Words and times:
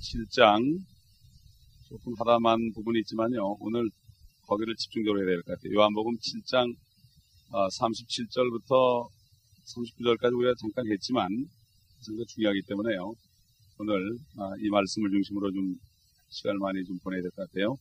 7장 0.00 0.78
조금 1.88 2.14
하다만 2.18 2.72
부분이 2.74 3.00
있지만요. 3.00 3.56
오늘 3.60 3.88
거기를 4.46 4.74
집중적으로 4.76 5.20
해야 5.20 5.26
될 5.26 5.42
것 5.42 5.54
같아요. 5.58 5.74
요한복음 5.74 6.14
7장 6.18 6.74
37절부터 7.50 9.08
39절까지 9.66 10.36
우리가 10.38 10.54
잠깐 10.60 10.86
했지만 10.92 11.28
상당히 12.00 12.26
중요하기 12.26 12.62
때문에요. 12.68 13.14
오늘 13.78 14.16
아, 14.38 14.50
이 14.60 14.68
말씀을 14.68 15.10
중심으로 15.10 15.52
좀 15.52 15.74
시간을 16.30 16.58
많이 16.58 16.84
좀 16.84 16.98
보내야 17.00 17.22
될 17.22 17.30
것 17.32 17.48
같아요. 17.48 17.76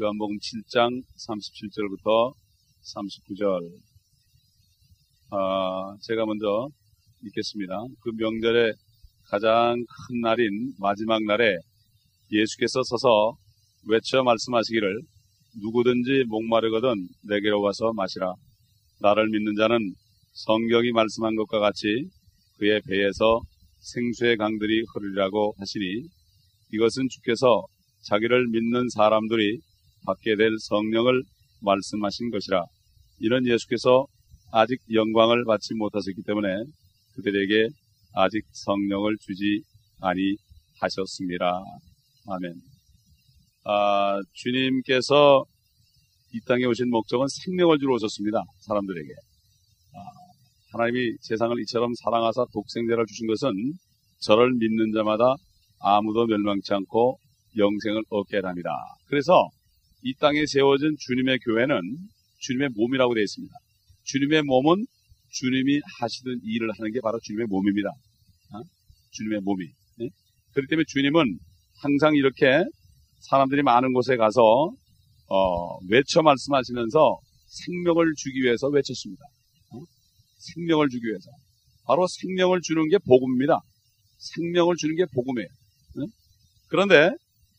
요한복음 0.00 0.36
7장 0.38 1.02
37절부터 1.16 2.34
39절 2.94 3.70
아, 5.30 5.96
제가 6.02 6.26
먼저 6.26 6.68
읽겠습니다. 7.22 7.74
그 8.00 8.10
명절에 8.16 8.72
가장 9.30 9.76
큰 10.08 10.20
날인 10.20 10.74
마지막 10.78 11.22
날에 11.24 11.56
예수께서 12.30 12.82
서서 12.82 13.36
외쳐 13.86 14.22
말씀하시기를 14.22 15.00
누구든지 15.62 16.24
목마르거든 16.28 17.08
내게로 17.28 17.60
와서 17.60 17.92
마시라. 17.94 18.34
나를 19.00 19.28
믿는 19.28 19.54
자는 19.56 19.78
성경이 20.32 20.92
말씀한 20.92 21.36
것과 21.36 21.60
같이 21.60 22.08
그의 22.58 22.80
배에서 22.88 23.40
생수의 23.78 24.36
강들이 24.36 24.82
흐르리라고 24.92 25.54
하시니 25.58 26.06
이것은 26.72 27.08
주께서 27.10 27.64
자기를 28.08 28.48
믿는 28.48 28.88
사람들이 28.90 29.58
받게 30.06 30.36
될 30.36 30.50
성령을 30.58 31.22
말씀하신 31.60 32.30
것이라. 32.30 32.64
이는 33.20 33.46
예수께서 33.46 34.06
아직 34.52 34.78
영광을 34.92 35.44
받지 35.44 35.74
못하셨기 35.74 36.22
때문에 36.26 36.48
그들에게 37.14 37.68
아직 38.14 38.42
성령을 38.52 39.16
주지 39.20 39.62
아니하셨습니다. 40.00 41.62
아멘. 42.28 42.54
아, 43.64 44.20
주님께서 44.32 45.44
이 46.32 46.40
땅에 46.46 46.64
오신 46.64 46.90
목적은 46.90 47.26
생명을 47.28 47.78
주러 47.78 47.94
오셨습니다. 47.94 48.42
사람들에게. 48.60 49.08
아, 49.94 49.98
하나님이 50.72 51.16
세상을 51.20 51.58
이처럼 51.62 51.92
사랑하사 52.02 52.44
독생자를 52.52 53.06
주신 53.06 53.26
것은 53.26 53.50
저를 54.20 54.52
믿는 54.54 54.92
자마다 54.92 55.34
아무도 55.80 56.26
멸망치 56.26 56.72
않고 56.74 57.18
영생을 57.56 58.02
얻게 58.10 58.38
합니다. 58.42 58.70
그래서 59.06 59.48
이 60.02 60.14
땅에 60.20 60.44
세워진 60.46 60.96
주님의 60.98 61.38
교회는 61.40 61.80
주님의 62.40 62.70
몸이라고 62.74 63.14
되어 63.14 63.22
있습니다. 63.22 63.54
주님의 64.04 64.42
몸은 64.42 64.84
주님이 65.30 65.80
하시던 66.00 66.40
일을 66.44 66.70
하는 66.76 66.92
게 66.92 67.00
바로 67.00 67.18
주님의 67.22 67.46
몸입니다. 67.48 67.90
어? 69.14 69.16
주님의 69.16 69.40
몸이. 69.42 69.64
네? 69.98 70.08
그렇기 70.52 70.68
때문에 70.68 70.84
주님은 70.88 71.38
항상 71.82 72.14
이렇게 72.14 72.64
사람들이 73.20 73.62
많은 73.62 73.92
곳에 73.92 74.16
가서 74.16 74.70
어, 75.28 75.78
외쳐 75.88 76.22
말씀하시면서 76.22 77.18
생명을 77.46 78.12
주기 78.16 78.42
위해서 78.42 78.68
외쳤습니다. 78.68 79.24
어? 79.72 79.80
생명을 80.38 80.88
주기 80.88 81.06
위해서. 81.06 81.30
바로 81.86 82.06
생명을 82.06 82.60
주는 82.62 82.88
게 82.88 82.98
복음입니다. 82.98 83.60
생명을 84.18 84.76
주는 84.76 84.96
게 84.96 85.04
복음이에요. 85.14 85.48
어? 85.48 86.06
그런데 86.68 87.10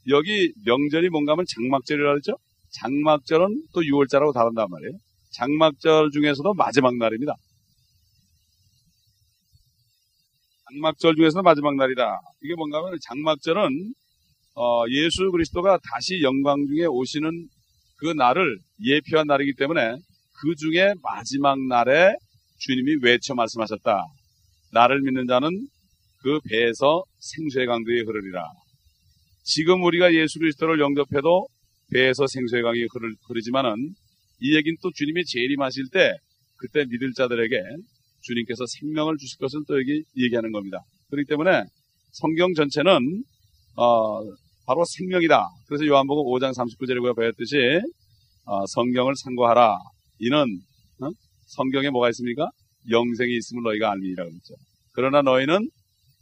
여기 0.10 0.52
명절이 0.66 1.10
뭔가 1.10 1.34
하면 1.34 1.46
장막절이라 1.48 2.12
그랬죠? 2.12 2.38
장막절은 2.72 3.68
또 3.74 3.82
6월자라고 3.82 4.34
다른단 4.34 4.68
말이에요. 4.70 4.92
장막절 5.32 6.12
중에서도 6.12 6.54
마지막 6.54 6.96
날입니다. 6.98 7.34
장막절 10.76 11.16
중에서도 11.16 11.42
마지막 11.42 11.76
날이다. 11.76 12.20
이게 12.44 12.56
뭔가 12.56 12.80
하면 12.80 12.98
장막절은 13.02 13.94
어, 14.56 14.84
예수 14.90 15.32
그리스도가 15.32 15.80
다시 15.92 16.22
영광 16.22 16.66
중에 16.68 16.86
오시는 16.86 17.30
그 17.98 18.08
날을 18.08 18.58
예표한 18.84 19.28
날이기 19.28 19.54
때문에 19.58 19.92
그 19.92 20.56
중에 20.56 20.94
마지막 21.02 21.58
날에 21.68 22.14
주님이 22.60 22.98
외쳐 23.04 23.34
말씀하셨다. 23.36 24.04
나를 24.74 25.02
믿는 25.02 25.28
자는 25.28 25.50
그 26.22 26.40
배에서 26.50 27.04
생수의 27.20 27.68
강들이 27.68 28.04
흐르리라. 28.04 28.44
지금 29.44 29.84
우리가 29.84 30.14
예수 30.14 30.40
그리스도를 30.40 30.80
영접해도 30.80 31.48
배에서 31.94 32.26
생수의 32.28 32.64
강이 32.64 32.80
흐르, 32.92 33.14
흐르지만은 33.28 33.76
이 34.42 34.56
얘기는 34.56 34.76
또 34.82 34.92
주님이 34.94 35.24
재림하실 35.26 35.86
때 35.94 36.14
그때 36.58 36.86
믿을 36.86 37.14
자들에게 37.14 37.56
주님께서 38.26 38.66
생명을 38.80 39.18
주실 39.18 39.38
것을 39.40 39.62
또 39.68 39.80
여기 39.80 40.04
얘기하는 40.18 40.52
겁니다. 40.52 40.80
그렇기 41.10 41.28
때문에 41.28 41.64
성경 42.12 42.54
전체는 42.54 43.24
어, 43.78 44.24
바로 44.66 44.84
생명이다. 44.86 45.48
그래서 45.68 45.86
요한복음 45.86 46.24
5장 46.26 46.54
39절에 46.54 47.02
우리가 47.04 47.14
배웠듯이 47.14 47.56
어, 48.46 48.66
성경을 48.68 49.14
상고하라. 49.24 49.78
이는 50.20 50.38
어? 51.02 51.10
성경에 51.48 51.90
뭐가 51.90 52.10
있습니까? 52.10 52.50
영생이 52.90 53.36
있음을 53.36 53.64
너희가 53.64 53.92
알미니라 53.92 54.24
그랬죠. 54.24 54.56
그러나 54.94 55.22
너희는 55.22 55.70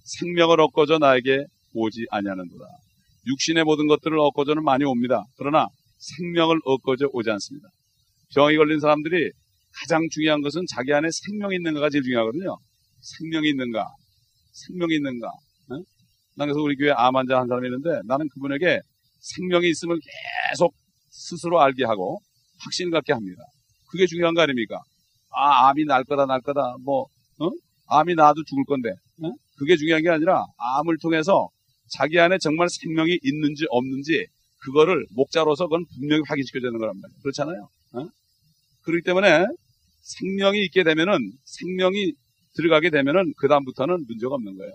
생명을 0.04 0.60
얻고자 0.60 0.98
나에게 0.98 1.46
오지 1.74 2.08
아니하는도다. 2.10 2.66
육신의 3.28 3.64
모든 3.64 3.88
것들을 3.88 4.18
얻고자는 4.20 4.64
많이 4.64 4.84
옵니다. 4.84 5.24
그러나 5.38 5.68
생명을 5.98 6.60
얻고자 6.66 7.06
오지 7.14 7.30
않습니다. 7.30 7.70
병이 8.36 8.58
걸린 8.58 8.80
사람들이 8.80 9.32
가장 9.82 10.08
중요한 10.12 10.42
것은 10.42 10.64
자기 10.70 10.94
안에 10.94 11.10
생명이 11.12 11.56
있는가가 11.56 11.90
제일 11.90 12.04
중요하거든요. 12.04 12.58
생명이 13.02 13.50
있는가, 13.50 13.88
생명이 14.54 14.96
있는가. 14.96 15.28
어? 15.28 15.76
난 16.36 16.48
그래서 16.48 16.62
우리 16.62 16.76
교회 16.76 16.92
암 16.92 17.16
환자 17.16 17.40
한 17.40 17.48
사람이 17.48 17.68
있는데 17.68 18.02
나는 18.06 18.28
그분에게 18.34 18.80
생명이 19.20 19.70
있음을 19.70 20.00
계속 20.50 20.74
스스로 21.10 21.62
알게 21.62 21.86
하고 21.86 22.20
확신 22.60 22.92
갖게 22.92 23.14
합니다. 23.14 23.44
그게 23.90 24.06
중요한 24.06 24.34
거 24.34 24.42
아닙니까? 24.42 24.82
아, 25.36 25.70
암이 25.70 25.86
날 25.86 26.04
거다, 26.04 26.26
날 26.26 26.42
거다, 26.42 26.76
뭐, 26.84 27.06
어? 27.40 27.50
암이 27.88 28.16
나도 28.16 28.44
죽을 28.44 28.64
건데, 28.66 28.90
어? 29.24 29.32
그게 29.58 29.76
중요한 29.76 30.04
게 30.04 30.10
아니라 30.10 30.44
암을 30.58 30.98
통해서 31.02 31.50
자기 31.90 32.20
안에 32.20 32.38
정말 32.40 32.68
생명이 32.70 33.20
있는지 33.24 33.66
없는지 33.70 34.26
그거를 34.64 35.06
목자로서 35.16 35.66
그건 35.66 35.86
분명히 35.96 36.24
확인시켜야 36.28 36.62
되는 36.62 36.80
거란 36.80 36.96
말이에요. 37.00 37.20
그렇잖아요. 37.22 37.70
어? 37.94 38.10
그렇기 38.84 39.04
때문에 39.04 39.46
생명이 40.04 40.64
있게 40.66 40.84
되면은 40.84 41.32
생명이 41.46 42.14
들어가게 42.56 42.90
되면은 42.90 43.34
그 43.38 43.48
다음부터는 43.48 44.06
문제가 44.08 44.36
없는 44.36 44.58
거예요. 44.58 44.72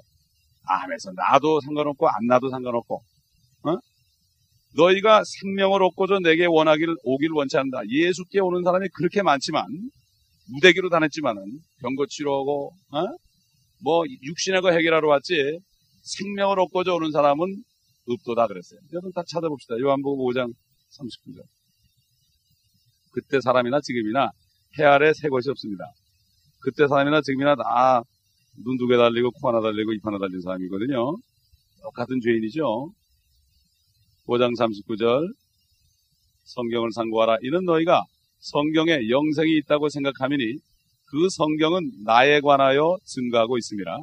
암에서 0.65 1.13
나도 1.13 1.61
상관없고 1.61 2.09
안 2.09 2.27
나도 2.27 2.51
상관없고 2.51 2.97
어? 2.97 3.77
너희가 4.77 5.23
생명을 5.25 5.83
얻고자 5.83 6.19
내게 6.23 6.47
원하기를 6.47 6.97
오기를 7.05 7.33
원치 7.35 7.57
않는다. 7.57 7.81
예수께 7.89 8.41
오는 8.41 8.63
사람이 8.65 8.89
그렇게 8.95 9.23
많지만 9.23 9.65
무대기로 10.53 10.89
다녔지만은 10.89 11.43
병고 11.81 12.07
치료하고 12.07 12.73
어? 12.93 13.05
뭐 13.83 14.05
육신의 14.23 14.61
거 14.63 14.73
해결하러 14.73 15.09
왔지 15.09 15.61
생명을 16.03 16.59
얻고자 16.61 16.95
오는 16.95 17.11
사람은 17.13 17.63
없도다 18.09 18.47
그랬어요. 18.47 18.81
여러분 18.93 19.13
다 19.13 19.23
찾아봅시다. 19.29 19.79
요한복음 19.79 20.25
5장 20.25 20.53
39절. 20.99 21.43
그때 23.13 23.41
사람이나 23.41 23.81
지금이나 23.81 24.31
해 24.79 24.85
아래 24.85 25.13
새 25.15 25.29
것이 25.29 25.51
없습니다. 25.51 25.85
그때 26.61 26.87
사람이나 26.89 27.21
지금이나 27.23 27.55
다 27.57 28.03
눈 28.65 28.77
두 28.77 28.89
개 28.89 28.97
달리고 28.97 29.31
코 29.41 29.49
하나 29.49 29.61
달리고 29.61 29.93
입 29.93 30.05
하나 30.05 30.19
달린 30.19 30.41
사람이거든요. 30.41 31.17
똑같은 31.83 32.21
죄인이죠. 32.21 32.91
5장 34.27 34.53
39절 34.59 35.33
성경을 36.45 36.91
상고하라. 36.93 37.37
이는 37.43 37.65
너희가 37.65 38.03
성경에 38.41 39.09
영생이 39.09 39.57
있다고 39.59 39.89
생각하미니 39.89 40.59
그 41.11 41.29
성경은 41.31 42.03
나에 42.05 42.41
관하여 42.41 42.97
증가하고 43.05 43.59
있습니다. 43.59 43.97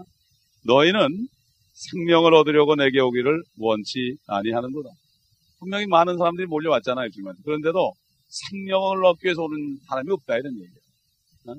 너희는 0.66 1.28
생명을 1.74 2.34
얻으려고 2.34 2.76
내게 2.76 3.00
오기를 3.02 3.44
원치 3.58 4.16
아니하는도다. 4.28 4.90
분명히 5.60 5.86
많은 5.88 6.18
사람들이 6.18 6.48
몰려왔잖아요, 6.48 7.10
지금. 7.12 7.34
그런데도 7.44 7.94
생명을 8.28 9.06
얻기 9.06 9.26
위해서 9.26 9.42
오는 9.44 9.78
사람이 9.88 10.12
없다 10.12 10.38
이런 10.38 10.54
얘기예요. 10.54 10.80
어? 11.48 11.56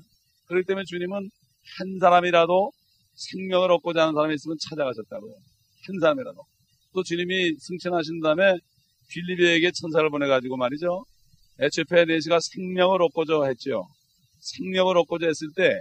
그렇기 0.47 0.67
때문에 0.67 0.85
주님은 0.87 1.31
한 1.79 1.99
사람이라도 2.01 2.73
생명을 3.15 3.71
얻고자 3.73 4.03
하는 4.03 4.15
사람이 4.15 4.35
있으면 4.35 4.57
찾아가셨다고요. 4.69 5.33
한 5.87 6.01
사람이라도. 6.01 6.39
또 6.95 7.03
주님이 7.03 7.55
승천하신 7.59 8.21
다음에 8.21 8.57
빌리비에게 9.09 9.71
천사를 9.81 10.09
보내가지고 10.11 10.57
말이죠. 10.57 11.05
에초페 11.61 12.05
네시가 12.07 12.39
생명을 12.41 13.03
얻고자 13.03 13.45
했죠. 13.47 13.87
생명을 14.41 14.99
얻고자 14.99 15.27
했을 15.27 15.49
때 15.57 15.81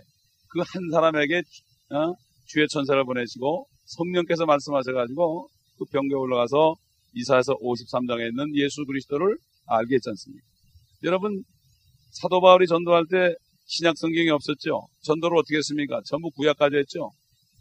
그 0.56 0.62
한 0.64 0.90
사람에게 0.90 1.40
어? 1.92 2.14
주의 2.48 2.66
천사를 2.70 3.04
보내시고 3.04 3.68
성령께서 3.86 4.46
말씀하셔가지고 4.46 5.50
그 5.78 5.86
병교에 5.92 6.18
올라가서 6.18 6.76
이사에서 7.14 7.56
53장에 7.56 8.30
있는 8.30 8.56
예수 8.56 8.86
그리스도를 8.86 9.38
알게 9.68 9.96
했지 9.96 10.10
않습니까? 10.10 10.46
여러분 11.06 11.44
사도 12.12 12.42
바울이 12.42 12.66
전도할 12.66 13.06
때 13.10 13.36
신약 13.66 13.98
성경이 13.98 14.30
없었죠. 14.30 14.88
전도를 15.04 15.38
어떻게 15.38 15.58
했습니까? 15.58 16.02
전부 16.06 16.30
구약까지 16.32 16.78
했죠. 16.78 17.12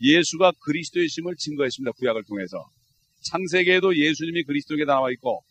예수가 0.00 0.52
그리스도의 0.64 1.08
심을 1.08 1.34
증거했습니다. 1.36 1.92
구약을 1.92 2.22
통해서 2.26 2.64
창세기에도 3.30 3.96
예수님이 3.96 4.44
그리스도에게 4.44 4.84
다 4.84 4.94
나와 4.94 5.10
있고, 5.12 5.42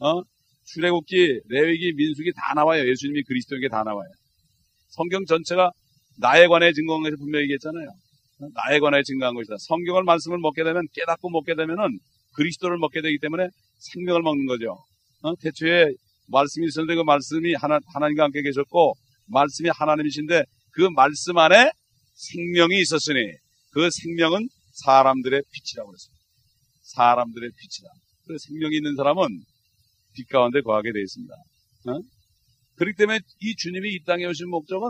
어? 0.00 0.22
출애굽기, 0.66 1.40
레위기, 1.48 1.92
민수기 1.94 2.32
다 2.36 2.54
나와요. 2.54 2.88
예수님이 2.88 3.22
그리스도에게 3.22 3.68
다 3.68 3.82
나와요. 3.82 4.08
성경 4.88 5.24
전체가 5.24 5.70
나에 6.18 6.46
관해 6.48 6.72
증거한 6.72 7.02
것을 7.02 7.16
분명히 7.16 7.44
얘기했잖아요. 7.44 7.88
어? 8.40 8.46
나에 8.54 8.78
관해 8.78 9.02
증거한 9.02 9.34
것이다. 9.34 9.56
성경을 9.58 10.04
말씀을 10.04 10.38
먹게 10.38 10.64
되면 10.64 10.86
깨닫고 10.92 11.30
먹게 11.30 11.54
되면은 11.54 11.98
그리스도를 12.34 12.78
먹게 12.78 13.00
되기 13.00 13.18
때문에 13.18 13.48
생명을 13.78 14.22
먹는 14.22 14.46
거죠. 14.46 14.78
어? 15.22 15.34
태초에 15.36 15.92
말씀이 16.28 16.66
있었는데 16.66 16.96
그 16.96 17.02
말씀이 17.02 17.54
하나, 17.54 17.78
하나님과 17.94 18.24
함께 18.24 18.42
계셨고 18.42 18.94
말씀이 19.26 19.68
하나님이신데 19.72 20.44
그 20.72 20.88
말씀 20.94 21.36
안에 21.38 21.70
생명이 22.14 22.80
있었으니 22.80 23.20
그 23.72 23.88
생명은 23.90 24.48
사람들의 24.84 25.42
빛이라고 25.52 25.90
그랬습니다. 25.90 26.18
사람들의 26.94 27.50
빛이다. 27.50 27.88
그 28.26 28.36
생명이 28.38 28.76
있는 28.76 28.96
사람은 28.96 29.26
빛 30.14 30.28
가운데 30.28 30.60
거하게 30.60 30.92
되어 30.92 31.02
있습니다. 31.02 31.34
어? 31.34 32.00
그렇기 32.76 32.96
때문에 32.96 33.20
이 33.40 33.56
주님이 33.56 33.94
이 33.94 34.04
땅에 34.04 34.24
오신 34.24 34.48
목적은 34.48 34.88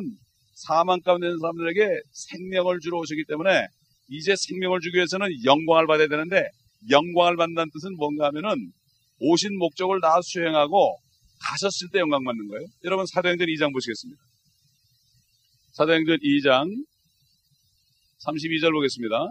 사망 0.54 1.00
가운데 1.00 1.26
있는 1.26 1.38
사람들에게 1.38 2.00
생명을 2.12 2.80
주러 2.80 2.98
오셨기 2.98 3.24
때문에 3.28 3.66
이제 4.10 4.34
생명을 4.36 4.80
주기 4.80 4.96
위해서는 4.96 5.28
영광을 5.44 5.86
받아야 5.86 6.08
되는데 6.08 6.48
영광을 6.90 7.36
받는다는 7.36 7.70
뜻은 7.72 7.96
뭔가 7.96 8.26
하면은 8.26 8.72
오신 9.20 9.58
목적을 9.58 10.00
다 10.00 10.20
수행하고 10.22 10.98
가셨을 11.40 11.88
때 11.92 12.00
영광 12.00 12.22
받는 12.24 12.48
거예요. 12.48 12.66
여러분 12.84 13.06
사도행전 13.06 13.46
2장 13.48 13.72
보시겠습니다. 13.72 14.20
사도행전 15.72 16.18
2장 16.18 16.84
32절 18.26 18.72
보겠습니다. 18.72 19.28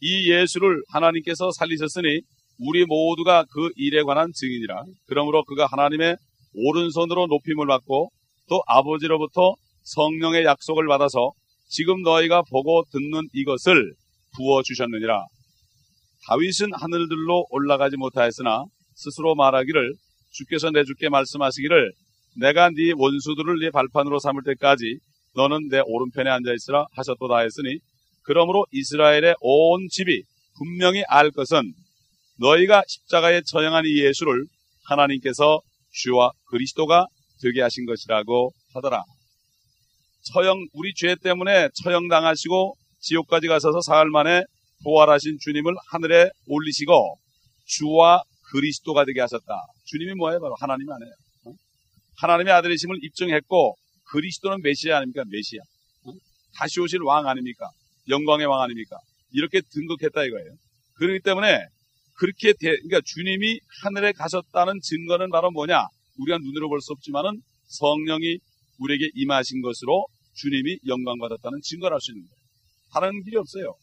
이 0.00 0.30
예수를 0.30 0.82
하나님께서 0.88 1.50
살리셨으니 1.52 2.20
우리 2.60 2.84
모두가 2.84 3.44
그 3.52 3.70
일에 3.76 4.02
관한 4.02 4.30
증인이라. 4.34 4.84
그러므로 5.06 5.44
그가 5.44 5.66
하나님의 5.66 6.16
오른손으로 6.54 7.26
높임을 7.26 7.66
받고 7.66 8.10
또 8.48 8.62
아버지로부터 8.66 9.54
성령의 9.82 10.44
약속을 10.44 10.86
받아서 10.86 11.32
지금 11.68 12.02
너희가 12.02 12.42
보고 12.50 12.84
듣는 12.92 13.28
이것을 13.32 13.94
부어 14.36 14.62
주셨느니라. 14.62 15.24
다윗은 16.28 16.72
하늘들로 16.74 17.46
올라가지 17.50 17.96
못하였으나 17.96 18.64
스스로 18.94 19.34
말하기를 19.34 19.94
주께서 20.30 20.70
내 20.70 20.84
주께 20.84 21.08
말씀하시기를 21.08 21.92
내가 22.40 22.70
네 22.70 22.92
원수들을 22.96 23.58
네 23.60 23.70
발판으로 23.70 24.18
삼을 24.18 24.42
때까지 24.44 24.98
너는 25.34 25.68
내 25.68 25.80
오른편에 25.84 26.30
앉아 26.30 26.52
있으라 26.54 26.86
하셨도다 26.96 27.38
했으니 27.38 27.78
그러므로 28.22 28.66
이스라엘의 28.72 29.34
온 29.40 29.88
집이 29.90 30.22
분명히 30.56 31.02
알 31.08 31.30
것은 31.30 31.72
너희가 32.38 32.82
십자가에 32.86 33.42
처형한 33.46 33.84
이 33.86 34.02
예수를 34.02 34.44
하나님께서 34.86 35.60
주와 35.92 36.30
그리스도가 36.46 37.06
되게 37.42 37.62
하신 37.62 37.86
것이라고 37.86 38.52
하더라. 38.74 39.02
처형 40.32 40.66
우리 40.72 40.92
죄 40.94 41.16
때문에 41.16 41.68
처형당하시고 41.82 42.76
지옥까지 43.00 43.48
가셔서 43.48 43.80
사흘 43.80 44.10
만에 44.10 44.42
부활하신 44.84 45.38
주님을 45.40 45.74
하늘에 45.90 46.30
올리시고 46.46 47.18
주와 47.66 48.22
그리스도가 48.52 49.04
되게 49.04 49.20
하셨다. 49.20 49.54
주님이 49.90 50.14
뭐예요? 50.14 50.40
바로 50.40 50.54
하나님 50.60 50.90
아니에요. 50.90 51.12
어? 51.46 51.52
하나님의 52.18 52.52
아들이심을 52.54 52.98
입증했고 53.02 53.74
그리스도는 54.12 54.60
메시아 54.62 54.98
아닙니까? 54.98 55.24
메시아. 55.28 55.60
어? 56.06 56.12
다시 56.56 56.80
오실 56.80 57.00
왕 57.02 57.26
아닙니까? 57.26 57.68
영광의 58.08 58.46
왕 58.46 58.62
아닙니까? 58.62 58.96
이렇게 59.32 59.60
등극했다 59.72 60.24
이거예요. 60.24 60.50
그렇기 60.94 61.20
때문에 61.20 61.58
그렇게 62.14 62.52
대, 62.52 62.70
그러니까 62.76 63.00
주님이 63.04 63.58
하늘에 63.82 64.12
가셨다는 64.12 64.80
증거는 64.82 65.30
바로 65.30 65.50
뭐냐? 65.50 65.86
우리가 66.18 66.38
눈으로 66.38 66.68
볼 66.68 66.80
수 66.80 66.92
없지만은 66.92 67.40
성령이 67.68 68.38
우리에게 68.78 69.10
임하신 69.14 69.62
것으로 69.62 70.06
주님이 70.34 70.78
영광 70.86 71.18
받았다는 71.18 71.60
증거를 71.62 71.94
할 71.94 72.00
수 72.00 72.12
있는 72.12 72.22
거예요. 72.26 72.40
다른 72.92 73.22
길이 73.24 73.36
없어요. 73.36 73.74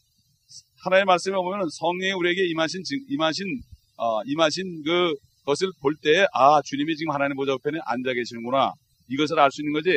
하나의 0.84 1.04
말씀에 1.04 1.34
보면 1.34 1.68
성령이 1.70 2.12
우리에게 2.12 2.46
임하신 2.48 2.82
임하신 3.10 3.60
어, 3.96 4.22
임하신 4.24 4.82
그 4.84 5.14
것을 5.48 5.70
볼 5.80 5.94
때에 6.02 6.26
아 6.34 6.60
주님이 6.62 6.96
지금 6.96 7.12
하나님 7.14 7.36
보좌 7.36 7.54
우편에 7.54 7.78
앉아 7.86 8.12
계시는구나 8.12 8.72
이것을 9.08 9.38
알 9.40 9.50
수 9.50 9.62
있는 9.62 9.72
거지 9.72 9.88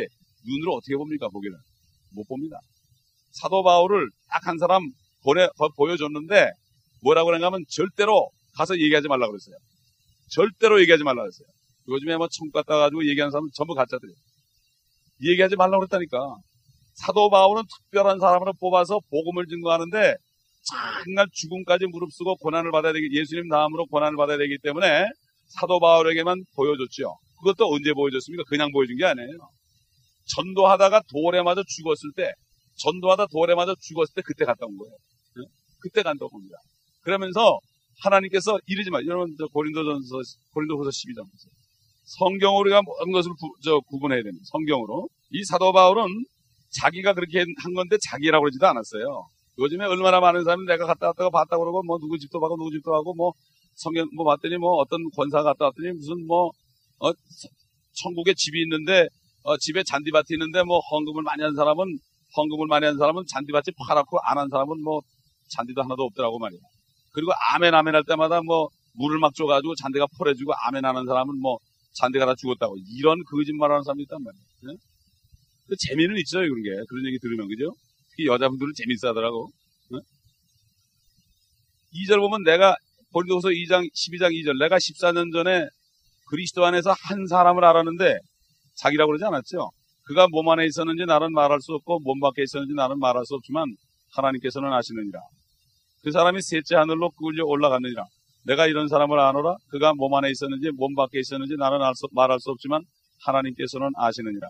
눈으로 0.48 0.74
어떻게 0.76 0.96
봅니까 0.96 1.28
보기는 1.28 1.56
못 2.14 2.26
봅니다. 2.28 2.56
사도 3.32 3.62
바울을 3.62 4.08
딱 4.30 4.46
한 4.48 4.58
사람 4.58 4.82
보내 5.24 5.46
보여줬는데 5.76 6.50
뭐라고 7.02 7.32
하면 7.34 7.64
절대로 7.68 8.30
가서 8.56 8.78
얘기하지 8.78 9.08
말라 9.08 9.26
그랬어요. 9.28 9.56
절대로 10.30 10.80
얘기하지 10.82 11.04
말라 11.04 11.22
그랬어요. 11.22 11.46
요즘에 11.88 12.16
뭐 12.16 12.28
천국 12.32 12.54
갔다 12.54 12.78
가지고 12.78 13.06
얘기하는 13.08 13.30
사람은 13.30 13.50
전부 13.54 13.74
가짜들이에요. 13.74 14.16
얘기하지 15.24 15.56
말라 15.56 15.78
그랬다니까. 15.78 16.18
사도 16.94 17.30
바울은 17.30 17.62
특별한 17.72 18.18
사람으로 18.20 18.52
뽑아서 18.60 19.00
복음을 19.10 19.46
증거하는데 19.46 20.16
정말 21.04 21.26
죽음까지 21.32 21.86
무릅쓰고 21.86 22.36
고난을 22.36 22.70
받아야 22.70 22.92
되기 22.92 23.08
예수님 23.18 23.48
다음으로 23.48 23.86
고난을 23.86 24.16
받아야 24.16 24.38
되기 24.38 24.58
때문에 24.62 25.06
사도 25.60 25.80
바울에게만 25.80 26.44
보여줬죠. 26.54 27.16
그것도 27.38 27.72
언제 27.72 27.92
보여줬습니까? 27.92 28.44
그냥 28.48 28.70
보여준 28.72 28.96
게 28.96 29.04
아니에요. 29.04 29.28
전도하다가 30.36 31.02
돌에 31.12 31.42
맞아 31.42 31.62
죽었을 31.66 32.12
때 32.16 32.32
전도하다 32.78 33.26
돌에 33.26 33.54
맞아 33.54 33.74
죽었을 33.80 34.14
때 34.14 34.22
그때 34.24 34.44
갔다 34.44 34.66
온 34.66 34.76
거예요. 34.76 34.94
그때 35.80 36.02
간다고 36.02 36.30
봅니다. 36.30 36.56
그러면서 37.02 37.58
하나님께서 38.02 38.58
이르지 38.66 38.90
마. 38.90 38.98
여러분 39.06 39.34
저 39.38 39.46
고린도전서 39.48 40.16
고린도후서 40.54 40.90
12장 40.90 41.28
보세요. 41.28 41.52
성경으로 42.18 42.60
우리가 42.60 42.82
모든 42.82 43.12
것을 43.12 43.32
구, 43.32 43.50
저, 43.62 43.80
구분해야 43.80 44.22
됩니다. 44.22 44.44
성경으로. 44.50 45.08
이 45.30 45.44
사도 45.44 45.72
바울은 45.72 46.06
자기가 46.80 47.14
그렇게 47.14 47.44
한 47.62 47.74
건데 47.74 47.96
자기라고 48.10 48.42
그러지도 48.42 48.66
않았어요. 48.66 49.26
요즘에 49.58 49.84
얼마나 49.84 50.20
많은 50.20 50.44
사람이 50.44 50.66
내가 50.66 50.86
갔다 50.86 51.08
왔다가 51.08 51.30
봤다 51.30 51.58
그러고 51.58 51.82
뭐 51.82 51.98
누구 51.98 52.18
집도 52.18 52.40
가고 52.40 52.56
누구 52.56 52.70
집도 52.70 52.90
가고 52.90 53.14
뭐 53.14 53.32
성경 53.74 54.06
뭐 54.14 54.24
봤더니 54.24 54.56
뭐 54.58 54.74
어떤 54.76 55.00
권사 55.16 55.42
갔다 55.42 55.66
왔더니 55.66 55.92
무슨 55.92 56.26
뭐 56.26 56.50
어, 56.98 57.10
천국에 57.94 58.34
집이 58.34 58.62
있는데 58.62 59.08
어, 59.44 59.56
집에 59.58 59.82
잔디밭이 59.82 60.26
있는데 60.32 60.62
뭐 60.64 60.78
헌금을 60.80 61.22
많이 61.22 61.42
한 61.42 61.54
사람은 61.54 61.98
헌금을 62.36 62.66
많이 62.68 62.86
한 62.86 62.96
사람은 62.96 63.24
잔디밭이 63.28 63.74
파랗고 63.86 64.18
안 64.24 64.38
한 64.38 64.48
사람은 64.48 64.82
뭐 64.82 65.00
잔디도 65.50 65.82
하나도 65.82 66.02
없더라고 66.04 66.38
말이야. 66.38 66.60
그리고 67.12 67.32
아멘 67.54 67.74
아멘 67.74 67.94
할 67.94 68.04
때마다 68.04 68.40
뭐 68.42 68.68
물을 68.94 69.18
막 69.18 69.34
줘가지고 69.34 69.74
잔디가 69.76 70.06
포래지고 70.18 70.52
아멘 70.66 70.84
하는 70.84 71.04
사람은 71.06 71.38
뭐 71.40 71.58
잔디가 71.94 72.24
다 72.26 72.34
죽었다고 72.34 72.76
이런 72.96 73.22
거짓말하는 73.24 73.82
사람이 73.84 74.02
있단 74.04 74.22
말이야. 74.22 74.42
네? 74.72 74.76
그 75.68 75.76
재미는 75.78 76.16
있어요 76.18 76.48
그런 76.48 76.62
게 76.62 76.70
그런 76.88 77.06
얘기 77.06 77.18
들으면 77.18 77.48
그죠? 77.48 77.74
특히 78.10 78.26
여자분들은 78.26 78.72
재밌어 78.76 79.08
하더라고. 79.08 79.50
네? 79.90 79.98
2절 81.94 82.18
보면 82.20 82.42
내가 82.44 82.76
고린도서 83.12 83.48
2장 83.48 83.88
12장 83.92 84.32
2절 84.32 84.58
내가 84.58 84.76
14년 84.76 85.32
전에 85.32 85.66
그리스도 86.28 86.64
안에서 86.64 86.94
한 87.08 87.26
사람을 87.26 87.64
알았는데 87.64 88.18
자기라고 88.76 89.10
그러지 89.10 89.24
않았죠. 89.24 89.70
그가 90.04 90.26
몸 90.30 90.48
안에 90.48 90.66
있었는지 90.66 91.04
나는 91.06 91.32
말할 91.32 91.60
수 91.60 91.74
없고 91.74 92.00
몸 92.00 92.20
밖에 92.20 92.42
있었는지 92.42 92.74
나는 92.74 92.98
말할 92.98 93.24
수 93.26 93.34
없지만 93.34 93.66
하나님께서는 94.14 94.72
아시느니라. 94.72 95.20
그 96.02 96.10
사람이 96.10 96.40
셋째 96.42 96.76
하늘로 96.76 97.10
끌려 97.10 97.44
올라갔느니라. 97.44 98.04
내가 98.44 98.66
이런 98.66 98.88
사람을 98.88 99.18
아노라. 99.20 99.56
그가 99.70 99.92
몸 99.94 100.14
안에 100.14 100.30
있었는지 100.30 100.70
몸 100.74 100.94
밖에 100.94 101.20
있었는지 101.20 101.54
나는 101.56 101.78
수, 101.94 102.08
말할 102.12 102.40
수 102.40 102.50
없지만 102.50 102.82
하나님께서는 103.24 103.90
아시느니라. 103.94 104.48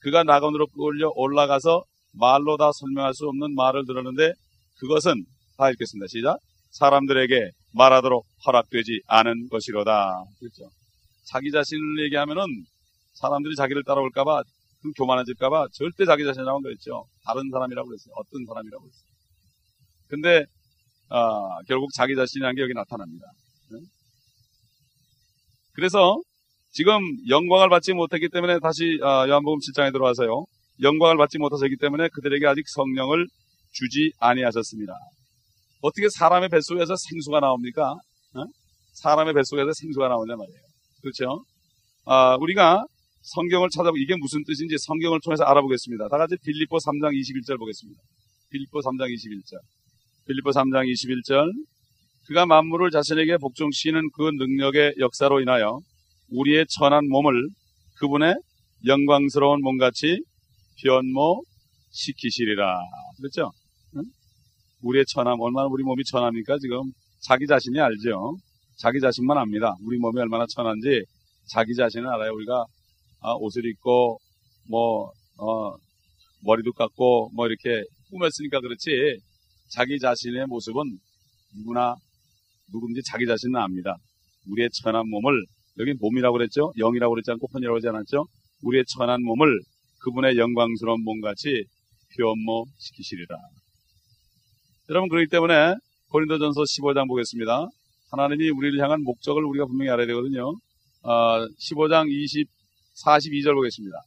그가 0.00 0.24
낙원으로 0.24 0.66
끌려 0.68 1.10
올라가서 1.14 1.84
말로 2.14 2.56
다 2.56 2.70
설명할 2.72 3.14
수 3.14 3.28
없는 3.28 3.54
말을 3.54 3.84
들었는데 3.86 4.32
그것은 4.80 5.24
다 5.56 5.70
읽겠습니다. 5.70 6.06
시작. 6.08 6.38
사람들에게 6.70 7.50
말하도록 7.72 8.24
허락되지 8.46 9.02
않은 9.06 9.48
것이로다. 9.50 10.24
그렇죠. 10.38 10.70
자기 11.24 11.50
자신을 11.50 12.04
얘기하면은 12.04 12.44
사람들이 13.14 13.54
자기를 13.56 13.84
따라올까봐 13.84 14.42
교만해질까봐 14.96 15.68
절대 15.72 16.04
자기 16.04 16.24
자신이라고 16.24 16.60
그랬죠. 16.60 17.04
다른 17.24 17.50
사람이라고 17.50 17.88
그랬어요. 17.88 18.14
어떤 18.16 18.44
사람이라고 18.46 18.82
그랬어요. 18.82 19.08
근데 20.08 20.44
어, 21.10 21.62
결국 21.66 21.90
자기 21.94 22.14
자신이라는 22.14 22.54
게 22.56 22.62
여기 22.62 22.74
나타납니다. 22.74 23.26
네? 23.70 23.78
그래서 25.72 26.20
지금 26.70 27.00
영광을 27.28 27.68
받지 27.68 27.92
못했기 27.92 28.28
때문에 28.28 28.58
다시 28.60 28.98
어, 29.02 29.26
요한복음 29.28 29.58
7장에 29.58 29.92
들어와서요. 29.92 30.44
영광을 30.82 31.16
받지 31.16 31.38
못하셨기 31.38 31.76
때문에 31.76 32.08
그들에게 32.12 32.46
아직 32.46 32.68
성령을 32.68 33.26
주지 33.72 34.12
아니하셨습니다. 34.20 34.92
어떻게 35.80 36.08
사람의 36.08 36.48
뱃속에서 36.48 36.94
생수가 36.96 37.40
나옵니까? 37.40 37.92
어? 37.92 38.44
사람의 38.94 39.34
뱃속에서 39.34 39.70
생수가 39.72 40.08
나오냐 40.08 40.34
말이에요. 40.36 40.60
그렇죠? 41.02 41.44
아, 42.04 42.36
우리가 42.40 42.84
성경을 43.22 43.68
찾아보고 43.70 43.98
이게 43.98 44.16
무슨 44.16 44.42
뜻인지 44.44 44.76
성경을 44.78 45.20
통해서 45.22 45.44
알아보겠습니다. 45.44 46.08
다 46.08 46.18
같이 46.18 46.36
빌립보 46.42 46.76
3장 46.78 47.12
21절 47.12 47.58
보겠습니다. 47.58 48.00
빌립보 48.50 48.80
3장 48.80 49.12
21절. 49.12 49.60
빌립보 50.26 50.50
3장 50.50 50.90
21절. 50.90 51.52
그가 52.26 52.46
만물을 52.46 52.90
자신에게 52.90 53.36
복종시키는 53.38 54.10
그 54.14 54.22
능력의 54.22 54.94
역사로 54.98 55.40
인하여 55.40 55.80
우리의 56.30 56.66
천한 56.68 57.08
몸을 57.08 57.48
그분의 58.00 58.34
영광스러운 58.86 59.60
몸같이 59.62 60.22
변모시키시리라. 60.82 62.78
그렇죠? 63.18 63.52
응? 64.82 64.88
우리의 64.88 65.04
천함, 65.08 65.40
얼마나 65.40 65.66
우리 65.68 65.82
몸이 65.82 66.04
천합니까? 66.04 66.58
지금 66.58 66.82
자기 67.20 67.46
자신이 67.46 67.78
알죠? 67.80 68.36
자기 68.78 69.00
자신만 69.00 69.36
압니다. 69.38 69.74
우리 69.84 69.98
몸이 69.98 70.20
얼마나 70.20 70.46
천한지 70.54 71.04
자기 71.50 71.74
자신은 71.74 72.08
알아요. 72.08 72.32
우리가 72.32 72.64
아, 73.20 73.32
옷을 73.34 73.66
입고 73.66 74.18
뭐 74.68 75.10
어, 75.38 75.74
머리도 76.44 76.72
깎고 76.72 77.30
뭐 77.34 77.46
이렇게 77.46 77.82
꾸몄으니까 78.10 78.60
그렇지 78.60 79.18
자기 79.70 79.98
자신의 79.98 80.46
모습은 80.46 80.82
누구나 81.56 81.94
누군지 82.70 83.02
자기 83.02 83.26
자신은 83.26 83.56
압니다. 83.56 83.96
우리의 84.46 84.68
천한 84.82 85.08
몸을 85.08 85.44
여기 85.78 85.94
몸이라고 85.98 86.38
그랬죠? 86.38 86.72
영이라고 86.78 87.14
그랬지 87.14 87.30
않고 87.32 87.48
혼이라고 87.52 87.74
그러지 87.74 87.88
않았죠? 87.88 88.26
우리의 88.62 88.84
천한 88.96 89.22
몸을 89.22 89.60
그분의 90.00 90.36
영광스러운 90.36 91.02
몸같이 91.02 91.64
변모시키시리라. 92.16 93.36
여러분 94.90 95.10
그렇기 95.10 95.28
때문에 95.28 95.74
고린도전서 96.08 96.62
15장 96.62 97.08
보겠습니다. 97.08 97.68
하나님이 98.10 98.48
우리를 98.48 98.82
향한 98.82 99.02
목적을 99.02 99.44
우리가 99.44 99.66
분명히 99.66 99.90
알아야 99.90 100.06
되거든요. 100.06 100.48
어, 101.02 101.46
15장 101.60 102.10
20, 102.10 102.48
42절 103.04 103.52
보겠습니다. 103.52 103.98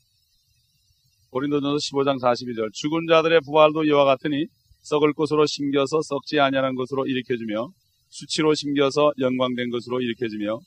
고린도전서 1.30 1.78
15장 1.78 2.20
42절 2.20 2.74
죽은 2.74 3.06
자들의 3.08 3.42
부활도 3.46 3.84
이와 3.84 4.06
같으니 4.06 4.48
썩을 4.82 5.14
것으로 5.14 5.46
심겨서 5.46 6.02
썩지 6.02 6.40
아니하는 6.40 6.74
것으로 6.74 7.06
일으켜주며 7.06 7.68
수치로 8.10 8.56
심겨서 8.56 9.12
영광된 9.20 9.70
것으로 9.70 10.02
일으켜주며 10.02 10.60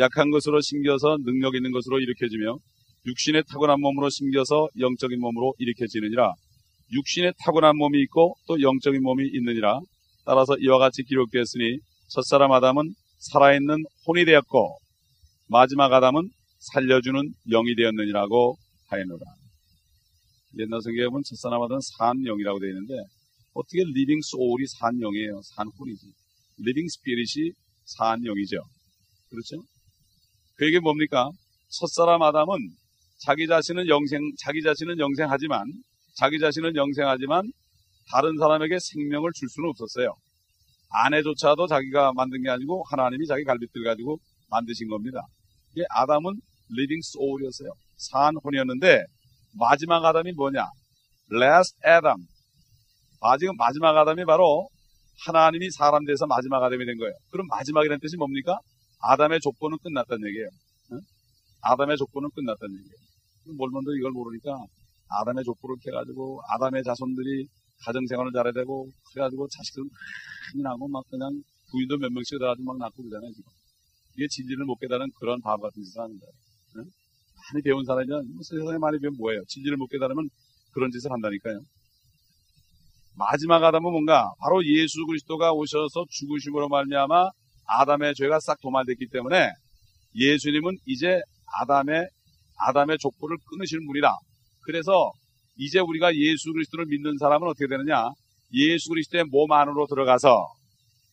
약한 0.00 0.30
것으로 0.30 0.60
심겨서 0.60 1.16
능력 1.24 1.54
있는 1.54 1.72
것으로 1.72 1.98
일으켜주며 1.98 2.58
육신의 3.06 3.44
타고난 3.48 3.80
몸으로 3.80 4.10
심겨서 4.10 4.68
영적인 4.78 5.18
몸으로 5.18 5.54
일으켜지느니라 5.56 6.34
육신의 6.92 7.34
타고난 7.40 7.76
몸이 7.76 8.00
있고 8.02 8.36
또 8.46 8.60
영적인 8.60 9.02
몸이 9.02 9.28
있느니라 9.32 9.80
따라서 10.24 10.56
이와 10.58 10.78
같이 10.78 11.02
기록되었으니 11.02 11.78
첫사람 12.08 12.52
아담은 12.52 12.94
살아있는 13.18 13.84
혼이 14.06 14.24
되었고 14.24 14.78
마지막 15.48 15.92
아담은 15.92 16.28
살려주는 16.58 17.34
영이 17.50 17.74
되었느니라고 17.74 18.56
하였노라. 18.88 19.20
옛날 20.58 20.80
성경에 20.82 21.08
보면 21.08 21.22
첫사람 21.24 21.62
아담은 21.62 21.80
산 21.98 22.22
영이라고 22.24 22.60
되어 22.60 22.68
있는데 22.68 22.94
어떻게 23.54 23.82
living 23.84 24.20
soul이 24.22 24.66
산 24.66 24.98
영이에요? 25.00 25.40
산 25.42 25.66
혼이지. 25.78 26.06
living 26.58 26.86
spirit이 26.88 27.52
산 27.84 28.24
영이죠. 28.24 28.56
그렇죠? 29.28 29.62
그게 30.54 30.78
뭡니까? 30.78 31.30
첫사람 31.68 32.22
아담은 32.22 32.56
자기 33.18 33.46
자신은 33.46 33.88
영생, 33.88 34.20
자기 34.38 34.62
자신은 34.62 34.98
영생하지만, 34.98 35.64
자기 36.14 36.38
자신은 36.38 36.76
영생하지만, 36.76 37.50
다른 38.10 38.36
사람에게 38.38 38.78
생명을 38.78 39.30
줄 39.34 39.48
수는 39.48 39.70
없었어요. 39.70 40.14
아내조차도 40.90 41.66
자기가 41.66 42.12
만든 42.14 42.42
게 42.42 42.50
아니고, 42.50 42.84
하나님이 42.90 43.26
자기 43.26 43.44
갈비뼈를 43.44 43.84
가지고 43.84 44.18
만드신 44.50 44.88
겁니다. 44.88 45.20
이게 45.72 45.84
아담은 45.90 46.34
living 46.76 47.00
soul이었어요. 47.02 47.70
산 47.96 48.34
혼이었는데, 48.44 49.04
마지막 49.58 50.04
아담이 50.04 50.32
뭐냐? 50.32 50.66
last 51.32 51.76
Adam. 51.86 52.26
마지막, 53.20 53.54
마지막 53.56 53.96
아담이 53.96 54.24
바로 54.24 54.68
하나님이 55.26 55.70
사람 55.70 56.04
돼서 56.04 56.26
마지막 56.26 56.62
아담이 56.62 56.84
된 56.84 56.98
거예요. 56.98 57.12
그럼 57.30 57.46
마지막이라는 57.48 58.00
뜻이 58.00 58.16
뭡니까? 58.16 58.58
아담의 59.00 59.40
족보는 59.40 59.78
끝났다는 59.82 60.28
얘기예요. 60.28 60.48
응? 60.92 61.00
아담의 61.62 61.96
족보는 61.96 62.30
끝났다는 62.34 62.74
얘기예요. 62.74 63.56
몰몬도 63.56 63.94
이걸 63.96 64.12
모르니까 64.12 64.64
아담의 65.20 65.44
족보를 65.44 65.76
캐가지고 65.82 66.40
아담의 66.48 66.82
자손들이 66.84 67.46
가정생활을 67.84 68.32
잘해야 68.32 68.52
되고 68.52 68.88
그래가지고 69.12 69.48
자식들 69.48 69.82
많이 69.82 70.62
나고 70.62 70.88
막 70.88 71.04
그냥 71.10 71.30
부인도 71.70 71.98
몇 71.98 72.12
명씩 72.12 72.38
돼가지고 72.38 72.64
막 72.64 72.78
낳고 72.78 73.02
그러잖아요 73.02 73.32
지금. 73.32 73.50
이게 74.16 74.26
진리를 74.28 74.64
못 74.64 74.76
깨달은 74.76 75.10
그런 75.18 75.40
바보 75.40 75.62
같은 75.62 75.82
짓을 75.82 76.00
하는 76.00 76.18
거예요. 76.18 76.32
응? 76.78 76.84
많이 76.84 77.62
배운 77.62 77.84
사람이면 77.84 78.34
뭐 78.34 78.42
세상에 78.42 78.78
많이 78.78 78.98
배우면 79.00 79.16
뭐예요? 79.18 79.42
진리를 79.48 79.76
못 79.76 79.88
깨달으면 79.88 80.28
그런 80.72 80.90
짓을 80.90 81.10
한다니까요. 81.10 81.60
마지막 83.16 83.62
아담은 83.62 83.90
뭔가 83.90 84.32
바로 84.40 84.64
예수 84.64 85.04
그리스도가 85.06 85.52
오셔서 85.52 86.06
죽으심으로 86.08 86.68
말미암아 86.68 87.30
아담의 87.66 88.14
죄가 88.14 88.40
싹 88.40 88.60
도말됐기 88.60 89.08
때문에 89.12 89.50
예수님은 90.14 90.78
이제 90.86 91.20
아담의 91.60 92.08
아담의 92.56 92.98
족보를 92.98 93.36
끊으실 93.50 93.80
분이다. 93.86 94.08
그래서 94.64 95.12
이제 95.58 95.78
우리가 95.80 96.14
예수 96.14 96.52
그리스도를 96.52 96.86
믿는 96.86 97.18
사람은 97.18 97.48
어떻게 97.48 97.66
되느냐? 97.66 98.10
예수 98.54 98.88
그리스도의 98.90 99.24
몸 99.30 99.50
안으로 99.52 99.86
들어가서 99.86 100.46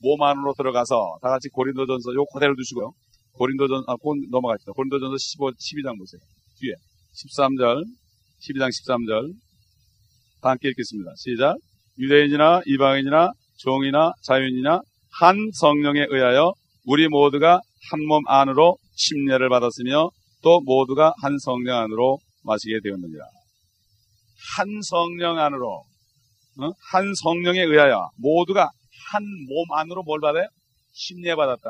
몸 0.02 0.22
안으로 0.24 0.54
들어가서 0.58 1.20
다 1.22 1.30
같이 1.30 1.50
고린도전서 1.50 2.14
요 2.16 2.26
그대로 2.34 2.56
두시고요. 2.56 2.92
고린도전 3.34 3.84
아 3.88 3.96
넘어가시다. 4.32 4.72
고린도전서 4.74 5.18
15 5.18 5.52
12장 5.52 5.98
보세요. 5.98 6.22
뒤에 6.60 6.74
13절 7.16 7.84
12장 8.42 8.70
13절 8.70 9.34
다 10.42 10.52
함께 10.52 10.70
읽겠습니다. 10.70 11.12
시작. 11.18 11.58
유대인이나 11.98 12.62
이방인이나 12.66 13.32
종이나 13.58 14.14
자유인이나 14.24 14.82
한 15.20 15.50
성령에 15.54 16.06
의하여 16.10 16.54
우리 16.86 17.08
모두가 17.10 17.60
한 17.92 18.00
몸 18.08 18.22
안으로 18.28 18.78
침례를 18.96 19.50
받았으며 19.50 20.10
또 20.44 20.62
모두가 20.62 21.14
한 21.22 21.38
성령 21.40 21.78
안으로 21.78 22.20
마시게 22.44 22.80
되었느니라. 22.84 23.24
한 24.58 24.68
성령 24.84 25.38
안으로 25.40 25.84
어? 26.62 26.72
한 26.92 27.14
성령에 27.16 27.62
의하여 27.62 28.10
모두가 28.18 28.70
한 29.12 29.24
몸 29.48 29.66
안으로 29.80 30.04
뭘 30.04 30.20
받아요? 30.20 30.48
침례 30.92 31.36
받았다. 31.36 31.70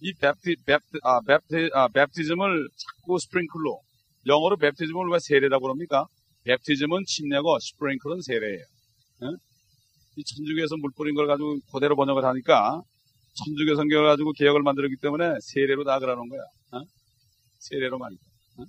이 0.00 0.12
bapti, 0.14 0.56
bapti, 0.66 0.98
아, 1.04 1.20
bapti, 1.26 1.70
아, 1.72 1.88
baptism을 1.88 2.68
자꾸 2.76 3.18
sprinkle로 3.18 3.80
영어로 4.26 4.56
baptism을 4.56 5.08
왜 5.10 5.18
세례라고 5.18 5.62
그럽니까? 5.62 6.06
baptism은 6.44 7.04
침례고 7.06 7.58
sprinkle은 7.60 8.20
세례예요. 8.22 8.64
어? 9.22 9.26
이 10.16 10.22
천주교에서 10.24 10.76
물 10.76 10.90
뿌린 10.96 11.14
걸 11.14 11.26
가지고 11.26 11.58
그대로 11.72 11.96
번역을 11.96 12.24
하니까 12.24 12.82
천주교 13.44 13.76
성경을 13.76 14.06
가지고 14.10 14.32
개혁을 14.32 14.62
만들었기 14.62 14.96
때문에 15.00 15.34
세례로 15.40 15.84
다 15.84 15.98
그러는 15.98 16.28
거야. 16.28 16.40
어? 16.72 16.84
세례로 17.60 17.98
말이죠. 17.98 18.22
어? 18.58 18.64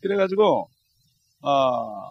그래가지고 0.00 0.68
어, 1.42 2.10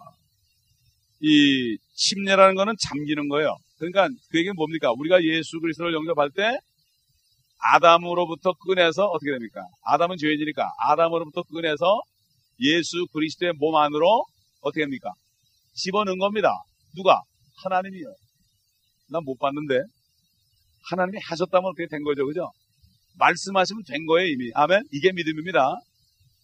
이 1.21 1.77
침례라는 1.95 2.55
거는 2.55 2.73
잠기는 2.81 3.27
거예요. 3.29 3.55
그러니까 3.77 4.07
그 4.29 4.37
얘기는 4.39 4.53
뭡니까? 4.55 4.91
우리가 4.91 5.23
예수 5.23 5.59
그리스도를 5.59 5.93
영접할 5.93 6.29
때 6.31 6.57
아담으로부터 7.73 8.53
꺼내서 8.53 9.05
어떻게 9.05 9.31
됩니까? 9.31 9.61
아담은 9.85 10.17
죄인이니까 10.17 10.71
아담으로부터 10.79 11.43
꺼내서 11.43 12.01
예수 12.61 13.05
그리스도의 13.13 13.53
몸 13.59 13.75
안으로 13.75 14.25
어떻게 14.61 14.81
됩니까? 14.81 15.11
집어넣은 15.75 16.17
겁니다. 16.19 16.49
누가? 16.95 17.21
하나님이요. 17.63 18.05
난 19.11 19.23
못 19.23 19.37
봤는데 19.39 19.81
하나님이 20.89 21.19
하셨다면 21.23 21.69
어떻게 21.69 21.87
된 21.87 22.03
거죠, 22.03 22.25
그죠? 22.25 22.51
말씀하시면 23.19 23.83
된 23.87 24.05
거예요 24.05 24.27
이미. 24.29 24.51
아멘. 24.55 24.83
이게 24.91 25.11
믿음입니다. 25.11 25.75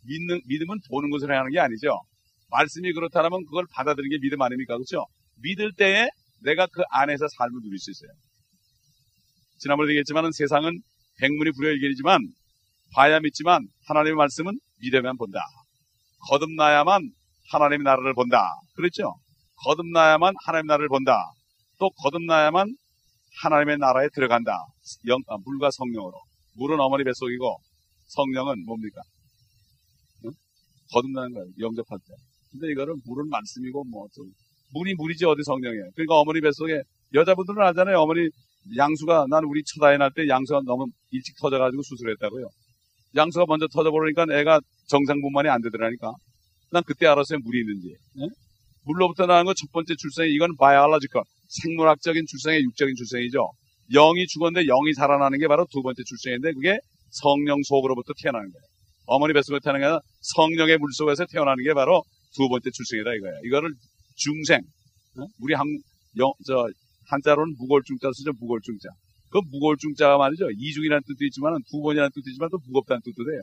믿는 0.05 0.41
믿음은 0.47 0.77
보는 0.89 1.09
것을 1.09 1.31
하는 1.31 1.51
게 1.51 1.59
아니죠. 1.59 1.89
말씀이 2.49 2.93
그렇다면 2.93 3.45
그걸 3.45 3.65
받아들이는 3.73 4.17
게 4.17 4.21
믿음 4.21 4.41
아닙니까, 4.41 4.75
그렇죠? 4.75 5.05
믿을 5.41 5.73
때에 5.73 6.09
내가 6.43 6.67
그 6.67 6.83
안에서 6.89 7.27
삶을 7.37 7.61
누릴 7.61 7.77
수 7.79 7.91
있어요. 7.91 8.09
지난번에 9.59 9.89
얘기했지만 9.89 10.31
세상은 10.31 10.79
백문이 11.19 11.51
불여일견이지만 11.51 12.19
봐야 12.93 13.19
믿지만 13.19 13.67
하나님의 13.87 14.15
말씀은 14.15 14.53
믿으면 14.81 15.17
본다. 15.17 15.39
거듭나야만 16.29 17.01
하나님의 17.51 17.83
나라를 17.83 18.13
본다. 18.13 18.43
그렇죠? 18.75 19.15
거듭나야만 19.63 20.33
하나님의 20.45 20.67
나라를 20.67 20.89
본다. 20.89 21.17
또 21.79 21.89
거듭나야만 21.89 22.75
하나님의 23.41 23.77
나라에 23.77 24.09
들어간다. 24.13 24.51
영, 25.07 25.19
아, 25.27 25.37
물과 25.43 25.69
성령으로. 25.71 26.13
물은 26.55 26.79
어머니 26.79 27.03
뱃속이고 27.03 27.57
성령은 28.07 28.65
뭡니까? 28.65 29.01
응? 30.25 30.31
거듭나는 30.93 31.33
거예요. 31.33 31.47
영접할 31.59 31.99
때. 31.99 32.13
근데 32.51 32.71
이거는 32.71 32.95
물은 33.05 33.29
말씀이고 33.29 33.83
뭐 33.85 34.07
좀. 34.13 34.25
물이 34.73 34.95
물이지 34.95 35.25
어디 35.25 35.43
성령이에요. 35.43 35.91
그러니까 35.95 36.15
어머니 36.15 36.41
뱃속에 36.41 36.81
여자분들은 37.13 37.61
알잖아요. 37.67 37.99
어머니 37.99 38.27
양수가 38.75 39.27
난 39.29 39.43
우리 39.45 39.63
첫아이 39.63 39.97
날때 39.97 40.27
양수가 40.27 40.61
너무 40.65 40.87
일찍 41.11 41.35
터져가지고 41.39 41.81
수술했다고요. 41.83 42.47
양수가 43.15 43.45
먼저 43.47 43.67
터져버리니까 43.71 44.25
애가 44.29 44.59
정상 44.87 45.21
분만이 45.21 45.47
안 45.47 45.61
되더라니까. 45.61 46.13
난 46.71 46.83
그때 46.85 47.07
알았어요. 47.07 47.39
물이 47.39 47.59
있는지. 47.59 47.95
네? 48.15 48.27
물로부터 48.83 49.25
나는 49.25 49.45
건 49.45 49.58
첫 49.58 49.71
번째 49.71 49.95
출생이 49.97 50.33
이건 50.33 50.55
biological 50.57 51.23
생물학적인 51.47 52.25
출생의 52.27 52.63
육적인 52.63 52.95
출생이죠. 52.95 53.49
영이 53.93 54.27
죽었는데 54.27 54.67
영이 54.67 54.93
살아나는 54.93 55.39
게 55.39 55.47
바로 55.47 55.65
두 55.71 55.81
번째 55.81 56.03
출생인데 56.03 56.53
그게 56.53 56.77
성령 57.09 57.61
속으로부터 57.63 58.13
태어나는 58.21 58.51
거예요. 58.51 58.63
어머니 59.05 59.33
뱃속에 59.33 59.59
태어나는 59.63 59.79
게 59.81 59.85
아니라 59.85 60.01
성령의 60.21 60.77
물 60.77 60.91
속에서 60.91 61.25
태어나는 61.25 61.63
게 61.63 61.73
바로 61.73 62.03
두 62.37 62.47
번째 62.47 62.69
출생이다 62.69 63.09
이거예요. 63.15 63.35
이거를 63.45 63.73
중생, 64.15 64.61
어? 65.17 65.25
우리 65.41 65.55
한, 65.55 65.65
영, 66.17 66.31
저, 66.45 66.69
한자로는 67.09 67.55
무거울 67.57 67.86
중자 67.86 68.11
쓰죠, 68.13 68.31
무거울 68.39 68.64
중자. 68.64 68.89
그 69.29 69.39
무거울 69.51 69.82
중자가 69.82 70.17
말이죠. 70.17 70.49
이중이라는 70.51 71.01
뜻도 71.07 71.25
있지만 71.25 71.57
두 71.69 71.81
번이라는 71.81 72.11
뜻도 72.13 72.29
있지만 72.29 72.49
또 72.51 72.59
무겁다는 72.67 73.01
뜻도 73.03 73.25
돼요. 73.25 73.41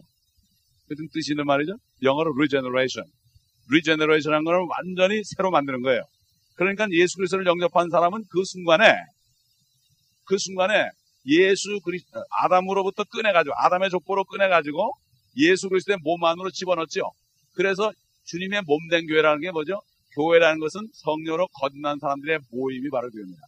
그런 0.87 1.09
뜻이 1.13 1.33
있는 1.33 1.45
말이죠. 1.45 1.75
영어로 2.03 2.33
regeneration. 2.35 3.05
regeneration 3.69 4.35
한 4.35 4.45
거는 4.45 4.67
완전히 4.69 5.23
새로 5.25 5.51
만드는 5.51 5.83
거예요. 5.83 6.03
그러니까 6.57 6.87
예수 6.93 7.17
그리스도를 7.17 7.47
영접한 7.47 7.91
사람은 7.91 8.25
그 8.31 8.45
순간에 8.45 8.95
그 10.25 10.39
순간에 10.39 10.89
예수 11.27 11.81
그리스도 11.85 12.23
아담으로부터 12.43 13.05
꺼내가지고 13.05 13.55
아담의 13.57 13.91
족보로 13.91 14.25
꺼내가지고 14.25 14.93
예수 15.39 15.69
그리스도의 15.69 15.99
몸 16.03 16.23
안으로 16.25 16.51
집어넣죠. 16.51 17.11
그래서 17.55 17.93
주님의 18.25 18.63
몸 18.67 18.79
된 18.91 19.07
교회라는 19.07 19.41
게 19.41 19.51
뭐죠? 19.51 19.81
교회라는 20.17 20.61
것은 20.61 20.81
성령으로 20.93 21.49
거듭난 21.61 21.99
사람들의 21.99 22.39
모임이 22.53 22.89
바로 22.91 23.11
교회입니다. 23.11 23.43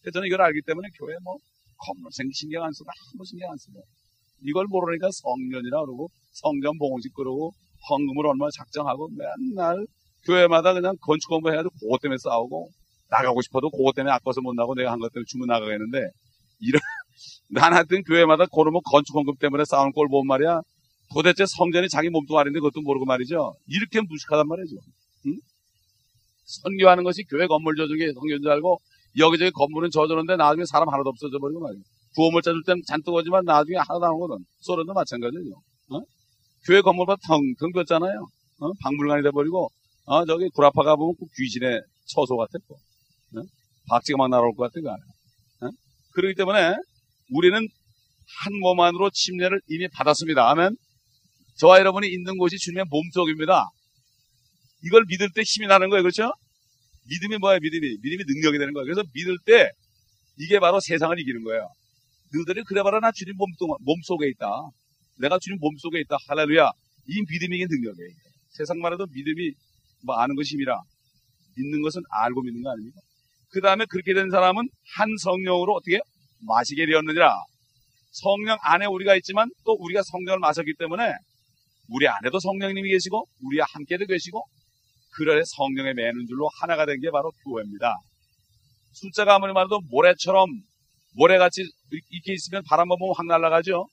그래서 0.00 0.14
저는 0.14 0.28
이걸 0.28 0.42
알기 0.42 0.60
때문에 0.66 0.88
교회 0.98 1.14
뭐 1.24 1.36
건물생 1.78 2.28
신경 2.32 2.64
안 2.64 2.72
쓰고 2.72 2.88
아무 2.90 3.24
신경 3.24 3.50
안 3.50 3.56
쓰고 3.58 3.82
이걸 4.44 4.66
모르니까 4.68 5.08
성년이라 5.12 5.80
그러고 5.84 6.08
성전 6.32 6.78
봉헌식 6.78 7.14
그러고 7.14 7.52
헌금을 7.90 8.26
얼마 8.26 8.48
작정하고 8.56 9.08
맨날 9.16 9.86
교회마다 10.26 10.72
그냥 10.74 10.94
건축 11.00 11.28
공부해가지고 11.30 11.74
그것 11.80 12.00
때문에 12.00 12.18
싸우고 12.18 12.70
나가고 13.10 13.42
싶어도 13.42 13.70
그것 13.70 13.94
때문에 13.94 14.12
아까워서 14.14 14.40
못 14.40 14.54
나고 14.54 14.74
내가 14.74 14.92
한 14.92 15.00
것 15.00 15.12
때문에 15.12 15.24
주문 15.28 15.48
나가겠는데 15.48 15.98
이런 16.60 16.80
난 17.50 17.72
하여튼 17.74 18.02
교회마다 18.04 18.46
그러면 18.54 18.80
건축 18.90 19.12
공급 19.14 19.38
때문에 19.40 19.64
싸우는 19.66 19.92
꼴 19.92 20.08
보면 20.08 20.26
말이야 20.28 20.60
도대체 21.12 21.44
성전이 21.46 21.88
자기 21.88 22.08
몸뚱아리인데 22.10 22.60
그것도 22.60 22.82
모르고 22.82 23.04
말이죠 23.04 23.54
이렇게 23.66 24.00
무식하단 24.00 24.46
말이죠 24.46 24.76
응? 25.26 25.36
선교하는 26.44 27.04
것이 27.04 27.22
교회 27.24 27.46
건물 27.46 27.74
조정이 27.76 28.12
성교인 28.12 28.42
줄 28.42 28.50
알고 28.50 28.78
여기저기 29.18 29.50
건물은 29.52 29.90
저저는데 29.90 30.36
나중에 30.36 30.64
사람 30.64 30.88
하나도 30.88 31.10
없어져 31.10 31.38
버리고 31.38 31.60
말이야 31.60 31.82
구호물 32.14 32.42
짜줄 32.42 32.62
땐 32.66 32.76
잔뜩 32.86 33.14
오지만 33.14 33.44
나중에 33.44 33.76
하나도 33.78 34.04
안 34.04 34.12
오거든 34.12 34.44
소련도 34.60 34.92
마찬가지죠 34.92 35.54
어? 35.90 36.00
교회 36.66 36.80
건물보다 36.80 37.20
텅텅 37.26 37.72
비었잖아요 37.72 38.26
어? 38.60 38.72
박물관이 38.80 39.22
돼버리고 39.22 39.70
어, 40.04 40.24
저기 40.26 40.48
구라파 40.50 40.82
가 40.82 40.96
보면 40.96 41.14
꼭 41.16 41.28
귀신의 41.36 41.80
처소. 42.06 42.36
또. 42.36 42.74
어? 43.38 43.44
박쥐가 43.88 44.16
막 44.18 44.28
날아올 44.28 44.54
것 44.56 44.64
같아, 44.64 44.80
그. 44.80 45.66
어? 45.66 45.70
그렇기 46.14 46.34
때문에 46.34 46.74
우리는 47.30 47.58
한 47.58 48.52
몸 48.60 48.80
안으로 48.80 49.10
침례를 49.10 49.60
이미 49.68 49.88
받았습니다. 49.88 50.50
아멘. 50.50 50.76
저와 51.58 51.78
여러분이 51.78 52.08
있는 52.08 52.36
곳이 52.38 52.56
주님의 52.58 52.86
몸속입니다. 52.90 53.68
이걸 54.84 55.04
믿을 55.08 55.28
때 55.34 55.42
힘이 55.42 55.66
나는 55.66 55.88
거예요. 55.90 56.02
그렇죠? 56.02 56.32
믿음이 57.08 57.38
뭐야, 57.38 57.58
믿음이? 57.60 57.98
믿음이 58.02 58.24
능력이 58.26 58.58
되는 58.58 58.72
거예요. 58.72 58.84
그래서 58.84 59.02
믿을 59.14 59.36
때 59.44 59.70
이게 60.38 60.58
바로 60.58 60.80
세상을 60.80 61.18
이기는 61.18 61.44
거예요. 61.44 61.68
너희들이 62.34 62.64
그래 62.64 62.82
봐라, 62.82 63.00
나 63.00 63.12
주님 63.12 63.34
몸, 63.36 63.48
몸속에 63.80 64.28
있다. 64.28 64.46
내가 65.20 65.38
주님 65.38 65.58
몸속에 65.60 66.00
있다. 66.00 66.16
할렐루야. 66.28 66.70
이 67.08 67.22
믿음이 67.28 67.58
능력이에요. 67.58 68.10
세상만 68.50 68.92
해도 68.92 69.06
믿음이 69.12 69.52
뭐 70.04 70.16
아는 70.16 70.34
것이 70.34 70.54
힘이라 70.54 70.80
믿는 71.56 71.82
것은 71.82 72.02
알고 72.10 72.42
믿는 72.42 72.62
거 72.62 72.70
아닙니까? 72.70 73.00
그 73.50 73.60
다음에 73.60 73.84
그렇게 73.88 74.14
된 74.14 74.30
사람은 74.30 74.68
한 74.96 75.08
성령으로 75.20 75.74
어떻게 75.74 76.00
마시게 76.46 76.86
되었느니라. 76.86 77.34
성령 78.10 78.56
안에 78.62 78.86
우리가 78.86 79.16
있지만 79.16 79.50
또 79.64 79.72
우리가 79.72 80.02
성령을 80.02 80.38
마셨기 80.38 80.74
때문에 80.78 81.12
우리 81.88 82.06
안에도 82.08 82.38
성령님이 82.38 82.90
계시고 82.90 83.26
우리와 83.42 83.66
함께도 83.72 84.06
계시고 84.06 84.44
그래 85.14 85.42
성령의 85.44 85.94
매는 85.94 86.26
줄로 86.26 86.48
하나가 86.60 86.86
된 86.86 87.00
게 87.00 87.10
바로 87.10 87.30
교회입니다. 87.44 87.94
숫자가 88.92 89.36
아무리 89.36 89.52
말해도 89.52 89.80
모래처럼 89.90 90.46
모래같이 91.16 91.62
이렇게 91.90 92.32
있으면 92.32 92.62
바람 92.68 92.88
보면 92.88 93.14
확 93.16 93.26
날아가죠. 93.26 93.86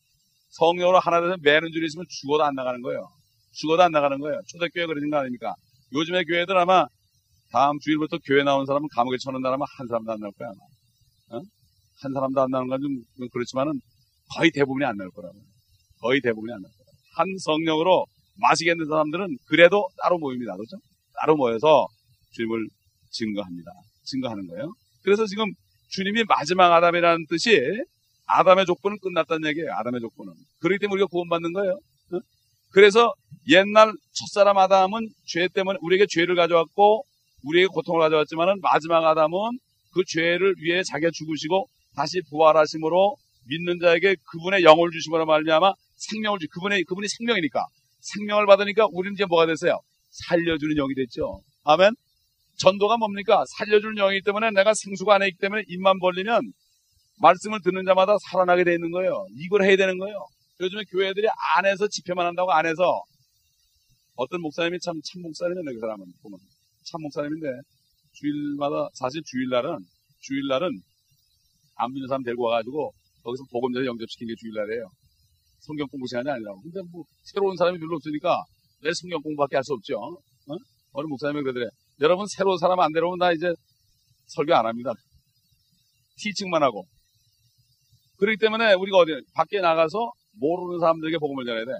성령으로 0.51 0.99
하나 0.99 1.21
돼서 1.21 1.35
매는 1.41 1.71
줄이 1.71 1.85
있으면 1.87 2.05
죽어도 2.09 2.43
안 2.43 2.55
나가는 2.55 2.81
거예요. 2.81 3.07
죽어도 3.53 3.83
안 3.83 3.91
나가는 3.91 4.17
거예요. 4.19 4.39
초대교회 4.47 4.85
그러는 4.85 5.09
거 5.09 5.17
아닙니까? 5.17 5.53
요즘에 5.93 6.23
교회들 6.23 6.57
아마 6.57 6.85
다음 7.51 7.77
주일부터 7.79 8.17
교회 8.25 8.43
나온 8.43 8.65
사람은 8.65 8.87
감옥에 8.95 9.17
쳐넣는다면 9.23 9.59
한 9.77 9.87
사람도 9.87 10.11
안 10.11 10.19
나올 10.19 10.31
거야, 10.33 10.49
아마. 10.49 11.37
어? 11.39 11.43
한 12.01 12.13
사람도 12.13 12.41
안 12.41 12.49
나오는 12.51 12.67
건 12.69 12.79
좀 12.81 13.27
그렇지만은 13.33 13.73
거의 14.35 14.51
대부분이 14.51 14.85
안 14.85 14.95
나올 14.95 15.09
거라고. 15.11 15.35
거의 16.01 16.21
대부분이 16.21 16.53
안 16.53 16.61
나올 16.61 16.71
거 16.71 16.78
한 17.19 17.27
성령으로 17.37 18.05
마시겠는 18.35 18.85
사람들은 18.87 19.37
그래도 19.47 19.89
따로 20.01 20.17
모입니다. 20.17 20.55
그렇죠? 20.55 20.77
따로 21.19 21.35
모여서 21.35 21.85
주님을 22.31 22.67
증거합니다. 23.11 23.71
증거하는 24.05 24.47
거예요. 24.47 24.73
그래서 25.03 25.25
지금 25.25 25.51
주님이 25.89 26.23
마지막 26.29 26.71
아담이라는 26.71 27.25
뜻이 27.29 27.59
아담의 28.25 28.65
조건은 28.65 28.97
끝났다는 29.01 29.49
얘기예요. 29.49 29.73
아담의 29.73 29.99
조건은. 29.99 30.33
그렇기 30.59 30.79
때문에 30.79 30.95
우리가 30.95 31.07
구원받는 31.07 31.51
거예요. 31.51 31.73
어? 31.73 32.19
그래서 32.71 33.13
옛날 33.49 33.91
첫사람 34.13 34.57
아담은 34.57 35.09
죄 35.25 35.49
때문에 35.49 35.77
우리에게 35.81 36.05
죄를 36.09 36.35
가져왔고 36.35 37.03
우리에게 37.43 37.67
고통을 37.67 37.99
가져왔지만은 37.99 38.61
마지막 38.61 39.03
아담은 39.05 39.59
그 39.93 40.03
죄를 40.07 40.55
위해 40.59 40.83
자기가 40.83 41.11
죽으시고 41.13 41.67
다시 41.95 42.21
부활하심으로 42.29 43.17
믿는 43.49 43.79
자에게 43.79 44.15
그분의 44.31 44.63
영을 44.63 44.91
주심으로 44.91 45.25
말미암아 45.25 45.73
생명을 45.95 46.39
주 46.39 46.47
그분의 46.51 46.83
그분이 46.83 47.07
생명이니까 47.07 47.65
생명을 48.01 48.45
받으니까 48.45 48.87
우리는 48.91 49.13
이제 49.13 49.25
뭐가 49.25 49.45
됐어요? 49.45 49.79
살려주는 50.09 50.75
영이 50.75 50.95
됐죠. 50.95 51.41
아멘. 51.65 51.91
전도가 52.57 52.97
뭡니까? 52.97 53.43
살려주는 53.57 53.95
영이기 53.95 54.23
때문에 54.23 54.51
내가 54.51 54.73
생수가 54.73 55.15
안에 55.15 55.27
있기 55.27 55.39
때문에 55.39 55.63
입만 55.67 55.99
벌리면 55.99 56.51
말씀을 57.21 57.59
듣는 57.63 57.85
자마다 57.85 58.17
살아나게 58.29 58.63
돼 58.63 58.73
있는 58.73 58.91
거예요. 58.91 59.25
이걸 59.37 59.63
해야 59.63 59.75
되는 59.75 59.97
거예요. 59.97 60.15
요즘에 60.61 60.83
교회들이 60.91 61.27
안에서 61.55 61.87
집회만 61.87 62.25
한다고 62.25 62.51
안에서 62.51 63.01
어떤 64.15 64.41
목사님이 64.41 64.79
참, 64.81 64.99
참 65.01 65.21
목사님이네, 65.21 65.73
그 65.73 65.79
사람은. 65.79 66.05
보면. 66.21 66.39
참 66.83 67.01
목사님인데, 67.01 67.47
주일마다, 68.11 68.89
사실 68.93 69.21
주일날은, 69.23 69.79
주일날은 70.19 70.81
안 71.75 71.93
믿는 71.93 72.07
사람 72.09 72.23
데리고 72.23 72.43
와가지고, 72.43 72.91
거기서 73.29 73.43
복음자를 73.51 73.85
영접시킨 73.87 74.27
게 74.27 74.33
주일날이에요. 74.39 74.89
성경 75.59 75.87
공부 75.87 76.07
시간이 76.07 76.29
아니라고. 76.29 76.61
근데 76.61 76.81
뭐, 76.91 77.03
새로운 77.23 77.55
사람이 77.55 77.77
별로 77.77 77.95
없으니까, 77.95 78.43
내 78.81 78.89
성경 78.93 79.21
공부밖에 79.21 79.57
할 79.57 79.63
수 79.63 79.73
없죠. 79.73 79.97
어? 79.97 80.55
어느 80.93 81.05
목사님이 81.07 81.43
그러더래. 81.43 81.67
여러분, 82.01 82.25
새로운 82.27 82.57
사람 82.57 82.79
안 82.79 82.91
데려오면 82.91 83.19
나 83.19 83.31
이제 83.31 83.53
설교 84.27 84.55
안 84.55 84.65
합니다. 84.65 84.93
티칭만 86.17 86.63
하고. 86.63 86.85
그렇기 88.17 88.37
때문에 88.37 88.73
우리가 88.73 88.97
어디, 88.97 89.11
밖에 89.35 89.59
나가서 89.61 90.11
모르는 90.39 90.79
사람들에게 90.79 91.17
복음을 91.19 91.45
전해야 91.45 91.65
돼. 91.65 91.71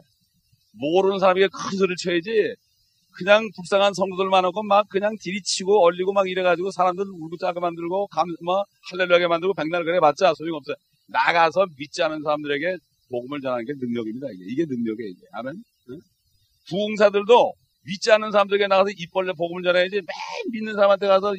모르는 0.74 1.20
사람에게 1.20 1.48
큰 1.48 1.78
소리를 1.78 1.96
쳐야지 2.04 2.54
그냥 3.18 3.50
불쌍한 3.56 3.94
성도들만 3.94 4.46
하고 4.46 4.64
막 4.64 4.88
그냥 4.88 5.16
디리치고 5.20 5.84
얼리고 5.84 6.14
막 6.14 6.30
이래가지고 6.30 6.72
사람들 6.72 7.04
울고 7.06 7.38
짜게 7.38 7.60
만들고 7.60 8.08
감, 8.08 8.28
뭐 8.46 8.64
할렐루야게 8.92 9.28
만들고 9.28 9.54
백날 9.56 9.84
그래 9.84 10.00
봤자 10.00 10.34
소용없어요. 10.36 10.76
나가서 11.12 11.67
믿지 11.78 12.04
않은 12.04 12.24
사람들에게 12.24 12.78
복음을 13.10 13.41
전하는 13.41 13.65
게 13.65 13.74
능력입니다. 13.80 14.28
이게, 14.34 14.45
이게 14.54 14.65
능력이에요. 14.67 15.10
이게. 15.10 15.22
아멘. 15.34 15.56
응? 15.89 16.00
부흥사들도 16.69 17.54
믿지 17.86 18.12
않는 18.12 18.32
사람들에게 18.32 18.67
나가서 18.67 18.91
입벌레 18.98 19.34
복음을 19.38 19.63
전해야지 19.63 19.95
맨 19.95 20.06
믿는 20.52 20.74
사람한테 20.76 21.08
가서 21.08 21.34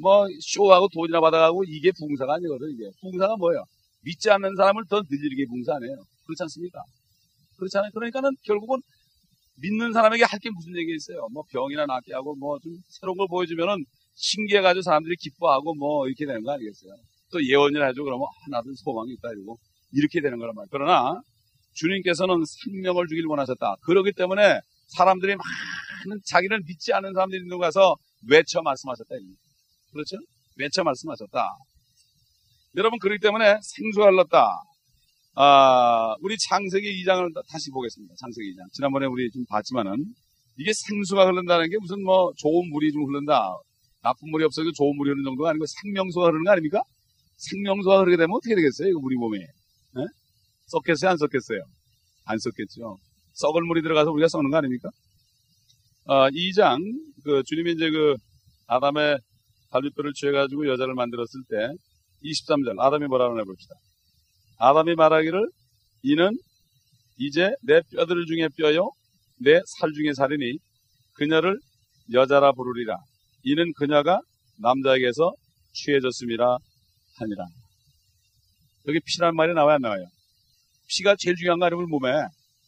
뭐 0.00 0.26
쇼하고 0.40 0.88
돈이나 0.94 1.20
받아가고 1.20 1.64
이게 1.64 1.90
부흥사가 1.98 2.34
아니거든. 2.34 2.70
이게 2.70 2.90
부흥사가 3.00 3.36
뭐예요? 3.36 3.64
믿지 4.04 4.30
않는 4.30 4.54
사람을 4.56 4.84
더 4.88 5.02
늘리게 5.08 5.46
아니에요. 5.72 5.96
그렇지 6.26 6.42
않습니까? 6.44 6.82
그렇잖아요. 7.58 7.90
그러니까는 7.92 8.30
결국은 8.44 8.78
믿는 9.56 9.92
사람에게 9.92 10.24
할 10.24 10.40
게 10.40 10.50
무슨 10.50 10.76
얘기 10.76 10.94
있어요. 10.94 11.26
뭐 11.32 11.42
병이나 11.52 11.86
낫게 11.86 12.12
하고 12.14 12.34
뭐 12.36 12.58
좀 12.60 12.72
새로운 12.88 13.18
걸 13.18 13.28
보여주면은 13.28 13.84
신기해가지고 14.14 14.82
사람들이 14.82 15.16
기뻐하고 15.16 15.74
뭐 15.74 16.06
이렇게 16.06 16.26
되는 16.26 16.42
거 16.42 16.52
아니겠어요. 16.52 16.92
또 17.32 17.44
예언을 17.44 17.88
해줘 17.88 18.02
그러면 18.02 18.26
아, 18.26 18.50
나도 18.50 18.72
소망이 18.74 19.12
있다 19.12 19.30
이러고 19.32 19.58
이렇게 19.92 20.20
되는 20.20 20.38
거란 20.38 20.54
말이에요. 20.54 20.68
그러나 20.70 21.20
주님께서는 21.74 22.44
생명을 22.44 23.06
주길 23.08 23.26
원하셨다. 23.26 23.76
그렇기 23.82 24.12
때문에 24.12 24.60
사람들이 24.88 25.34
많은 25.36 26.20
자기를 26.26 26.60
믿지 26.66 26.92
않는 26.92 27.14
사람들이 27.14 27.42
있는 27.42 27.58
가서 27.58 27.96
외쳐 28.28 28.60
말씀하셨다. 28.62 29.14
그렇죠? 29.92 30.16
외쳐 30.58 30.84
말씀하셨다. 30.84 31.56
여러분 32.76 32.98
그렇기 32.98 33.20
때문에 33.20 33.58
생수가 33.62 34.06
흘렀다. 34.06 34.62
아, 35.34 36.14
우리 36.20 36.36
창세기 36.36 37.02
2장을 37.04 37.32
다시 37.48 37.70
보겠습니다. 37.70 38.14
창세기 38.18 38.54
2장. 38.54 38.72
지난번에 38.72 39.06
우리 39.06 39.30
좀 39.30 39.44
봤지만은 39.48 39.96
이게 40.58 40.72
생수가 40.74 41.26
흐른다는 41.26 41.70
게 41.70 41.78
무슨 41.80 42.02
뭐 42.02 42.32
좋은 42.36 42.68
물이 42.70 42.92
좀 42.92 43.04
흐른다. 43.08 43.56
나쁜 44.02 44.30
물이 44.30 44.44
없어도 44.44 44.72
좋은 44.72 44.96
물이 44.96 45.10
흐르는 45.10 45.24
정도가 45.24 45.50
아니고 45.50 45.64
생명수가 45.66 46.26
흐르는 46.26 46.44
거 46.44 46.50
아닙니까? 46.50 46.82
생명수가 47.50 47.98
그렇게 48.00 48.16
되면 48.16 48.34
어떻게 48.34 48.54
되겠어요? 48.54 48.88
이거 48.88 49.00
우리 49.02 49.16
몸에. 49.16 49.38
에? 49.38 50.06
썩겠어요? 50.66 51.10
안 51.10 51.16
썩겠어요? 51.16 51.60
안 52.26 52.38
썩겠죠. 52.38 52.96
썩을 53.34 53.62
물이 53.62 53.82
들어가서 53.82 54.10
우리가 54.12 54.28
썩는 54.28 54.50
거 54.50 54.58
아닙니까? 54.58 54.90
어, 56.04 56.28
2장, 56.30 56.78
그, 57.24 57.42
주님이 57.46 57.72
이제 57.72 57.90
그, 57.90 58.16
아담의 58.66 59.18
갈비뼈를 59.70 60.12
취해가지고 60.14 60.68
여자를 60.68 60.94
만들었을 60.94 61.42
때, 61.48 61.56
23절, 62.24 62.78
아담이 62.78 63.06
뭐라고 63.06 63.38
해봅시다. 63.40 63.74
아담이 64.58 64.94
말하기를, 64.94 65.48
이는 66.02 66.30
이제 67.18 67.50
내 67.62 67.80
뼈들 67.92 68.26
중에 68.26 68.48
뼈요, 68.56 68.90
내 69.40 69.60
살 69.78 69.92
중에 69.92 70.12
살이니, 70.14 70.58
그녀를 71.14 71.58
여자라 72.12 72.52
부르리라. 72.52 72.96
이는 73.44 73.72
그녀가 73.76 74.20
남자에게서 74.58 75.32
취해졌음이라 75.72 76.58
하니라. 77.18 77.46
여기 78.88 79.00
피란 79.04 79.34
말이 79.36 79.54
나와야 79.54 79.76
안 79.76 79.80
나와요? 79.82 80.04
피가 80.88 81.16
제일 81.18 81.36
중요한 81.36 81.58
거 81.58 81.66
아니면 81.66 81.88
몸에. 81.88 82.10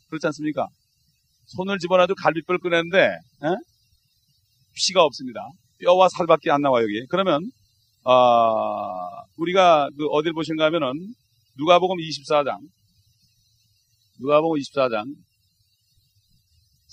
그렇지 0.08 0.26
않습니까? 0.26 0.68
손을 1.46 1.78
집어넣어도 1.78 2.14
갈비뼈를 2.14 2.58
꺼내는데, 2.60 2.98
에? 2.98 3.56
피가 4.74 5.02
없습니다. 5.02 5.40
뼈와 5.80 6.08
살밖에 6.08 6.50
안 6.50 6.62
나와요, 6.62 6.84
여기. 6.84 7.06
그러면, 7.08 7.50
아, 8.04 9.22
우리가 9.36 9.88
그 9.96 10.06
어딜 10.06 10.32
보신가 10.32 10.64
하면은, 10.66 10.92
누가복음 11.58 11.96
24장, 11.98 12.58
누가복음 14.20 14.58
24장, 14.58 15.04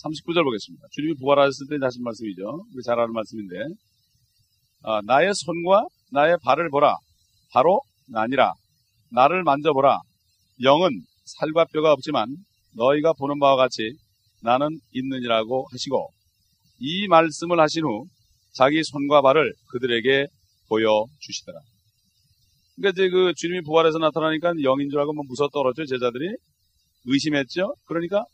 39절 0.04 0.44
보겠습니다. 0.44 0.88
주님이 0.92 1.16
부활하셨을 1.20 1.68
때 1.70 1.78
하신 1.82 2.04
말씀이죠. 2.04 2.66
우리 2.74 2.84
잘 2.84 3.00
아는 3.00 3.14
말씀인데, 3.14 3.56
아, 4.84 5.02
나의 5.06 5.32
손과 5.34 5.86
나의 6.12 6.38
발을 6.44 6.70
보라. 6.70 6.98
바로 7.52 7.82
나니라. 8.08 8.54
나를 9.12 9.44
만져보라. 9.44 10.00
영은 10.64 10.90
살과 11.26 11.66
뼈가 11.74 11.92
없지만 11.92 12.28
너희가 12.76 13.14
보는 13.14 13.40
바와 13.40 13.56
같이 13.56 13.94
나는 14.42 14.80
있느니라고 14.92 15.68
하시고 15.72 16.10
이 16.80 17.08
말씀을 17.08 17.60
하신 17.60 17.84
후 17.84 18.06
자기 18.54 18.84
손과 18.84 19.22
발을 19.22 19.54
그들에게 19.70 20.28
보여주시더라. 20.68 21.60
그러니까 22.76 22.90
이제 23.02 23.10
그 23.10 23.34
주님이 23.36 23.62
부활해서 23.62 24.00
나타나니까 24.00 24.54
영인 24.64 24.90
줄 24.90 25.00
알고 25.00 25.14
뭐 25.14 25.24
무서 25.28 25.48
떨었죠 25.50 25.86
제자들이 25.86 26.36
의심했죠. 27.06 27.76
그러니까 27.86 28.26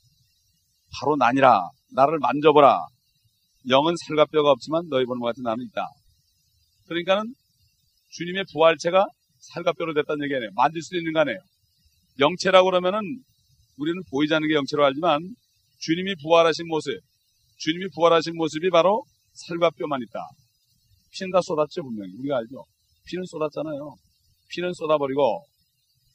바로 1.00 1.16
나니라 1.16 1.70
나를 1.94 2.20
만져보라. 2.20 2.80
영은 3.70 3.96
살과 4.08 4.26
뼈가 4.26 4.52
없지만 4.52 4.88
너희 4.90 5.06
보는 5.06 5.20
것 5.20 5.28
같은 5.28 5.44
나는 5.44 5.66
있다. 5.66 5.88
그러니까는 6.88 7.34
주님의 8.18 8.46
부활체가 8.52 9.06
살과 9.54 9.74
뼈로 9.74 9.94
됐다는 9.94 10.26
얘기 10.26 10.36
아니에요. 10.36 10.52
만질 10.56 10.82
수도 10.82 10.98
있는 10.98 11.14
거 11.14 11.20
아니에요. 11.20 11.38
영체라고 12.20 12.72
그러면은 12.72 13.00
우리는 13.78 14.02
보이지 14.10 14.34
않는 14.34 14.48
게 14.48 14.56
영체로 14.56 14.84
알지만 14.86 15.22
주님이 15.80 16.16
부활하신 16.24 16.68
모습, 16.68 17.00
주님이 17.58 17.90
부활하신 17.94 18.36
모습이 18.36 18.72
바로 18.72 19.04
살과 19.34 19.70
뼈만 19.70 20.02
있다. 20.02 20.20
피는 21.12 21.32
다 21.32 21.42
쏟았죠, 21.42 21.84
분명히. 21.84 22.12
우리가 22.20 22.38
알죠? 22.38 22.66
피는 23.06 23.24
쏟았잖아요. 23.26 23.96
피는 24.50 24.74
쏟아버리고 24.74 25.46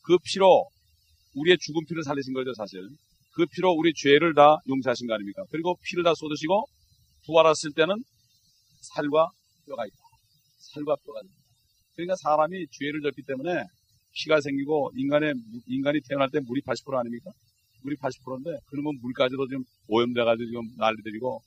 그 0.02 0.18
피로 0.24 0.66
우리의 1.34 1.56
죽은 1.60 1.82
피를 1.88 2.02
살리신 2.02 2.34
거죠, 2.34 2.52
사실. 2.54 2.80
그 3.34 3.46
피로 3.46 3.70
우리 3.72 3.92
죄를 3.94 4.34
다 4.34 4.56
용서하신 4.68 5.06
거 5.06 5.14
아닙니까? 5.14 5.44
그리고 5.50 5.76
피를 5.84 6.02
다 6.02 6.12
쏟으시고 6.14 6.66
부활했을 7.26 7.72
때는 7.74 7.94
살과 8.80 9.30
뼈가 9.66 9.86
있다. 9.86 9.96
살과 10.58 10.96
뼈가 11.06 11.20
있다. 11.24 11.41
그러니까 11.94 12.16
사람이 12.16 12.66
죄를 12.70 13.00
졌기 13.02 13.22
때문에 13.22 13.64
피가 14.14 14.40
생기고 14.40 14.92
인간의 14.96 15.34
인간이 15.68 16.00
태어날 16.08 16.30
때 16.30 16.40
물이 16.40 16.62
80% 16.62 16.94
아닙니까? 16.98 17.30
물이 17.82 17.96
80%인데 17.96 18.58
그러면 18.66 18.98
물까지도 19.02 19.46
지금 19.48 19.64
오염돼가지고 19.88 20.46
지금 20.46 20.62
난리들이고 20.76 21.42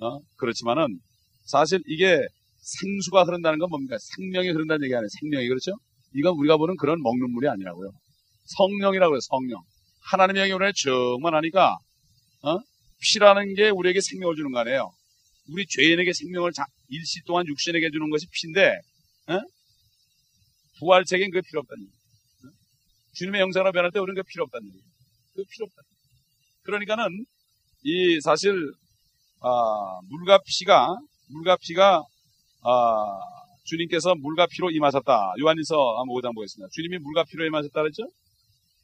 어? 0.00 0.18
그렇지만은 0.36 0.98
사실 1.44 1.80
이게 1.86 2.26
생수가 2.60 3.24
흐른다는 3.24 3.58
건 3.58 3.70
뭡니까? 3.70 3.96
생명이 3.98 4.50
흐른다는 4.50 4.84
얘기 4.84 4.94
아니에요. 4.94 5.08
생명이 5.20 5.48
그렇죠? 5.48 5.72
이건 6.14 6.34
우리가 6.36 6.56
보는 6.56 6.76
그런 6.76 7.00
먹는 7.02 7.30
물이 7.30 7.48
아니라고요. 7.48 7.90
성령이라고 8.44 9.14
해요. 9.14 9.20
성령. 9.22 9.60
하나님의 10.10 10.52
우리를 10.52 10.72
충만하니까 10.74 11.78
어? 12.42 12.58
피라는 13.00 13.54
게 13.54 13.70
우리에게 13.70 14.00
생명을 14.00 14.36
주는 14.36 14.50
거 14.52 14.58
아니에요. 14.60 14.90
우리 15.48 15.66
죄인에게 15.66 16.12
생명을 16.12 16.52
자, 16.52 16.64
일시 16.88 17.22
동안 17.24 17.46
육신에게 17.46 17.90
주는 17.90 18.10
것이 18.10 18.26
피인데 18.30 18.78
어? 19.28 19.40
부활체계는 20.80 21.30
그게 21.30 21.46
필요 21.46 21.60
없다는 21.60 21.84
얘기예요. 21.84 22.00
어? 22.44 22.50
주님의 23.14 23.40
영상으로 23.42 23.72
변할 23.72 23.90
때 23.92 24.00
우리는 24.00 24.14
그게 24.14 24.26
필요 24.28 24.44
없다는 24.44 24.66
얘기예요. 24.66 24.84
그게 25.34 25.44
필요 25.50 25.66
없다. 25.66 25.82
그러니까는 26.62 27.24
이 27.82 28.20
사실 28.20 28.52
아, 29.40 30.00
물과 30.08 30.40
피가 30.44 30.96
물과 31.28 31.56
피가 31.60 32.02
아, 32.62 33.18
주님께서 33.64 34.14
물과 34.16 34.46
피로 34.50 34.70
임하셨다. 34.70 35.34
요한일서 35.40 35.74
한번 35.98 36.16
5장 36.16 36.34
보겠습니다. 36.34 36.68
주님이 36.72 36.98
물과 36.98 37.24
피로 37.30 37.46
임하셨다 37.46 37.72
그랬죠? 37.72 38.02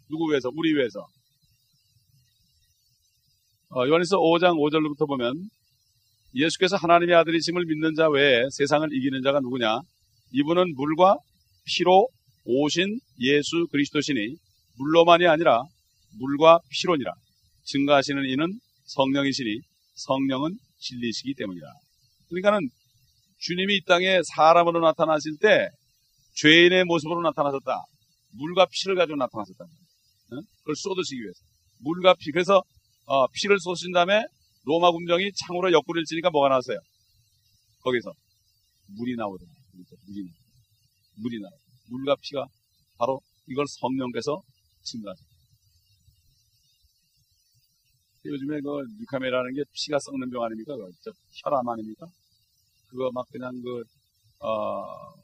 누구 0.09 0.31
위해서? 0.31 0.51
우리 0.55 0.75
위해서. 0.75 1.07
어, 3.71 3.87
요한일서 3.87 4.19
5장 4.19 4.57
5절부터 4.57 5.09
보면 5.09 5.35
예수께서 6.35 6.77
하나님의 6.77 7.17
아들이심을 7.17 7.65
믿는 7.67 7.95
자 7.95 8.09
외에 8.09 8.45
세상을 8.51 8.89
이기는 8.93 9.23
자가 9.23 9.41
누구냐? 9.41 9.81
이분은 10.33 10.75
물과 10.77 11.17
피로 11.67 12.09
오신 12.45 13.01
예수 13.21 13.67
그리스도시니 13.71 14.37
물로만이 14.79 15.27
아니라 15.27 15.63
물과 16.19 16.61
피로니라. 16.71 17.13
증가하시는 17.65 18.25
이는 18.31 18.61
성령이시니 18.85 19.61
성령은 19.95 20.57
진리시기 20.79 21.35
때문이라. 21.35 21.67
그러니까는 22.29 22.69
주님이 23.39 23.77
이 23.77 23.81
땅에 23.87 24.21
사람으로 24.35 24.81
나타나실 24.81 25.39
때 25.41 25.69
죄인의 26.37 26.85
모습으로 26.85 27.23
나타나셨다. 27.23 27.85
물과 28.33 28.67
피를 28.71 28.95
가지고 28.95 29.17
나타나셨다. 29.17 29.65
그걸 30.29 30.77
쏟으시기 30.77 31.21
위해서. 31.21 31.41
물과 31.81 32.15
피. 32.15 32.31
그래서 32.31 32.63
어, 33.07 33.27
피를 33.29 33.59
쏟으신 33.59 33.93
다음에 33.93 34.25
로마 34.65 34.91
군정이 34.91 35.31
창으로 35.33 35.73
옆구리를 35.73 36.05
찌니까 36.07 36.31
뭐가 36.31 36.49
나왔어요? 36.49 36.79
거기서 37.81 38.13
물이 38.99 39.15
나오더라. 39.17 39.51
물이 40.07 40.25
나. 40.25 40.46
물이 41.17 41.41
나. 41.41 41.49
물과 41.89 42.17
피가 42.23 42.47
바로 42.99 43.21
이걸 43.49 43.65
성령께서 43.69 44.43
증가하셨다. 44.83 45.37
요즘에 48.25 48.61
그 48.61 48.69
뉴카메라는 48.99 49.55
게 49.55 49.63
피가 49.73 49.99
썩는 50.01 50.31
병 50.31 50.43
아닙니까? 50.43 50.75
저 51.05 51.13
혈암 51.43 51.69
아닙니까? 51.69 52.07
그거 52.89 53.11
막 53.13 53.25
그냥 53.31 53.53
그, 53.63 53.85
어, 54.45 55.15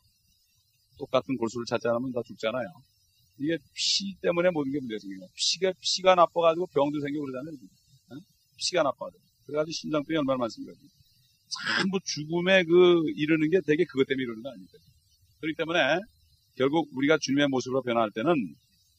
똑같은 0.99 1.37
골수를 1.37 1.67
찾지 1.67 1.89
않으면 1.89 2.13
다 2.13 2.21
죽잖아요. 2.25 2.67
이게 3.39 3.59
피 3.75 4.15
때문에 4.21 4.51
모든 4.51 4.71
게 4.71 4.79
문제가 4.79 4.99
생겨요. 5.01 5.27
피가, 5.35 5.73
피가 5.81 6.15
나빠가지고 6.15 6.67
병도 6.69 7.01
생기고 7.01 7.25
그러잖아요. 7.25 7.55
어? 7.55 8.15
피가 8.57 8.83
나빠가지고. 8.85 9.23
그래가지고 9.47 9.73
심장병이 9.73 10.19
얼마나 10.19 10.39
많습니까? 10.39 10.73
전부 11.77 11.99
죽음에 12.05 12.65
그 12.65 13.03
이르는 13.17 13.51
게 13.51 13.61
되게 13.67 13.85
그것 13.85 14.07
때문에 14.07 14.23
이르는 14.23 14.43
거 14.43 14.51
아닙니까? 14.51 14.79
그렇기 15.43 15.57
때문에 15.57 15.79
결국 16.57 16.89
우리가 16.95 17.19
주님의 17.21 17.49
모습으로 17.49 17.83
변할 17.83 18.11
때는 18.15 18.33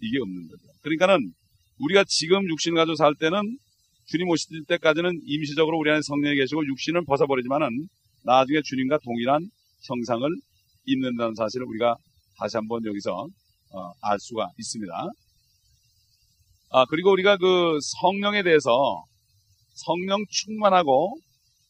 이게 0.01 0.19
없는 0.19 0.47
거죠. 0.49 0.63
그러니까는 0.81 1.31
우리가 1.79 2.03
지금 2.07 2.47
육신을 2.49 2.75
가지고 2.75 2.95
살 2.95 3.15
때는 3.15 3.57
주님 4.05 4.27
오실 4.27 4.65
때까지는 4.67 5.21
임시적으로 5.25 5.77
우리 5.77 5.89
안에 5.89 6.01
성령이 6.03 6.35
계시고 6.35 6.65
육신은 6.67 7.05
벗어버리지만은 7.05 7.87
나중에 8.23 8.59
주님과 8.63 8.99
동일한 8.99 9.49
형상을 9.87 10.29
입는다는 10.85 11.33
사실을 11.35 11.65
우리가 11.65 11.95
다시 12.37 12.57
한번 12.57 12.85
여기서 12.85 13.27
어, 13.71 13.91
알 14.01 14.19
수가 14.19 14.49
있습니다. 14.59 14.93
아, 16.71 16.85
그리고 16.89 17.11
우리가 17.11 17.37
그 17.37 17.79
성령에 18.01 18.43
대해서 18.43 18.71
성령 19.75 20.23
충만하고 20.29 21.17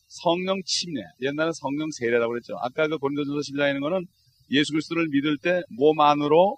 성령 0.08 0.60
침례, 0.66 1.02
옛날에 1.22 1.52
성령 1.54 1.90
세례라고 1.92 2.32
그랬죠. 2.32 2.56
아까 2.62 2.88
그 2.88 2.98
고린도전서 2.98 3.40
10장에 3.40 3.70
있는 3.70 3.82
거는 3.82 4.06
예수 4.54 4.72
그리스도를 4.72 5.08
믿을 5.10 5.38
때 5.38 5.62
몸 5.78 6.00
안으로 6.00 6.58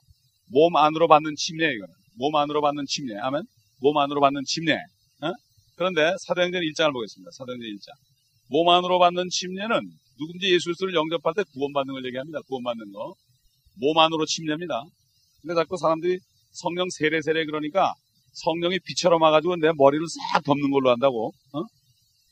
몸 0.52 0.76
안으로 0.76 1.08
받는 1.08 1.36
침례 1.38 1.74
이거는 1.74 1.94
몸 2.18 2.36
안으로 2.36 2.62
받는 2.62 2.86
침례. 2.88 3.18
아멘. 3.20 3.44
몸 3.82 3.98
안으로 3.98 4.22
받는 4.22 4.44
침례. 4.46 4.74
어? 4.76 5.32
그런데 5.76 6.14
사도행전 6.26 6.62
1장을 6.62 6.94
보겠습니다. 6.94 7.32
사도행전 7.38 7.68
1장. 7.68 7.92
몸 8.50 8.70
안으로 8.70 9.00
받는 9.00 9.28
침례는 9.30 9.80
누군지 10.20 10.54
예수 10.54 10.66
그리스도를 10.66 10.94
영접할 10.94 11.34
때 11.36 11.44
구원받는 11.54 11.94
걸 11.94 12.06
얘기합니다. 12.06 12.40
구원받는 12.48 12.92
거. 12.94 13.16
몸 13.82 13.98
안으로 13.98 14.26
침례입니다. 14.26 14.84
근데 15.42 15.56
자꾸 15.56 15.78
사람들이 15.78 16.20
성령 16.52 16.88
세례 16.90 17.22
세례 17.22 17.46
그러니까 17.46 17.94
성령이 18.34 18.80
비처럼 18.86 19.22
와가지고 19.22 19.58
내 19.58 19.72
머리를 19.76 20.06
싹 20.32 20.44
덮는 20.44 20.72
걸로 20.72 20.90
한다고. 20.92 21.34
어? 21.54 21.64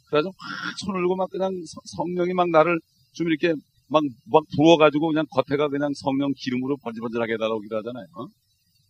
그래가지고 0.08 0.34
확 0.38 0.80
손을 0.80 1.02
들고 1.02 1.15
막 1.15 1.30
그냥 1.30 1.52
성령이 1.97 2.34
막 2.34 2.49
나를 2.49 2.80
좀 3.13 3.28
이렇게 3.28 3.54
막, 3.93 4.01
막 4.25 4.43
부어가지고 4.56 5.10
그냥 5.10 5.25
겉에가 5.29 5.69
그냥 5.69 5.93
성령 5.93 6.34
기름으로 6.36 6.77
번질번질하게 6.77 7.34
해달라고 7.34 7.62
기도 7.62 7.77
하잖아요. 7.77 8.06
어? 8.17 8.25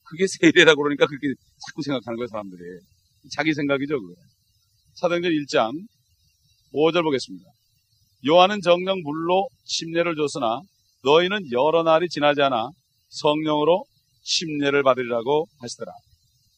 그게 0.08 0.26
세례라고 0.28 0.82
그러니까 0.82 1.06
그렇게 1.06 1.28
자꾸 1.68 1.84
생각하는 1.84 2.16
거예요, 2.16 2.28
사람들이. 2.28 2.62
자기 3.36 3.54
생각이죠, 3.54 4.00
그게. 4.00 4.16
사도행전 4.96 5.32
1장 5.32 5.74
5절 6.74 7.04
보겠습니다. 7.04 7.46
요한은 8.28 8.62
정령 8.62 9.02
물로 9.04 9.50
침례를 9.66 10.16
줬으나 10.16 10.62
너희는 11.04 11.52
여러 11.52 11.84
날이 11.84 12.08
지나지 12.08 12.42
않아 12.42 12.70
성령으로 13.10 13.84
침례를 14.24 14.84
받으리라고 14.84 15.48
하시더라. 15.60 15.92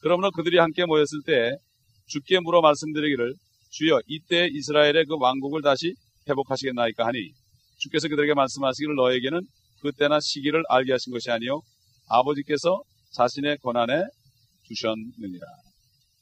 그러므로 0.01 0.29
그들이 0.29 0.60
함께 0.60 0.86
모였을 0.86 1.21
때 1.25 1.58
주께 2.05 2.39
물어 2.39 2.62
말씀드리기를 2.62 3.34
주여 3.71 4.01
이때 4.05 4.47
이스라엘의 4.51 5.05
그 5.08 5.15
왕국을 5.19 5.63
다시 5.63 5.95
회복하시겠나이까 6.29 7.08
하니 7.08 7.31
주께서 7.86 8.08
그들에게 8.10 8.34
말씀하시기를 8.34 8.95
너에게는 8.95 9.41
그때나 9.82 10.19
시기를 10.19 10.63
알게 10.69 10.91
하신 10.91 11.13
것이 11.13 11.30
아니요 11.32 11.62
아버지께서 12.10 12.82
자신의 13.13 13.58
권한에 13.63 14.04
두셨느니라. 14.67 15.45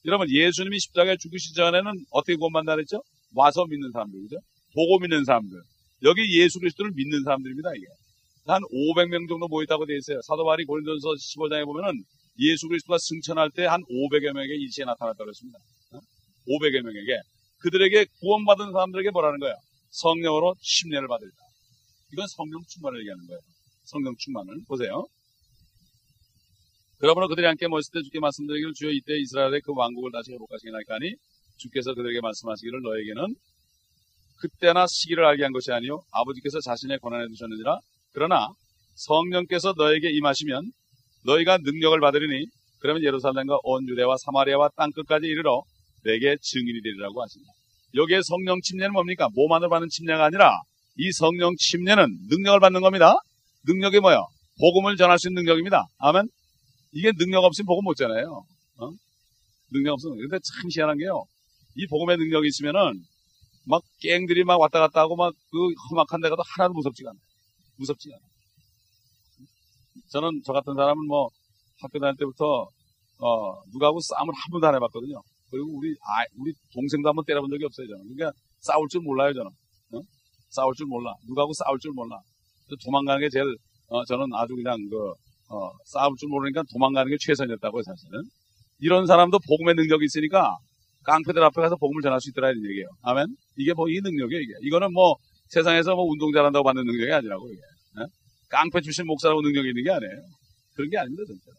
여러분 0.05 0.29
예수님이 0.29 0.79
십자가에 0.79 1.15
죽으시 1.17 1.53
전에는 1.55 1.91
어떻게 2.11 2.35
구원받나 2.35 2.75
그랬죠? 2.75 3.01
와서 3.33 3.65
믿는 3.69 3.91
사람들 3.91 4.19
그죠? 4.21 4.35
보고 4.75 4.99
믿는 4.99 5.23
사람들. 5.23 5.57
여기 6.03 6.19
예수 6.41 6.59
그리스도를 6.59 6.91
믿는 6.95 7.23
사람들입니다 7.23 7.69
이게. 7.77 7.85
한 8.45 8.61
500명 8.61 9.29
정도 9.29 9.47
모였다고 9.47 9.85
되어 9.85 9.95
있어요. 9.95 10.19
사도 10.27 10.43
바리 10.43 10.65
고린도전서 10.65 11.07
15장에 11.15 11.63
보면은 11.65 12.03
예수 12.39 12.67
그리스도가 12.67 12.97
승천할 12.99 13.51
때 13.55 13.65
한 13.65 13.79
500여 13.89 14.33
명에게 14.33 14.53
일시에 14.55 14.83
나타났다고 14.83 15.29
했습니다. 15.29 15.57
500여 16.49 16.81
명에게 16.83 17.21
그들에게 17.59 18.05
구원받은 18.19 18.73
사람들에게 18.73 19.11
뭐라는 19.11 19.39
거예요? 19.39 19.55
성령으로 19.91 20.55
침례를 20.61 21.07
받으리다. 21.07 21.42
이건 22.13 22.27
성령 22.27 22.61
충만을 22.69 22.99
얘기하는 22.99 23.25
거예요. 23.25 23.39
성령 23.85 24.13
충만을 24.17 24.55
보세요. 24.67 25.05
그러므로 26.99 27.27
그들이 27.27 27.45
함께 27.45 27.67
모였을 27.67 27.91
때 27.91 28.01
주께 28.01 28.19
말씀드리기를 28.19 28.73
주여 28.73 28.91
이때 28.91 29.17
이스라엘의 29.17 29.61
그 29.65 29.73
왕국을 29.75 30.11
다시 30.11 30.31
회복하시게나이까 30.31 30.95
하니 30.95 31.15
주께서 31.57 31.93
그들에게 31.93 32.21
말씀하시기를 32.21 32.81
너에게는 32.81 33.35
그때나 34.39 34.85
시기를 34.87 35.25
알게 35.25 35.43
한 35.43 35.51
것이 35.51 35.71
아니요 35.71 36.01
아버지께서 36.11 36.59
자신의 36.61 36.99
권한에 36.99 37.27
두셨느니라 37.27 37.79
그러나 38.13 38.47
성령께서 38.95 39.73
너에게 39.75 40.11
임하시면 40.11 40.71
너희가 41.25 41.57
능력을 41.57 41.99
받으리니 41.99 42.45
그러면 42.79 43.03
예루살렘과 43.03 43.57
온 43.63 43.87
유대와 43.87 44.15
사마리아와 44.25 44.69
땅 44.75 44.91
끝까지 44.91 45.25
이르러 45.25 45.63
내게 46.03 46.35
증인이 46.39 46.81
되리라고 46.81 47.21
하신다. 47.21 47.47
여기에 47.95 48.21
성령 48.23 48.59
침례는 48.61 48.91
뭡니까? 48.91 49.29
몸만으로 49.33 49.69
받는 49.69 49.87
침례가 49.89 50.25
아니라 50.25 50.61
이 50.97 51.11
성령 51.11 51.55
침례는 51.57 52.05
능력을 52.29 52.59
받는 52.59 52.81
겁니다. 52.81 53.15
능력이 53.67 53.99
뭐요? 53.99 54.27
복음을 54.59 54.95
전할 54.97 55.17
수 55.19 55.29
있는 55.29 55.41
능력입니다. 55.43 55.85
아멘. 55.99 56.27
이게 56.91 57.11
능력 57.17 57.43
없으면 57.43 57.65
복음 57.65 57.85
못 57.85 57.95
전해요. 57.95 58.43
어? 58.77 58.89
능력 59.71 59.93
없으면. 59.93 60.17
근데 60.17 60.37
참 60.37 60.69
희한한 60.73 60.97
게요. 60.99 61.23
이 61.75 61.87
복음의 61.87 62.17
능력이 62.17 62.47
있으면은 62.49 63.01
막 63.65 63.81
갱들이 64.01 64.43
막 64.43 64.59
왔다 64.59 64.79
갔다 64.79 65.01
하고 65.01 65.15
막 65.15 65.33
그 65.49 65.57
험악한 65.91 66.21
데 66.21 66.29
가도 66.29 66.43
하나도 66.55 66.73
무섭지가 66.73 67.09
않아요. 67.09 67.21
무섭지가 67.77 68.15
않아요. 68.15 68.29
저는 70.11 70.41
저 70.45 70.53
같은 70.53 70.73
사람은 70.75 71.07
뭐 71.07 71.29
학교 71.81 71.97
다닐 71.99 72.15
때부터 72.17 72.45
어 73.19 73.61
누가하고 73.73 73.99
싸움을 74.01 74.33
한 74.35 74.51
번도 74.51 74.67
안 74.67 74.75
해봤거든요. 74.75 75.21
그리고 75.49 75.67
우리 75.77 75.91
아 76.01 76.21
우리 76.37 76.53
동생도 76.73 77.09
한 77.09 77.15
번 77.15 77.25
때려본 77.25 77.49
적이 77.49 77.65
없어요 77.65 77.87
저는. 77.87 78.03
그러니까 78.15 78.31
싸울 78.59 78.87
줄 78.89 79.01
몰라요 79.01 79.33
저는. 79.33 79.49
어? 80.53 80.61
싸울 80.61 80.73
줄 80.75 80.85
몰라. 80.87 81.13
누가하고 81.27 81.53
싸울 81.53 81.79
줄 81.79 81.91
몰라. 81.93 82.19
도망가는 82.85 83.19
게 83.21 83.29
제일 83.29 83.45
어, 83.87 84.03
저는 84.05 84.27
아주 84.33 84.55
그냥 84.55 84.77
그 84.89 84.97
어, 85.53 85.71
싸울 85.85 86.15
줄 86.17 86.29
모르니까 86.29 86.63
도망가는 86.71 87.09
게 87.11 87.17
최선이었다고요 87.19 87.81
사실은. 87.83 88.21
이런 88.79 89.05
사람도 89.05 89.39
복음의 89.47 89.75
능력이 89.75 90.05
있으니까 90.05 90.55
깡패들 91.05 91.43
앞에 91.43 91.61
가서 91.61 91.75
복음을 91.77 92.01
전할 92.01 92.19
수 92.21 92.29
있더라 92.29 92.49
이런 92.51 92.63
얘기예요. 92.69 92.87
아멘. 93.03 93.27
이게 93.57 93.73
뭐 93.73 93.87
이 93.89 93.99
능력이에요 94.01 94.41
이게. 94.41 94.53
이거는 94.63 94.93
뭐 94.93 95.15
세상에서 95.49 95.95
뭐 95.95 96.05
운동 96.05 96.31
잘한다고 96.31 96.63
받는 96.63 96.83
능력이 96.85 97.11
아니라고 97.11 97.49
이게. 97.51 97.61
예? 98.01 98.05
깡패 98.49 98.81
출신 98.81 99.05
목사라고 99.05 99.41
능력이 99.41 99.69
있는 99.69 99.83
게 99.83 99.91
아니에요. 99.91 100.21
그런 100.75 100.89
게 100.89 100.97
아닙니다 100.97 101.23
진짜. 101.27 101.51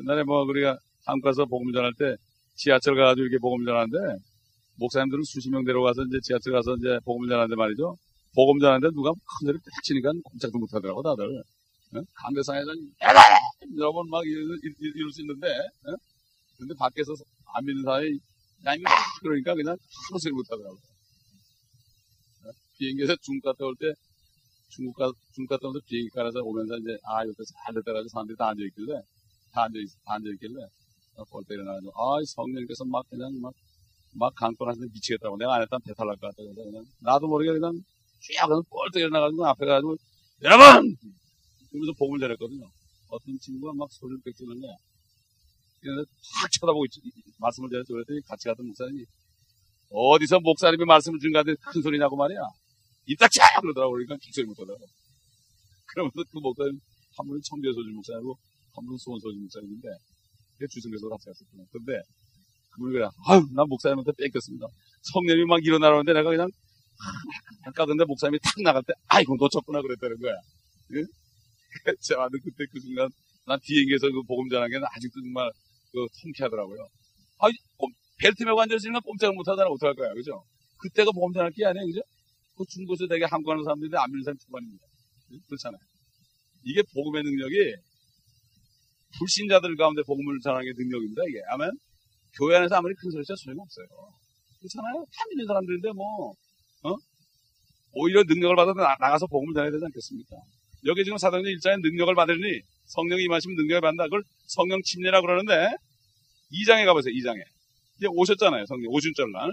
옛날에 0.00 0.24
뭐 0.24 0.42
우리가 0.42 0.76
한국 1.06 1.24
가서 1.24 1.44
복음 1.46 1.72
전할 1.72 1.92
때 1.98 2.16
지하철 2.56 2.96
가가지고 2.96 3.26
이렇게 3.26 3.38
복음 3.40 3.64
전하는데 3.64 3.98
목사님들은 4.76 5.22
수십 5.24 5.50
명 5.50 5.64
데려가서 5.64 6.02
이제 6.04 6.18
지하철 6.22 6.52
가서 6.54 6.74
이제 6.76 6.98
복음 7.04 7.28
전하는데 7.28 7.54
말이죠. 7.54 7.96
복음 8.34 8.58
전하는데 8.58 8.88
누가 8.94 9.10
큰 9.12 9.46
소리 9.46 9.58
딱 9.58 9.82
치니까 9.84 10.10
꼼짝도 10.24 10.58
못 10.58 10.72
하더라고 10.72 11.02
다들. 11.02 11.42
강대상에서는 12.14 12.74
여러분 13.76 14.08
막 14.08 14.24
이럴, 14.24 14.58
이럴 14.80 15.12
수 15.12 15.20
있는데 15.20 15.46
어? 15.48 15.92
근데 16.58 16.74
밖에서 16.78 17.12
안 17.54 17.64
믿는 17.66 17.82
사람이 17.84 18.08
야 18.64 18.74
이거 18.74 18.88
그러니까 19.20 19.54
그냥 19.54 19.76
아무 19.76 20.18
소리 20.18 20.32
못 20.32 20.44
하더라고. 20.50 20.74
어? 20.74 22.50
비행기에서 22.78 23.14
중국 23.20 23.44
갔다 23.44 23.64
올 23.66 23.74
때 23.76 23.92
중국 24.72 24.96
가 24.96 25.12
중국 25.34 25.50
갔다 25.52 25.68
오면서 25.68 25.84
비행기 25.86 26.08
깔아서 26.16 26.40
오면서 26.40 26.78
이제 26.78 26.96
아 27.04 27.22
이때 27.24 27.44
잘 27.44 27.74
됐다 27.74 27.92
가지고 27.92 28.08
사람들이 28.08 28.36
다 28.38 28.48
앉아 28.48 28.62
있길래 28.64 28.96
다 29.52 29.64
앉아 29.68 29.76
있, 29.78 29.84
다 30.06 30.14
앉아 30.16 30.24
있길래 30.32 30.64
꼴때 31.28 31.54
일어나가지고 31.60 31.92
아 31.92 32.16
성령께서 32.24 32.84
막 32.86 33.04
그냥 33.10 33.28
막 33.42 33.52
막 34.14 34.34
강권하시는데 34.34 34.92
미치겠다고 34.92 35.36
내가 35.38 35.54
안 35.56 35.62
했다면 35.62 35.80
배탈 35.86 36.06
날 36.06 36.16
것 36.16 36.26
같다 36.28 36.36
그래서 36.42 36.62
그냥 36.62 36.84
나도 37.00 37.26
모르게 37.28 37.52
그냥 37.52 37.72
쫙 38.36 38.48
꼴때 38.68 39.00
일어나가지고 39.00 39.46
앞에 39.46 39.66
가지고 39.66 39.96
여러분 40.42 40.96
그러면서 41.70 41.92
복음을 41.98 42.20
전했거든요. 42.20 42.66
어떤 43.08 43.38
친구가 43.40 43.72
막 43.74 43.88
소리를 43.92 44.20
빽지는 44.24 44.60
거야. 44.60 44.72
그래서 45.80 46.04
탁 46.04 46.50
쳐다보고 46.52 46.84
있지. 46.86 47.00
말씀을 47.38 47.68
전해서 47.70 47.88
그랬더니 47.92 48.20
같이 48.22 48.44
갔던 48.48 48.66
목사님이 48.66 49.04
어디서 49.90 50.40
목사님이 50.40 50.84
말씀을 50.84 51.18
준 51.18 51.32
가운데 51.32 51.54
큰 51.60 51.82
소리냐고 51.82 52.16
말이야. 52.16 52.38
이따 53.06 53.26
쫙 53.28 53.60
그러더라고. 53.60 53.92
그러니까 53.92 54.16
기소리 54.20 54.46
못 54.46 54.52
하더라고. 54.60 54.84
그러면서 55.86 56.22
그 56.30 56.38
목사님 56.38 56.78
한 57.16 57.26
분은 57.26 57.40
청주에서준 57.44 57.94
목사님이고 57.94 58.38
한 58.76 58.84
분은 58.84 58.98
수원소준 58.98 59.42
목사님인데 59.42 59.88
주승에서 60.70 61.08
같이 61.08 61.26
갔었구나. 61.26 61.64
근데 61.72 62.00
그래. 62.78 63.06
아유, 63.28 63.46
난 63.54 63.68
목사님한테 63.68 64.12
뺏겼습니다. 64.18 64.66
성령이 65.02 65.44
막 65.44 65.64
일어나는데 65.64 66.12
내가 66.12 66.30
그냥 66.30 66.48
아까 67.64 67.86
근데 67.86 68.04
목사님이 68.04 68.38
탁 68.42 68.54
나갈 68.62 68.82
때 68.86 68.92
아이고 69.08 69.36
놓쳤구나 69.36 69.82
그랬다는 69.82 70.18
거야. 70.18 70.32
응? 70.94 71.06
저는 72.00 72.30
그때 72.42 72.64
그 72.70 72.80
순간 72.80 73.08
난 73.46 73.58
비행기에서 73.62 74.10
그 74.10 74.22
복음 74.22 74.48
게 74.48 74.56
아직도 74.56 75.20
정말 75.20 75.50
그 75.92 76.06
통쾌하더라고요. 76.22 76.86
아, 77.38 77.48
벨트 78.18 78.44
메고 78.44 78.60
앉아있으니까 78.60 79.00
꼼짝을 79.00 79.34
못하잖아. 79.34 79.68
어떡할 79.68 79.94
거야. 79.96 80.14
그죠? 80.14 80.44
그때가 80.78 81.10
복음 81.12 81.32
전할 81.32 81.50
게 81.50 81.64
아니에요. 81.66 81.86
그죠? 81.86 82.00
그 82.56 82.64
중국에서 82.68 83.06
되게 83.08 83.24
한국하는 83.24 83.64
사람들인데 83.64 83.96
안 83.98 84.10
믿는 84.10 84.22
사람 84.22 84.38
초반입니다. 84.38 84.84
그렇잖아요. 85.48 85.80
이게 86.64 86.82
복음의 86.94 87.22
능력이 87.24 87.74
불신자들 89.18 89.76
가운데 89.76 90.02
복음을 90.06 90.38
전하는 90.42 90.64
게 90.64 90.72
능력입니다. 90.76 91.22
이게. 91.28 91.40
아멘. 91.50 91.72
교회 92.38 92.56
안에서 92.56 92.76
아무리 92.76 92.94
큰 92.94 93.10
소리 93.10 93.24
쳐 93.24 93.34
소용없어요. 93.36 93.86
그렇잖아요. 94.60 95.04
다 95.12 95.24
믿는 95.30 95.46
사람들인데 95.46 95.92
뭐, 95.92 96.30
어? 96.84 96.96
오히려 97.94 98.22
능력을 98.22 98.56
받아 98.56 98.72
나가서 98.72 99.26
복음을 99.26 99.54
전해야 99.54 99.70
되지 99.70 99.84
않겠습니까? 99.84 100.36
여기 100.86 101.04
지금 101.04 101.18
사도행전 101.18 101.52
1장에 101.52 101.82
능력을 101.82 102.14
받으니 102.14 102.60
성령이 102.86 103.24
임하시면 103.24 103.56
능력을 103.56 103.80
받는다. 103.80 104.04
그걸 104.04 104.22
성령 104.46 104.80
침례라고 104.82 105.26
그러는데 105.26 105.76
2장에 106.52 106.84
가보세요. 106.86 107.12
2장에. 107.12 107.40
이제 107.96 108.06
오셨잖아요. 108.08 108.66
성령 108.66 108.90
오순절 108.90 109.30
날. 109.32 109.52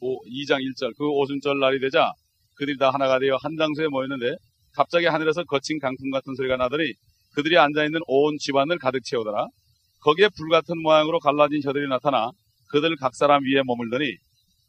오, 0.00 0.18
2장 0.26 0.58
1절 0.58 0.96
그 0.98 1.06
오순절 1.08 1.60
날이 1.60 1.78
되자 1.78 2.12
그들이 2.56 2.76
다 2.76 2.90
하나가 2.90 3.20
되어 3.20 3.36
한 3.40 3.56
장소에 3.56 3.86
모였는데 3.86 4.34
갑자기 4.74 5.06
하늘에서 5.06 5.44
거친 5.44 5.78
강풍 5.78 6.10
같은 6.10 6.34
소리가 6.34 6.56
나더니 6.56 6.92
그들이 7.34 7.56
앉아있는 7.56 8.00
온 8.08 8.36
집안을 8.38 8.78
가득 8.78 9.04
채우더라. 9.04 9.46
거기에 10.02 10.28
불같은 10.36 10.80
모양으로 10.82 11.18
갈라진 11.20 11.60
혀들이 11.62 11.88
나타나 11.88 12.30
그들 12.70 12.96
각 12.96 13.14
사람 13.14 13.44
위에 13.44 13.62
머물더니 13.64 14.16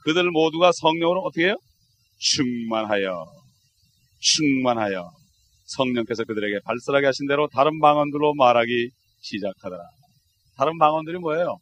그들 0.04 0.30
모두가 0.32 0.72
성령으로 0.72 1.22
어떻게 1.22 1.48
해요? 1.48 1.56
충만하여 2.20 3.26
충만하여 4.20 5.10
성령께서 5.66 6.24
그들에게 6.26 6.60
발설하게 6.66 7.08
하신 7.08 7.28
대로 7.28 7.48
다른 7.48 7.80
방언들로 7.80 8.34
말하기 8.36 8.90
시작하더라. 9.22 9.82
다른 10.58 10.78
방언들이 10.78 11.18
뭐예요? 11.18 11.58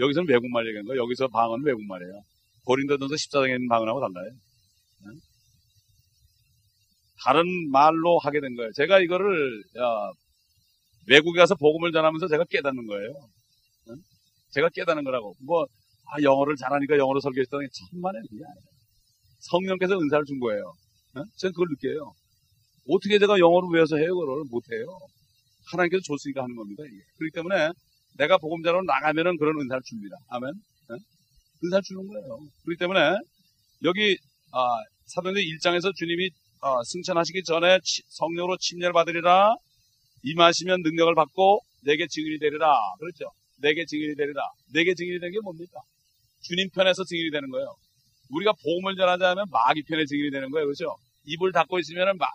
여기서는 0.00 0.28
외국말 0.28 0.66
얘기하는 0.66 0.88
거예요. 0.88 1.02
여기서 1.02 1.28
방언은 1.28 1.64
외국말이에요. 1.64 2.20
고린도전서 2.64 3.14
14장에 3.14 3.54
있는 3.54 3.68
방언하고 3.68 4.00
달라요. 4.00 4.30
다른 7.24 7.46
말로 7.70 8.18
하게 8.18 8.40
된 8.40 8.54
거예요. 8.56 8.70
제가 8.72 9.00
이거를 9.00 9.62
야, 9.78 10.10
외국에 11.06 11.38
가서 11.38 11.54
복음을 11.56 11.92
전하면서 11.92 12.28
제가 12.28 12.44
깨닫는 12.50 12.86
거예요. 12.86 13.12
제가 14.52 14.68
깨닫는 14.70 15.04
거라고. 15.04 15.34
뭐 15.44 15.64
아, 16.06 16.22
영어를 16.22 16.54
잘하니까 16.56 16.96
영어로 16.98 17.20
설교했다는 17.20 17.66
게 17.66 17.70
천만에 17.72 18.18
그게 18.30 18.42
아니에요. 18.44 18.74
성령께서 19.50 19.98
은사를 19.98 20.24
준 20.26 20.38
거예요. 20.40 20.62
어? 21.16 21.22
저는 21.38 21.52
그걸 21.52 21.68
느껴요. 21.70 22.12
어떻게 22.88 23.18
제가 23.18 23.38
영어를 23.38 23.68
외워서 23.72 23.96
해요? 23.96 24.14
그걸 24.14 24.44
못해요. 24.50 24.86
하나님께서 25.72 26.02
줬으니까 26.04 26.42
하는 26.42 26.54
겁니다. 26.56 26.82
이게. 26.86 26.96
그렇기 27.18 27.32
때문에 27.34 27.70
내가 28.18 28.38
복음자로 28.38 28.82
나가면은 28.82 29.36
그런 29.38 29.58
은사를 29.60 29.82
줍니다. 29.84 30.16
아멘. 30.28 30.50
어? 30.50 30.94
은사를 31.64 31.82
주는 31.82 32.06
거예요. 32.06 32.38
그렇기 32.64 32.78
때문에 32.78 33.00
여기 33.84 34.16
아, 34.52 34.78
사도행전 35.06 35.42
1장에서 35.42 35.94
주님이 35.96 36.30
아, 36.60 36.82
승천하시기 36.84 37.42
전에 37.44 37.78
치- 37.82 38.02
성령으로 38.08 38.56
침례를 38.58 38.92
받으리라 38.92 39.54
임하시면 40.24 40.82
능력을 40.82 41.14
받고 41.14 41.60
내게 41.84 42.06
증인이 42.08 42.38
되리라. 42.38 42.74
그렇죠. 42.98 43.30
내게 43.60 43.84
증인이 43.84 44.14
되리라. 44.16 44.42
내게 44.72 44.94
증인이 44.94 45.20
되는 45.20 45.32
게 45.32 45.38
뭡니까? 45.40 45.80
주님 46.42 46.68
편에서 46.74 47.04
증인이 47.04 47.30
되는 47.30 47.48
거예요. 47.50 47.66
우리가 48.30 48.52
복음을 48.62 48.96
전하자면 48.96 49.46
마귀 49.50 49.82
편에 49.84 50.04
증인이 50.06 50.30
되는 50.30 50.50
거예요. 50.50 50.66
그렇죠? 50.66 50.96
입을 51.26 51.52
닫고 51.52 51.78
있으면은 51.78 52.16
마- 52.18 52.26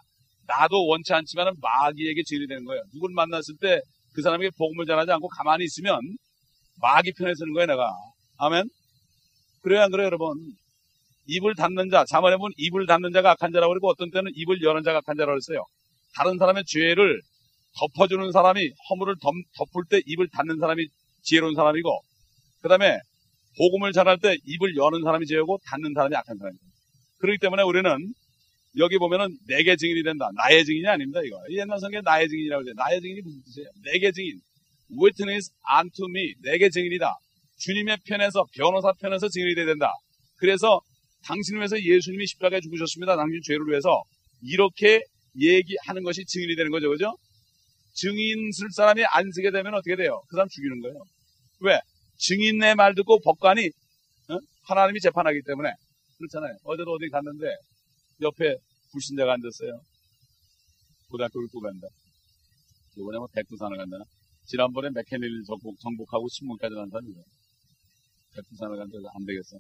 나도 0.48 0.88
원치 0.88 1.14
않지만은 1.14 1.54
마귀에게 1.62 2.24
증인이 2.24 2.48
되는 2.48 2.64
거예요. 2.66 2.82
누굴 2.94 3.12
만났을 3.14 3.56
때 3.62 3.82
그 4.14 4.24
사람에게 4.24 4.50
복음을 4.58 4.86
전하지 4.88 5.12
않고 5.12 5.28
가만히 5.28 5.66
있으면 5.66 6.00
마귀 6.82 7.14
편에 7.14 7.34
서는 7.36 7.54
거예요, 7.54 7.68
내가. 7.68 7.90
아멘. 8.38 8.64
그래야 9.62 9.84
안 9.84 9.92
그래요, 9.92 10.08
여러분? 10.08 10.34
입을 11.28 11.54
닫는 11.56 11.90
자, 11.92 12.04
자만해 12.10 12.38
보면 12.38 12.52
입을 12.58 12.88
닫는 12.88 13.12
자가 13.12 13.32
악한 13.32 13.52
자라고 13.54 13.72
그러고 13.72 13.88
어떤 13.90 14.10
때는 14.10 14.32
입을 14.34 14.64
여는 14.64 14.82
자가 14.84 14.98
악한 15.00 15.16
자라고 15.16 15.34
그랬어요. 15.40 15.64
다른 16.16 16.38
사람의 16.40 16.64
죄를 16.66 17.22
덮어주는 17.78 18.32
사람이 18.32 18.72
허물을 18.90 19.16
덮, 19.22 19.34
덮을 19.58 19.84
때 19.90 20.02
입을 20.06 20.30
닫는 20.30 20.60
사람이 20.60 20.88
지혜로운 21.24 21.56
사람이고 21.56 22.02
그 22.62 22.70
다음에 22.70 22.98
복음을 23.58 23.92
전할 23.92 24.20
때 24.20 24.36
입을 24.46 24.76
여는 24.76 25.04
사람이 25.04 25.26
죄고 25.26 25.60
닫는 25.66 25.94
사람이 25.94 26.16
악한 26.16 26.38
사람이에요. 26.38 26.60
그렇기 27.20 27.40
때문에 27.40 27.64
우리는 27.64 28.14
여기 28.78 28.98
보면은 28.98 29.38
내게 29.48 29.76
증인이 29.76 30.04
된다. 30.04 30.30
나의 30.36 30.64
증인이 30.64 30.88
아닙니다. 30.88 31.20
이거 31.26 31.38
옛날 31.52 31.80
성경에 31.80 32.02
나의 32.04 32.30
증인이라고 32.30 32.64
해요. 32.66 32.74
나의 32.78 33.02
증인이 33.02 33.22
무슨 33.22 33.42
뜻이에요? 33.44 33.70
내게 33.84 34.12
증인. 34.12 34.40
Witness 35.02 35.52
unto 35.78 36.06
me. 36.10 36.34
내게 36.44 36.70
증인이다. 36.70 37.14
주님의 37.58 37.98
편에서 38.08 38.46
변호사 38.56 38.94
편에서 38.94 39.28
증인이 39.28 39.56
돼야 39.56 39.66
된다. 39.66 39.92
그래서 40.38 40.80
당신을 41.26 41.60
위해서 41.60 41.82
예수님이 41.82 42.26
십자가에 42.28 42.62
죽으셨습니다. 42.62 43.16
당신 43.18 43.42
죄를 43.44 43.68
위해서 43.68 44.04
이렇게 44.42 45.02
얘기하는 45.38 46.04
것이 46.04 46.24
증인이 46.26 46.56
되는 46.56 46.72
거죠, 46.72 46.90
그죠? 46.90 47.16
증인 48.00 48.52
쓸 48.52 48.72
사람이 48.72 49.04
안 49.12 49.30
쓰게 49.32 49.52
되면 49.52 49.74
어떻게 49.74 49.96
돼요? 49.96 50.22
그 50.30 50.36
사람 50.36 50.48
죽이는 50.48 50.80
거예요. 50.82 51.04
왜? 51.62 51.80
증인의 52.16 52.76
말 52.76 52.96
듣고 52.96 53.20
법관이 53.20 53.68
어? 53.68 54.38
하나님이 54.64 55.00
재판하기 55.02 55.42
때문에 55.46 55.70
그렇잖아요. 56.18 56.56
어제도 56.64 56.92
어디 56.92 57.10
갔는데 57.10 57.46
옆에 58.22 58.56
불신자가 58.92 59.34
앉았어요. 59.34 59.82
고등학교를 61.10 61.48
또 61.52 61.60
간다. 61.60 61.88
이번에 62.98 63.18
뭐 63.18 63.28
백두산을 63.34 63.78
간다. 63.78 63.98
지난번에 64.46 64.90
맥케닐을 64.92 65.44
정복, 65.46 65.80
정복 65.80 66.14
하고 66.14 66.28
신문까지 66.28 66.76
난 66.76 66.90
사람이에요. 66.90 67.24
백두산을 68.36 68.78
간다. 68.78 68.96
안 69.16 69.26
되겠어. 69.26 69.58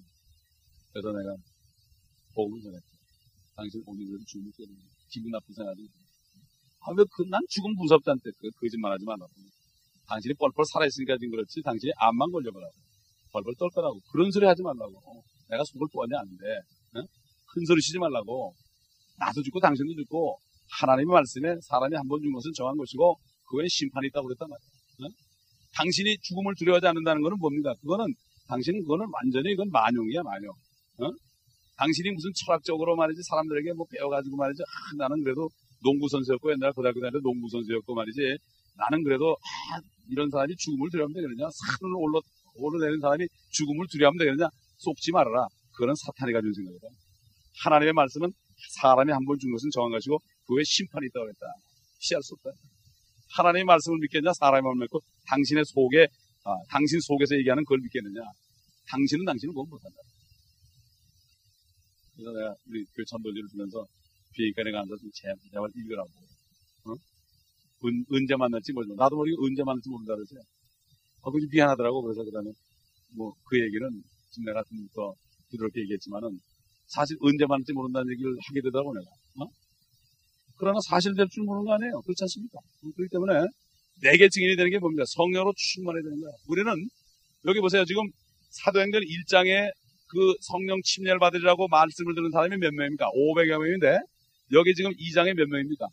그래서 0.91 1.11
내가 1.11 1.35
복음을 2.35 2.61
전했죠. 2.61 2.87
당신 3.55 3.83
오늘은 3.85 4.23
죽음을 4.25 4.51
때 4.57 4.63
기분 5.09 5.31
나쁜 5.31 5.53
생각이 5.53 5.87
아, 6.81 6.91
왜, 6.95 7.03
그, 7.11 7.23
난 7.29 7.41
무섭지 7.77 8.09
않대. 8.09 8.23
그, 8.39 8.49
거짓말 8.59 8.93
하지 8.93 9.03
말라고. 9.05 9.29
당신이 10.07 10.33
뻘뻘 10.39 10.65
살아있으니까 10.73 11.17
지금 11.17 11.31
그렇지. 11.31 11.61
당신이 11.61 11.91
암만 11.97 12.31
걸려보라고. 12.31 12.73
뻘뻘 13.33 13.53
떨 13.59 13.69
거라고. 13.75 13.99
그런 14.11 14.31
소리 14.31 14.45
하지 14.45 14.63
말라고. 14.63 14.97
어, 14.97 15.21
내가 15.49 15.63
속을 15.63 15.87
뻔히 15.93 16.15
아는데, 16.15 16.45
어? 16.97 17.03
큰 17.53 17.65
소리 17.65 17.81
치지 17.81 17.99
말라고. 17.99 18.53
나도 19.19 19.43
죽고 19.43 19.59
당신도 19.59 19.93
죽고, 19.93 20.37
하나님의 20.81 21.13
말씀에 21.13 21.55
사람이 21.67 21.95
한 21.95 22.07
번 22.07 22.19
죽은 22.21 22.31
것은 22.33 22.51
정한 22.55 22.77
것이고, 22.77 23.17
그거에 23.49 23.67
심판이 23.67 24.07
있다고 24.07 24.27
그랬단 24.27 24.47
말이야. 24.49 25.05
어? 25.05 25.13
당신이 25.75 26.17
죽음을 26.21 26.55
두려워하지 26.57 26.87
않는다는 26.87 27.21
것은 27.21 27.37
뭡니까? 27.37 27.73
그거는, 27.81 28.07
당신은 28.47 28.81
그거는 28.81 29.05
완전히 29.11 29.51
이건 29.53 29.69
만용이야, 29.69 30.23
만용. 30.23 30.49
어? 31.03 31.11
당신이 31.77 32.11
무슨 32.11 32.31
철학적으로 32.45 32.95
말이지, 32.95 33.21
사람들에게 33.29 33.73
뭐 33.73 33.85
배워가지고 33.91 34.35
말이지, 34.37 34.63
아, 34.63 34.95
나는 34.97 35.23
그래도 35.23 35.47
농구 35.83 36.07
선수였고 36.09 36.51
옛날 36.51 36.71
고등학교 36.73 36.99
다닐 36.99 37.13
때 37.13 37.19
농구 37.23 37.47
선수였고 37.49 37.93
말이지. 37.95 38.37
나는 38.77 39.03
그래도 39.03 39.35
아, 39.73 39.79
이런 40.09 40.29
사람이 40.29 40.55
죽음을 40.55 40.89
두려우면 40.91 41.13
되겠느냐? 41.13 41.49
산을 41.49 41.95
올라 41.95 42.19
오르내는 42.55 42.99
사람이 42.99 43.27
죽음을 43.51 43.87
두려우면 43.91 44.17
되겠느냐? 44.19 44.49
속지 44.77 45.11
말아라. 45.11 45.47
그거는 45.73 45.95
사탄이 45.95 46.31
가진 46.33 46.53
생각이다. 46.53 46.87
하나님의 47.63 47.93
말씀은 47.93 48.31
사람이 48.81 49.11
한 49.11 49.23
번 49.25 49.37
죽은 49.39 49.51
것은 49.53 49.69
정한 49.71 49.91
것이고 49.91 50.17
그 50.47 50.55
후에 50.55 50.63
심판이 50.63 51.07
있다고 51.07 51.27
했다. 51.29 51.45
피할 52.01 52.21
수 52.23 52.33
없다. 52.35 52.51
하나님의 53.37 53.63
말씀을 53.65 53.99
믿겠냐? 53.99 54.33
사람의 54.33 54.61
말을 54.63 54.79
믿고 54.81 54.99
당신의 55.27 55.63
속에 55.65 56.07
아, 56.43 56.55
당신 56.69 56.99
속에서 56.99 57.35
얘기하는 57.37 57.63
그걸 57.63 57.79
믿겠느냐? 57.83 58.21
당신은 58.87 59.25
당신은 59.25 59.53
그건 59.53 59.69
못한다. 59.69 59.97
그래서 62.15 62.31
내가 62.31 62.53
우리 62.67 62.83
교회 62.95 63.05
천도지를 63.05 63.47
주면서 63.51 63.85
비행기에 64.33 64.63
내가 64.65 64.81
앉아서 64.81 65.01
제발, 65.13 65.37
제발 65.51 65.69
읽으라고. 65.75 66.09
어? 66.85 66.93
은, 67.85 68.05
언제 68.11 68.35
만날지 68.35 68.73
모르고. 68.73 68.95
나도 68.95 69.15
모르게 69.15 69.35
언제 69.39 69.63
만날지 69.63 69.89
모른다 69.89 70.15
그러지. 70.15 70.35
어, 71.21 71.31
그좀 71.31 71.49
미안하더라고. 71.51 72.01
그래서 72.03 72.23
그 72.23 72.31
다음에, 72.31 72.51
뭐, 73.15 73.33
그 73.45 73.59
얘기는 73.59 73.83
지금 74.31 74.45
내가 74.45 74.63
좀 74.69 74.87
더 74.95 75.13
부드럽게 75.51 75.81
얘기했지만은, 75.81 76.29
사실 76.87 77.17
언제 77.21 77.45
만날지 77.45 77.73
모른다는 77.73 78.11
얘기를 78.13 78.31
하게 78.47 78.61
되더라고, 78.61 78.93
내가. 78.93 79.09
어? 79.41 79.49
그러나 80.57 80.79
사실 80.87 81.15
될 81.15 81.27
줄 81.29 81.43
모르는 81.43 81.65
거 81.65 81.73
아니에요. 81.73 82.01
그렇지 82.01 82.23
않습니까? 82.23 82.59
그렇기 82.81 83.09
때문에, 83.11 83.33
내게 84.01 84.29
증인이 84.29 84.55
되는 84.55 84.69
게 84.71 84.79
뭡니까? 84.79 85.03
성령으로 85.07 85.53
충만해야 85.57 86.03
되는 86.03 86.21
거야. 86.21 86.31
우리는, 86.47 86.71
여기 87.45 87.59
보세요. 87.61 87.83
지금 87.85 88.03
사도행전 88.51 89.01
1장에 89.03 89.71
그 90.07 90.33
성령 90.41 90.81
침례를 90.83 91.19
받으리라고 91.19 91.67
말씀을 91.67 92.15
듣는 92.15 92.31
사람이 92.31 92.57
몇 92.57 92.73
명입니까? 92.73 93.05
500여 93.11 93.59
명인데, 93.61 93.97
여기 94.53 94.73
지금 94.73 94.91
2장에 94.91 95.33
몇 95.33 95.47
명입니까? 95.47 95.87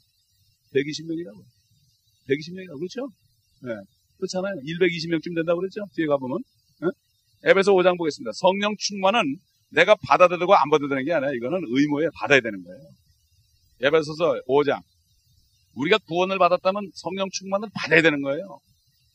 120명이라고. 0.74 1.42
120명이라고. 2.28 2.78
그렇죠? 2.78 3.08
네. 3.62 3.74
그렇잖아요. 4.18 4.54
120명쯤 4.62 5.34
된다고 5.34 5.60
그랬죠? 5.60 5.80
뒤에 5.94 6.06
가보면. 6.06 6.38
네? 6.80 6.88
에베소 7.50 7.72
5장 7.74 7.98
보겠습니다. 7.98 8.32
성령 8.34 8.74
충만은 8.78 9.36
내가 9.70 9.94
받아도 10.06 10.38
되고 10.38 10.54
안 10.54 10.70
받아도 10.70 10.88
되는 10.88 11.04
게 11.04 11.12
아니라 11.12 11.32
이거는 11.32 11.60
의무에 11.68 12.08
받아야 12.14 12.40
되는 12.40 12.62
거예요. 12.62 12.80
에베소서 13.82 14.42
5장. 14.48 14.80
우리가 15.74 15.98
구원을 15.98 16.38
받았다면 16.38 16.90
성령 16.94 17.28
충만을 17.30 17.68
받아야 17.74 18.00
되는 18.00 18.22
거예요. 18.22 18.58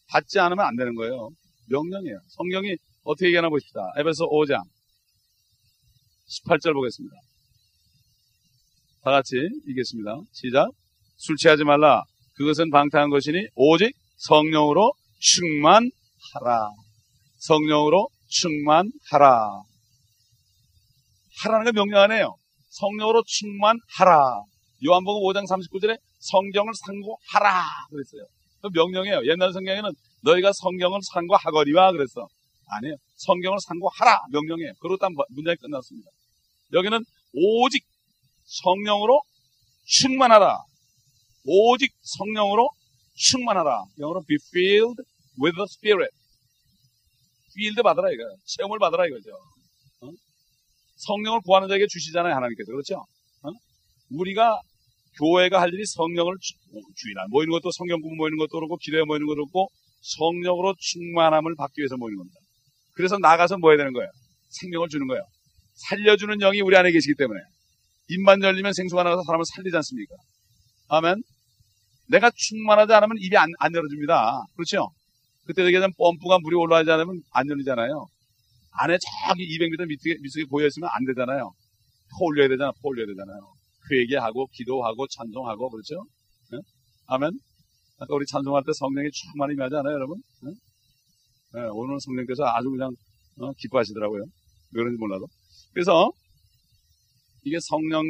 받지 0.10 0.39
않으면 0.39 0.65
안 0.65 0.75
되는 0.75 0.93
거예요. 0.95 1.30
명령이에요. 1.69 2.19
성령이 2.27 2.75
어떻게 3.04 3.27
얘기하나 3.27 3.49
보십시다. 3.49 3.82
에베소 3.97 4.30
5장. 4.30 4.62
18절 6.30 6.73
보겠습니다. 6.73 7.15
다 9.04 9.10
같이 9.10 9.36
읽겠습니다. 9.68 10.16
시작. 10.32 10.70
술 11.18 11.36
취하지 11.36 11.64
말라. 11.64 12.04
그것은 12.36 12.70
방탕한 12.70 13.10
것이니 13.10 13.48
오직 13.56 13.92
성령으로 14.18 14.94
충만하라. 15.20 16.70
성령으로 17.40 18.10
충만하라. 18.28 19.64
하라는 21.44 21.66
게 21.66 21.72
명령하네요. 21.72 22.36
성령으로 22.70 23.24
충만하라. 23.26 24.44
요한복음 24.86 25.24
5장 25.24 25.48
39절에 25.48 25.98
성경을 26.20 26.72
상고하라 26.86 27.64
그랬어요. 27.90 28.22
그 28.62 28.70
명령이에요. 28.72 29.22
옛날 29.26 29.52
성경에는 29.52 29.90
너희가 30.22 30.52
성경을 30.54 31.00
상고하거니와 31.12 31.92
그랬어. 31.94 32.28
아니에요. 32.68 32.96
성경을 33.16 33.58
상고하라 33.62 34.26
명령이에요. 34.32 34.74
딱 35.00 35.12
문장이 35.32 35.56
끝났습니다. 35.58 36.08
여기는 36.74 37.04
오직 37.34 37.84
성령으로 38.62 39.22
충만하라. 39.86 40.58
오직 41.45 41.91
성령으로 42.02 42.70
충만하라. 43.16 43.84
영어로 43.99 44.24
be 44.28 44.38
filled 44.54 45.02
with 45.41 45.56
the 45.56 45.66
Spirit. 45.70 46.12
filled 47.56 47.82
받아라 47.84 48.12
이거. 48.12 48.24
체험을 48.45 48.80
받아라 48.80 49.06
이거죠. 49.08 49.30
어? 50.02 50.10
성령을 50.97 51.39
구하는 51.45 51.68
자에게 51.68 51.86
주시잖아요 51.89 52.36
하나님께서 52.36 52.72
그렇죠? 52.72 53.06
어? 53.43 53.49
우리가 54.12 54.60
교회가 55.18 55.60
할 55.62 55.74
일이 55.74 55.86
성령을 55.86 56.36
주- 56.39 56.54
주일날 56.95 57.28
모이는 57.30 57.52
것도 57.52 57.72
성경 57.72 57.99
공부 58.02 58.16
모이는 58.16 58.38
것도 58.38 58.52
그렇고 58.60 58.78
기도에 58.78 59.04
모이는 59.04 59.26
것도 59.28 59.36
그렇고 59.36 59.70
성령으로 60.02 60.76
충만함을 60.80 61.56
받기 61.56 61.80
위해서 61.82 61.97
모이는 61.97 62.18
겁니다. 62.18 62.39
그래서 62.93 63.18
나가서 63.18 63.58
뭐 63.58 63.72
해야 63.72 63.78
되는 63.78 63.93
거예요? 63.93 64.10
생명을 64.49 64.89
주는 64.89 65.08
거예요. 65.08 65.24
살려주는 65.89 66.38
영이 66.39 66.62
우리 66.62 66.76
안에 66.78 66.91
계시기 66.91 67.16
때문에 67.18 67.39
입만 68.12 68.41
열리면 68.43 68.74
생수가 68.74 69.03
나가서 69.03 69.24
사람을 69.24 69.45
살리지 69.45 69.76
않습니까? 69.78 70.16
아멘. 70.89 71.24
내가 72.07 72.30
충만하지 72.36 72.91
않으면 72.93 73.16
입이 73.20 73.38
안, 73.38 73.49
안 73.59 73.74
열어줍니다. 73.74 74.43
그렇죠? 74.55 74.91
그때 75.45 75.64
얘기하자면 75.66 75.93
펌프가 75.97 76.39
물이 76.39 76.55
올라가지 76.55 76.91
않으면 76.91 77.22
안 77.32 77.49
열리잖아요. 77.49 78.05
안에 78.74 78.97
저기 79.28 79.47
200m 79.47 79.88
밑에, 79.88 80.16
밑에 80.22 80.43
고여있으면 80.49 80.89
안 80.91 81.05
되잖아요. 81.05 81.51
퍼 82.12 82.26
올려야 82.26 82.49
되잖아, 82.49 82.72
퍼 82.82 82.89
올려야 82.89 83.05
되잖아요. 83.07 83.39
회개하고 83.89 84.47
기도하고 84.51 85.07
찬송하고 85.07 85.70
그렇죠? 85.70 86.03
예? 86.53 86.59
아멘. 87.07 87.32
아까 87.99 88.16
우리 88.16 88.26
찬송할 88.26 88.64
때 88.66 88.72
성령이 88.74 89.09
충만히 89.12 89.53
임하지 89.53 89.76
않아요, 89.76 89.93
여러분? 89.95 90.18
예? 90.47 91.59
예, 91.59 91.68
오늘 91.72 91.97
성령께서 91.99 92.43
아주 92.45 92.70
그냥 92.70 92.91
어, 93.39 93.51
기뻐하시더라고요. 93.57 94.24
왜 94.24 94.84
그런지 94.84 94.97
몰라도. 94.99 95.28
그래서 95.74 96.12
이게 97.44 97.58
성령 97.62 98.04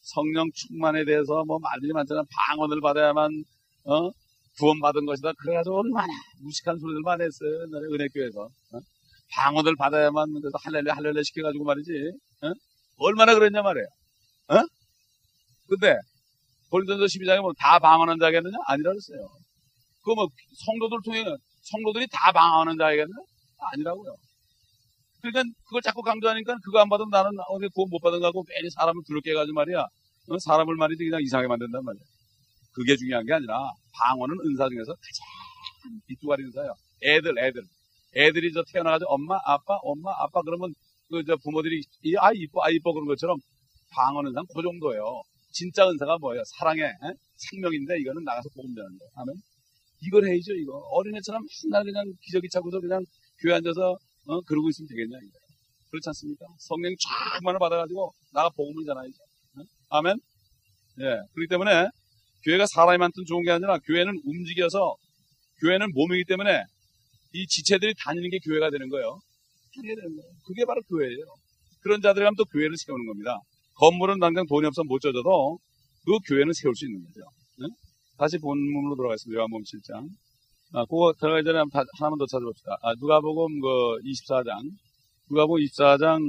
성령 0.00 0.48
충만에 0.54 1.04
대해서 1.04 1.44
뭐 1.44 1.58
말들이 1.58 1.92
많잖아. 1.92 2.22
방언을 2.30 2.80
받아야만 2.80 3.30
어? 3.84 4.10
구원받은 4.58 5.04
것이다. 5.04 5.32
그래가지고 5.38 5.80
얼마나 5.80 6.06
무식한 6.42 6.78
소리들 6.78 7.02
많이 7.02 7.22
했어요. 7.24 7.50
옛날에 7.66 7.84
은혜교회에서. 7.92 8.40
어? 8.40 8.78
방언을 9.32 9.74
받아야만 9.76 10.28
그래서 10.40 10.56
할렐루야 10.62 10.94
할렐루야 10.94 11.22
시켜가지고 11.22 11.64
말이지. 11.64 11.90
어? 12.42 12.52
얼마나 12.98 13.34
그랬냐 13.34 13.62
말이에요. 13.62 13.86
어? 14.48 14.54
근데 15.68 15.96
고린도서 16.70 17.04
12장에 17.04 17.40
뭐다 17.40 17.78
방언하는 17.78 18.18
자겠느냐? 18.18 18.56
아니라 18.66 18.90
그랬어요. 18.90 19.26
그거 20.02 20.14
뭐 20.14 20.28
성도들 20.66 20.98
통해 21.04 21.24
성도들이 21.62 22.06
다 22.12 22.32
방언하는 22.32 22.78
자겠느냐? 22.78 23.16
아니라고요. 23.72 24.14
그러니까 25.22 25.42
그걸 25.64 25.82
자꾸 25.82 26.02
강조하니까 26.02 26.56
그거 26.64 26.80
안 26.80 26.88
받으면 26.88 27.10
나는 27.10 27.30
어디 27.48 27.68
구원 27.74 27.90
못 27.90 27.98
받은 28.00 28.20
거고 28.20 28.44
괜히 28.44 28.70
사람을 28.70 29.02
두렵게 29.06 29.30
해가지고 29.30 29.54
말이야. 29.54 29.80
어? 29.80 30.38
사람을 30.38 30.76
말이지 30.76 31.04
그냥 31.04 31.22
이상하게 31.22 31.48
만든단 31.48 31.84
말이야. 31.84 32.02
그게 32.72 32.96
중요한 32.96 33.24
게 33.26 33.32
아니라 33.32 33.70
방언은 33.92 34.36
은사 34.44 34.68
중에서 34.68 34.92
가장 34.92 36.00
뒷두가리 36.08 36.44
은사예요. 36.44 36.72
애들, 37.02 37.38
애들. 37.38 37.62
애들이 38.16 38.52
저 38.52 38.62
태어나가지고 38.72 39.12
엄마, 39.12 39.36
아빠, 39.44 39.76
엄마, 39.82 40.10
아빠 40.18 40.42
그러면 40.42 40.72
그 41.10 41.22
저 41.26 41.36
부모들이 41.36 41.82
이, 42.02 42.16
아 42.18 42.30
이뻐, 42.34 42.62
아 42.64 42.70
이뻐 42.70 42.92
그런 42.92 43.06
것처럼 43.06 43.36
방언 43.94 44.26
은사는 44.26 44.46
그 44.54 44.62
정도예요. 44.62 45.22
진짜 45.52 45.88
은사가 45.88 46.18
뭐예요? 46.18 46.42
사랑의 46.58 46.84
에? 46.84 47.06
생명인데 47.36 47.98
이거는 48.00 48.24
나가서 48.24 48.48
복음 48.54 48.74
전하는 48.74 48.98
거예요. 48.98 49.10
아멘. 49.14 49.34
이걸 50.02 50.26
해야죠, 50.28 50.52
이거. 50.54 50.78
어린애처럼 50.92 51.42
맨날 51.64 51.84
그냥 51.84 52.04
기저귀 52.22 52.48
차고서 52.50 52.80
그냥 52.80 53.04
교회 53.40 53.54
앉아서 53.54 53.96
어, 54.26 54.40
그러고 54.42 54.68
있으면 54.68 54.88
되겠냐, 54.88 55.16
이거. 55.22 55.38
그렇지 55.90 56.08
않습니까? 56.10 56.46
성령 56.58 56.94
쫙만을 57.40 57.58
받아가지고 57.58 58.12
나가 58.32 58.50
복음을 58.50 58.84
전하야죠. 58.84 59.18
어? 59.58 59.62
아멘. 59.90 60.16
예. 61.00 61.04
그렇기 61.32 61.48
때문에 61.48 61.88
교회가 62.44 62.66
많든 62.98 63.24
좋은 63.26 63.42
게 63.44 63.50
아니라 63.50 63.78
교회는 63.78 64.20
움직여서 64.24 64.96
교회는 65.60 65.90
몸이기 65.94 66.24
때문에 66.24 66.62
이 67.32 67.46
지체들이 67.46 67.94
다니는 68.04 68.30
게 68.30 68.38
교회가 68.38 68.70
되는 68.70 68.88
거예요. 68.88 69.18
다니게 69.74 69.94
되는 69.94 70.16
거예요. 70.16 70.30
그게 70.46 70.64
바로 70.64 70.80
교회예요. 70.82 71.24
그런 71.80 72.00
자들이 72.00 72.24
하면 72.24 72.34
또 72.36 72.44
교회를 72.44 72.76
세우는 72.76 73.06
겁니다. 73.06 73.38
건물은 73.74 74.18
당장 74.18 74.46
돈이 74.46 74.66
없어 74.66 74.82
못 74.84 75.00
져져도 75.00 75.58
그 76.04 76.18
교회는 76.28 76.52
세울 76.52 76.74
수 76.74 76.86
있는 76.86 77.02
거죠. 77.04 77.20
네? 77.58 77.66
다시 78.16 78.38
본문으로 78.38 78.96
돌아가겠습니다. 78.96 79.38
요한복음 79.38 79.62
7장. 79.62 80.08
아, 80.72 80.84
그거 80.84 81.12
들어가기 81.20 81.44
전에 81.44 81.58
하나만 81.58 82.18
더 82.18 82.26
찾아봅시다. 82.26 82.76
아, 82.82 82.92
누가복음 83.00 83.60
그 83.60 83.68
24장. 84.02 84.50
누가복음 85.30 85.60
24장 85.62 86.20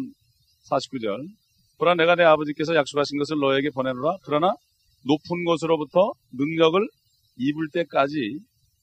49절. 0.70 1.28
보라 1.80 1.96
내가 1.96 2.16
내 2.16 2.24
아버지께서 2.24 2.76
약속하신 2.76 3.18
것을 3.18 3.38
너에게 3.40 3.70
보내노라. 3.72 4.18
그러나 4.24 4.54
높은 5.06 5.44
곳으로부터 5.46 6.12
능력을 6.34 6.80
입을 7.38 7.68
때까지 7.74 8.40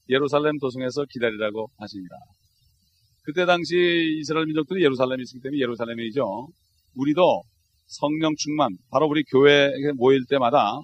예루살렘 0.09 0.57
도성에서 0.59 1.05
기다리라고 1.09 1.69
하십니다. 1.77 2.15
그때 3.23 3.45
당시 3.45 3.75
이스라엘 4.19 4.45
민족들이 4.45 4.83
예루살렘에 4.83 5.17
있기 5.21 5.41
때문에 5.41 5.59
예루살렘이죠. 5.59 6.47
우리도 6.95 7.41
성령 7.87 8.33
충만, 8.37 8.69
바로 8.91 9.07
우리 9.07 9.23
교회에 9.23 9.69
모일 9.97 10.25
때마다 10.29 10.79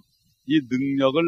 이 0.48 0.60
능력을 0.70 1.22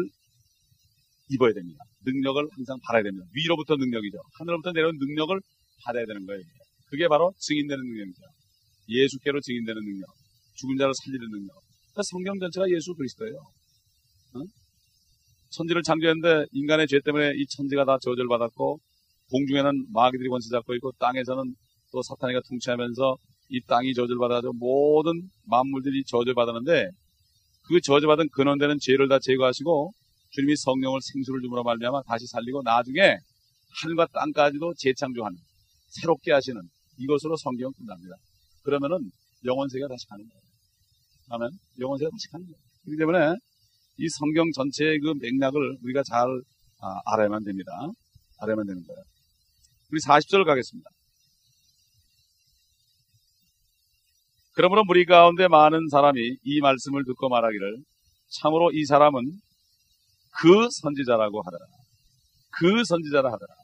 입어야 1.30 1.52
됩니다. 1.52 1.84
능력을 2.04 2.48
항상 2.50 2.78
받아야 2.84 3.02
됩니다. 3.02 3.26
위로부터 3.34 3.76
능력이죠. 3.76 4.18
하늘로부터 4.38 4.72
내려온 4.72 4.96
능력을 4.98 5.40
받아야 5.84 6.04
되는 6.06 6.24
거예요. 6.26 6.42
그게 6.90 7.08
바로 7.08 7.32
증인되는 7.38 7.82
능력이죠. 7.82 8.22
예수께로 8.88 9.40
증인되는 9.40 9.82
능력, 9.82 10.06
죽은 10.56 10.76
자를 10.76 10.92
살리는 10.94 11.30
능력. 11.30 11.56
그러니까 11.92 12.02
성경 12.04 12.38
전체가 12.38 12.68
예수 12.70 12.94
그리스도예요. 12.94 13.36
어? 13.36 14.40
천지를 15.50 15.82
창조했는데 15.82 16.46
인간의 16.52 16.86
죄 16.88 17.00
때문에 17.00 17.32
이 17.36 17.46
천지가 17.46 17.84
다 17.84 17.96
저주를 18.02 18.28
받았고 18.28 18.78
공중에는 19.30 19.86
마귀들이 19.92 20.28
권세 20.28 20.48
잡고 20.50 20.74
있고 20.74 20.92
땅에서는 20.98 21.54
또 21.92 22.02
사탄이가 22.02 22.40
통치하면서 22.48 23.16
이 23.50 23.60
땅이 23.66 23.94
저주를 23.94 24.18
받아서 24.18 24.50
모든 24.54 25.12
만물들이 25.46 26.02
저주를 26.06 26.34
받았는데 26.34 26.90
그 27.68 27.80
저주받은 27.80 28.28
근원되는 28.32 28.78
죄를 28.80 29.08
다 29.08 29.18
제거하시고 29.20 29.92
주님이 30.34 30.56
성령을 30.56 31.00
생수를 31.00 31.40
주므로 31.42 31.62
말미암아 31.62 32.02
다시 32.08 32.26
살리고 32.26 32.62
나중에 32.62 33.16
하늘과 33.82 34.08
땅까지도 34.12 34.74
재창조하는 34.78 35.38
새롭게 35.88 36.32
하시는 36.32 36.60
이것으로 36.98 37.36
성경은 37.36 37.72
끝납니다. 37.78 38.16
그러면은 38.62 39.10
영원세가 39.44 39.86
다시 39.86 40.06
가는 40.08 40.24
거예요. 40.26 40.42
아멘. 41.30 41.50
영원세가 41.78 42.10
다시 42.10 42.28
가는 42.32 42.46
거예요. 42.46 42.56
그렇기 42.84 42.98
때문에 42.98 43.36
이 43.98 44.08
성경 44.08 44.50
전체의 44.50 44.98
그 45.00 45.14
맥락을 45.20 45.78
우리가 45.82 46.02
잘 46.02 46.26
아, 46.80 47.00
알아야만 47.14 47.44
됩니다. 47.44 47.70
알아야만 48.40 48.66
되는 48.66 48.82
거예요. 48.82 49.02
우리 49.92 50.00
40절 50.00 50.44
가겠습니다. 50.44 50.90
그러므로 54.54 54.84
무리 54.84 55.04
가운데 55.04 55.46
많은 55.46 55.88
사람이 55.90 56.38
이 56.42 56.60
말씀을 56.60 57.04
듣고 57.04 57.28
말하기를 57.28 57.78
참으로 58.40 58.70
이 58.72 58.84
사람은 58.84 59.20
그 60.40 60.68
선지자라고 60.70 61.42
하더라. 61.42 61.64
그 62.58 62.84
선지자라 62.84 63.32
하더라. 63.32 63.54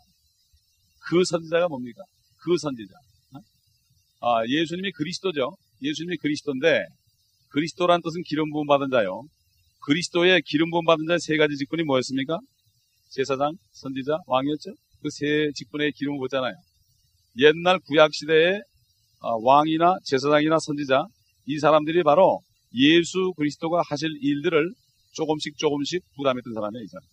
그 1.09 1.25
선지자가 1.25 1.69
뭡니까? 1.69 2.03
그 2.43 2.57
선지자. 2.59 2.95
아, 4.23 4.45
예수님이 4.47 4.93
그리스도죠. 4.93 5.57
예수님이 5.83 6.17
그리스도인데 6.19 6.85
그리스도란 7.49 8.01
뜻은 8.03 8.23
기름 8.27 8.51
부음 8.51 8.67
받은 8.67 8.91
자요. 8.91 9.23
그리스도의 9.87 10.43
기름 10.45 10.71
부음 10.71 10.85
받은 10.85 11.07
자의 11.07 11.19
세 11.21 11.37
가지 11.37 11.57
직분이 11.57 11.83
뭐였습니까? 11.85 12.39
제사장, 13.11 13.53
선지자, 13.73 14.19
왕이었죠. 14.27 14.71
그 15.03 15.09
세 15.11 15.51
직분의 15.55 15.93
기름을 15.93 16.19
보잖아요. 16.19 16.53
옛날 17.39 17.79
구약 17.87 18.13
시대에 18.13 18.61
아, 19.23 19.29
왕이나 19.43 19.97
제사장이나 20.05 20.59
선지자 20.61 21.05
이 21.47 21.59
사람들이 21.59 22.03
바로 22.03 22.41
예수 22.75 23.33
그리스도가 23.37 23.83
하실 23.89 24.11
일들을 24.21 24.71
조금씩 25.13 25.57
조금씩 25.59 26.03
부담했던 26.17 26.55
사람이에요. 26.55 26.85
이 26.85 26.89
사람. 26.89 27.05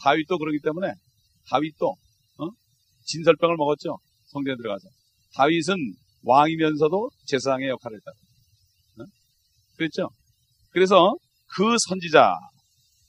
다윗도 0.00 0.38
그러기 0.38 0.58
때문에 0.62 0.92
다윗도 1.48 1.86
어? 1.88 2.48
진설병을 3.04 3.56
먹었죠. 3.56 3.98
성전에 4.26 4.56
들어가서. 4.56 4.88
다윗은 5.34 5.76
왕이면서도 6.24 7.10
제사장의 7.26 7.68
역할을 7.68 7.96
했다. 7.96 8.10
어? 9.00 9.04
그랬죠. 9.76 10.10
그래서 10.70 11.14
그 11.54 11.76
선지자, 11.88 12.34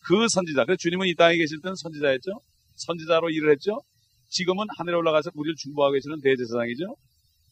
그 0.05 0.27
선지자. 0.27 0.65
그래서 0.65 0.77
주님은 0.77 1.07
이 1.07 1.15
땅에 1.15 1.37
계실 1.37 1.61
때는 1.61 1.75
선지자였죠. 1.75 2.31
선지자로 2.75 3.29
일을 3.29 3.51
했죠. 3.51 3.81
지금은 4.29 4.65
하늘에 4.77 4.95
올라가서 4.95 5.31
우리를 5.35 5.55
중보하고 5.57 5.93
계시는 5.93 6.21
대제사장이죠. 6.21 6.95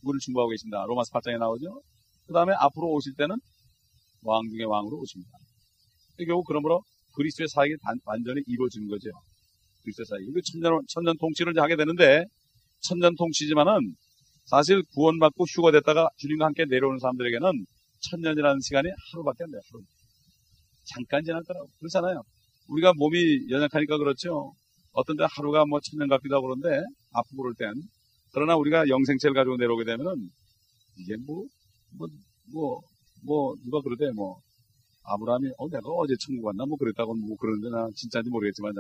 우리를 0.04 0.20
중보하고 0.20 0.50
계신다. 0.50 0.84
로마스 0.88 1.12
8장에 1.12 1.38
나오죠. 1.38 1.82
그 2.26 2.34
다음에 2.34 2.54
앞으로 2.58 2.88
오실 2.88 3.14
때는 3.18 3.36
왕 4.24 4.42
중의 4.50 4.66
왕으로 4.66 4.98
오십니다. 4.98 5.32
결국 6.26 6.46
그러므로 6.48 6.82
그리스도의 7.16 7.48
사역이 7.50 7.76
완전히 8.06 8.42
이루어지는 8.48 8.88
거죠. 8.88 9.10
그리스도의 9.84 10.06
사역이. 10.06 10.32
그 10.34 10.42
천년, 10.42 10.80
천년 10.88 11.18
통치를 11.18 11.54
하게 11.58 11.76
되는데, 11.76 12.26
천년 12.82 13.16
통치지만은 13.16 13.96
사실 14.46 14.84
구원받고 14.94 15.46
휴거됐다가 15.46 16.10
주님과 16.18 16.46
함께 16.46 16.66
내려오는 16.66 17.00
사람들에게는 17.00 17.66
천년이라는 18.10 18.60
시간이 18.62 18.90
하루밖에 19.14 19.44
안 19.44 19.52
돼요. 19.52 19.62
하루. 19.72 19.84
잠깐 20.86 21.24
지났더라고. 21.24 21.68
그렇잖아요. 21.80 22.22
우리가 22.68 22.94
몸이 22.96 23.50
연약하니까 23.50 23.98
그렇죠. 23.98 24.54
어떤 24.94 25.16
때 25.16 25.26
하루가 25.30 25.66
뭐 25.66 25.80
천년 25.80 26.10
같기도 26.10 26.36
하고 26.36 26.48
그런데 26.48 26.84
아프고 27.14 27.44
그럴 27.44 27.54
땐. 27.56 27.74
그러나 28.34 28.56
우리가 28.56 28.88
영생체를 28.88 29.34
가지고 29.34 29.58
내려오게 29.58 29.86
되면은 29.86 30.30
이게 30.98 31.16
뭐, 31.26 31.46
뭐, 31.98 32.08
뭐, 32.52 32.82
뭐, 33.24 33.56
누가 33.64 33.82
그러대, 33.82 34.12
뭐, 34.12 34.40
아브라함이, 35.04 35.50
어, 35.58 35.68
내가 35.70 35.90
어제 35.90 36.14
천국 36.20 36.46
갔나? 36.46 36.66
뭐 36.66 36.78
그랬다고 36.78 37.14
뭐 37.16 37.36
그러는데 37.38 37.70
나 37.70 37.88
진짜인지 37.96 38.30
모르겠지만. 38.30 38.74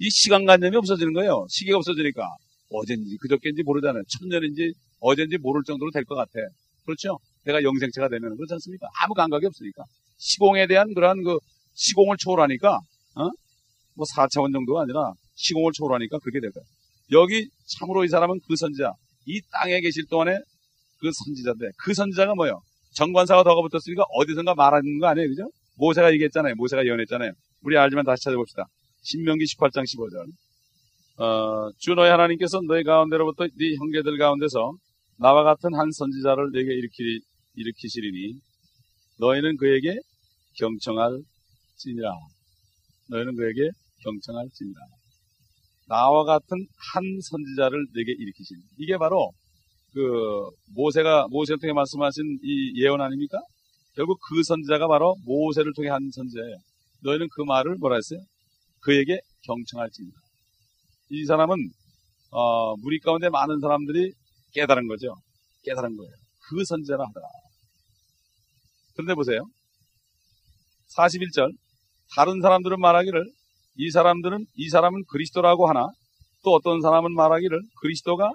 이 0.00 0.10
시간관념이 0.10 0.76
없어지는 0.76 1.12
거예요. 1.12 1.46
시계가 1.48 1.78
없어지니까. 1.78 2.22
어젠지, 2.70 3.16
그저께인지 3.20 3.62
모르잖아요. 3.62 4.02
천년인지, 4.08 4.72
어젠지 5.00 5.38
모를 5.38 5.62
정도로 5.64 5.90
될 5.92 6.04
것 6.04 6.14
같아. 6.16 6.32
그렇죠? 6.84 7.18
내가 7.44 7.62
영생체가 7.62 8.08
되면 8.08 8.36
그렇지 8.36 8.54
않습니까? 8.54 8.88
아무 9.02 9.14
감각이 9.14 9.46
없으니까. 9.46 9.84
시공에 10.18 10.66
대한 10.66 10.92
그러한 10.94 11.22
그 11.22 11.38
시공을 11.74 12.16
초월하니까, 12.18 12.76
어? 12.76 13.30
뭐 13.94 14.04
4차원 14.16 14.52
정도가 14.52 14.82
아니라 14.82 15.12
시공을 15.36 15.72
초월하니까 15.74 16.18
그렇게 16.18 16.40
될 16.40 16.50
거예요. 16.50 16.64
여기 17.12 17.48
참으로 17.78 18.04
이 18.04 18.08
사람은 18.08 18.40
그 18.48 18.56
선지자, 18.56 18.92
이 19.26 19.40
땅에 19.52 19.80
계실 19.80 20.06
동안에 20.06 20.36
그 21.00 21.10
선지자인데, 21.12 21.70
그 21.78 21.94
선지자가 21.94 22.34
뭐예요? 22.34 22.60
정관사가 22.94 23.42
더가 23.44 23.60
붙었으니까 23.68 24.04
어디선가 24.14 24.54
말하는 24.54 24.98
거 24.98 25.06
아니에요, 25.08 25.28
그죠? 25.28 25.50
모세가 25.76 26.12
얘기했잖아요. 26.14 26.54
모세가 26.56 26.84
예언했잖아요. 26.84 27.32
우리 27.62 27.76
알지만 27.76 28.04
다시 28.04 28.24
찾아봅시다. 28.24 28.64
신명기 29.02 29.44
18장 29.44 29.84
15절. 29.84 30.26
어, 31.16 31.70
주 31.78 31.94
너희 31.94 32.10
하나님께서 32.10 32.60
너희 32.66 32.82
가운데로부터 32.82 33.46
네 33.46 33.74
형제들 33.76 34.18
가운데서 34.18 34.74
나와 35.18 35.44
같은 35.44 35.74
한 35.74 35.90
선지자를 35.92 36.50
내게 36.52 36.74
일으키, 36.74 37.20
일으키시리니 37.54 38.40
너희는 39.20 39.56
그에게 39.56 39.96
경청할지니라. 40.58 42.10
너희는 43.10 43.36
그에게 43.36 43.70
경청할지니라. 44.02 44.80
나와 45.86 46.24
같은 46.24 46.66
한 46.92 47.02
선지자를 47.20 47.86
내게 47.94 48.12
일으키시니 48.12 48.60
이게 48.78 48.96
바로 48.98 49.32
그 49.94 50.50
모세가 50.74 51.28
모세를 51.30 51.60
통해 51.60 51.72
말씀하신 51.72 52.40
이 52.42 52.82
예언 52.82 53.00
아닙니까? 53.00 53.38
결국 53.94 54.18
그 54.28 54.42
선지자가 54.42 54.88
바로 54.88 55.14
모세를 55.24 55.72
통해 55.74 55.88
한 55.88 56.10
선지자예요. 56.12 56.56
너희는 57.04 57.28
그 57.32 57.42
말을 57.42 57.76
뭐라 57.76 57.96
했어요? 57.96 58.18
그에게 58.80 59.20
경청할지니라. 59.46 60.14
이 61.10 61.24
사람은 61.24 61.56
어, 62.30 62.76
무리 62.76 62.98
가운데 62.98 63.28
많은 63.28 63.60
사람들이 63.60 64.12
깨달은 64.52 64.88
거죠. 64.88 65.14
깨달은 65.62 65.96
거예요. 65.96 66.12
그 66.48 66.64
선지자라 66.64 67.04
하더라. 67.06 67.26
그런데 68.94 69.14
보세요. 69.14 69.46
41절 70.96 71.52
다른 72.16 72.40
사람들은 72.40 72.80
말하기를 72.80 73.24
이 73.76 73.90
사람들은 73.90 74.46
이 74.56 74.68
사람은 74.68 75.04
그리스도라고 75.08 75.68
하나 75.68 75.86
또 76.42 76.52
어떤 76.52 76.80
사람은 76.80 77.14
말하기를 77.14 77.60
그리스도가 77.80 78.32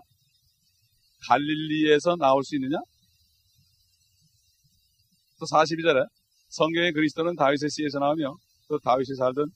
갈릴리에서 1.27 2.15
나올 2.17 2.43
수 2.43 2.55
있느냐? 2.55 2.77
또 5.39 5.45
42절에 5.45 6.05
성경의 6.49 6.93
그리스도는 6.93 7.35
다윗의 7.35 7.69
씨에서 7.69 7.99
나오며 7.99 8.35
또 8.67 8.79
다윗이 8.79 9.15
살던 9.17 9.47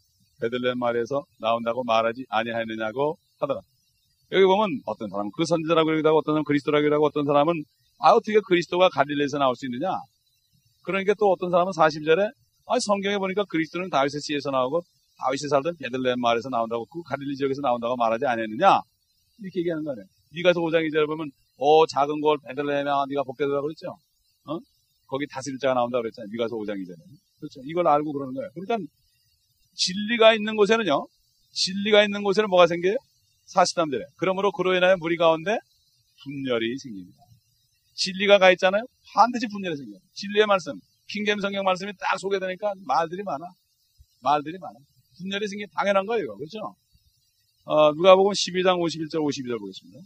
베들레헴 0.41 0.77
마을에서 0.79 1.23
나온다고 1.39 1.83
말하지 1.83 2.25
아니하느냐고 2.29 3.17
하더라. 3.39 3.61
여기 4.31 4.45
보면 4.45 4.81
어떤 4.85 5.09
사람은 5.09 5.31
그 5.35 5.45
선지자라고 5.45 5.91
여기도 5.93 6.09
하고 6.09 6.19
어떤 6.19 6.33
사람은 6.33 6.43
그리스도라고 6.45 6.83
여기도 6.83 6.95
하고 6.95 7.05
어떤 7.05 7.25
사람은 7.25 7.53
아 7.99 8.11
어떻게 8.11 8.39
그리스도가 8.47 8.89
갈릴리에서 8.89 9.37
나올 9.37 9.55
수 9.55 9.65
있느냐? 9.67 9.89
그러니까 10.83 11.13
또 11.19 11.31
어떤 11.31 11.51
사람은 11.51 11.71
40절에 11.71 12.31
아 12.65 12.79
성경에 12.79 13.17
보니까 13.17 13.45
그리스도는 13.45 13.89
다윗의 13.89 14.21
씨에서 14.21 14.51
나오고 14.51 14.81
다윗이 15.19 15.49
살던 15.49 15.75
베들레헴 15.77 16.19
마을에서 16.19 16.49
나온다고 16.49 16.85
그 16.85 17.01
갈릴리 17.03 17.35
지역에서 17.35 17.61
나온다고 17.61 17.95
말하지 17.95 18.25
않았느냐? 18.25 18.79
이렇게 19.39 19.59
얘기하는 19.59 19.83
거예요. 19.83 20.03
네가서 20.35 20.59
5장 20.61 20.87
2절에 20.89 21.05
보면 21.07 21.29
어 21.57 21.85
작은 21.85 22.21
걸 22.21 22.37
베들레헴에 22.47 22.89
네가 23.09 23.23
복되더라고 23.23 23.67
그랬죠? 23.67 23.95
어? 24.45 24.59
거기 25.07 25.27
다스릴 25.27 25.59
자가 25.59 25.73
나온다 25.73 25.99
그랬잖아요. 25.99 26.29
미가서 26.31 26.55
5장 26.55 26.75
2절에. 26.75 26.97
그렇죠. 27.39 27.61
이걸 27.65 27.87
알고 27.87 28.13
그러는 28.13 28.33
거예요. 28.33 28.49
그러니까 28.53 28.77
진리가 29.75 30.33
있는 30.33 30.55
곳에는요. 30.55 31.07
진리가 31.51 32.03
있는 32.03 32.23
곳에는 32.23 32.49
뭐가 32.49 32.67
생겨요? 32.67 32.95
43절에. 33.53 34.05
그러므로 34.17 34.51
그로 34.51 34.75
인하여 34.75 34.95
무리 34.97 35.17
가운데 35.17 35.57
분열이 36.23 36.77
생깁니다. 36.77 37.17
진리가 37.95 38.39
가 38.39 38.51
있잖아요. 38.51 38.83
반드시 39.13 39.47
분열이 39.47 39.75
생겨요. 39.77 39.99
진리의 40.13 40.47
말씀, 40.47 40.73
킹겜 41.09 41.39
성경 41.41 41.63
말씀이 41.63 41.91
딱 41.99 42.17
소개되니까 42.17 42.73
말들이 42.85 43.23
많아. 43.23 43.45
말들이 44.21 44.57
많아. 44.57 44.73
분열이 45.17 45.47
생기 45.47 45.65
당연한 45.75 46.05
거예요. 46.05 46.35
그렇죠? 46.37 46.75
어, 47.65 47.93
누가 47.93 48.15
보면 48.15 48.33
12장 48.33 48.79
51절 48.79 49.21
52절 49.21 49.59
보겠습니다. 49.59 49.99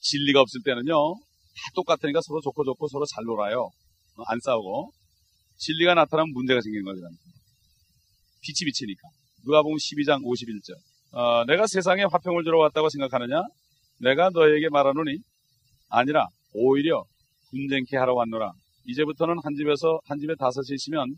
진리가 0.00 0.40
없을 0.40 0.60
때는요. 0.64 1.14
다 1.14 1.60
똑같으니까 1.74 2.20
서로 2.22 2.40
좋고 2.40 2.64
좋고 2.64 2.88
서로 2.88 3.04
잘 3.06 3.24
놀아요. 3.24 3.62
어, 4.16 4.22
안 4.26 4.38
싸우고. 4.40 4.92
진리가 5.56 5.94
나타나면 5.94 6.32
문제가 6.32 6.60
생기는 6.60 6.84
거죠. 6.84 7.00
빛이 8.40 8.66
비치니까. 8.66 9.08
누가 9.44 9.62
보면 9.62 9.76
12장 9.76 10.22
51절. 10.24 10.74
어, 11.12 11.44
내가 11.46 11.66
세상에 11.66 12.04
화평을 12.04 12.44
주러 12.44 12.58
왔다고 12.58 12.88
생각하느냐? 12.88 13.42
내가 14.00 14.30
너에게 14.30 14.68
말하노니 14.70 15.18
아니라 15.88 16.26
오히려 16.54 17.04
분쟁케 17.50 17.96
하러 17.96 18.14
왔노라. 18.14 18.52
이제부터는 18.86 19.36
한 19.42 19.54
집에서 19.54 20.00
한 20.06 20.18
집에 20.18 20.34
다섯이 20.38 20.74
있으면 20.74 21.14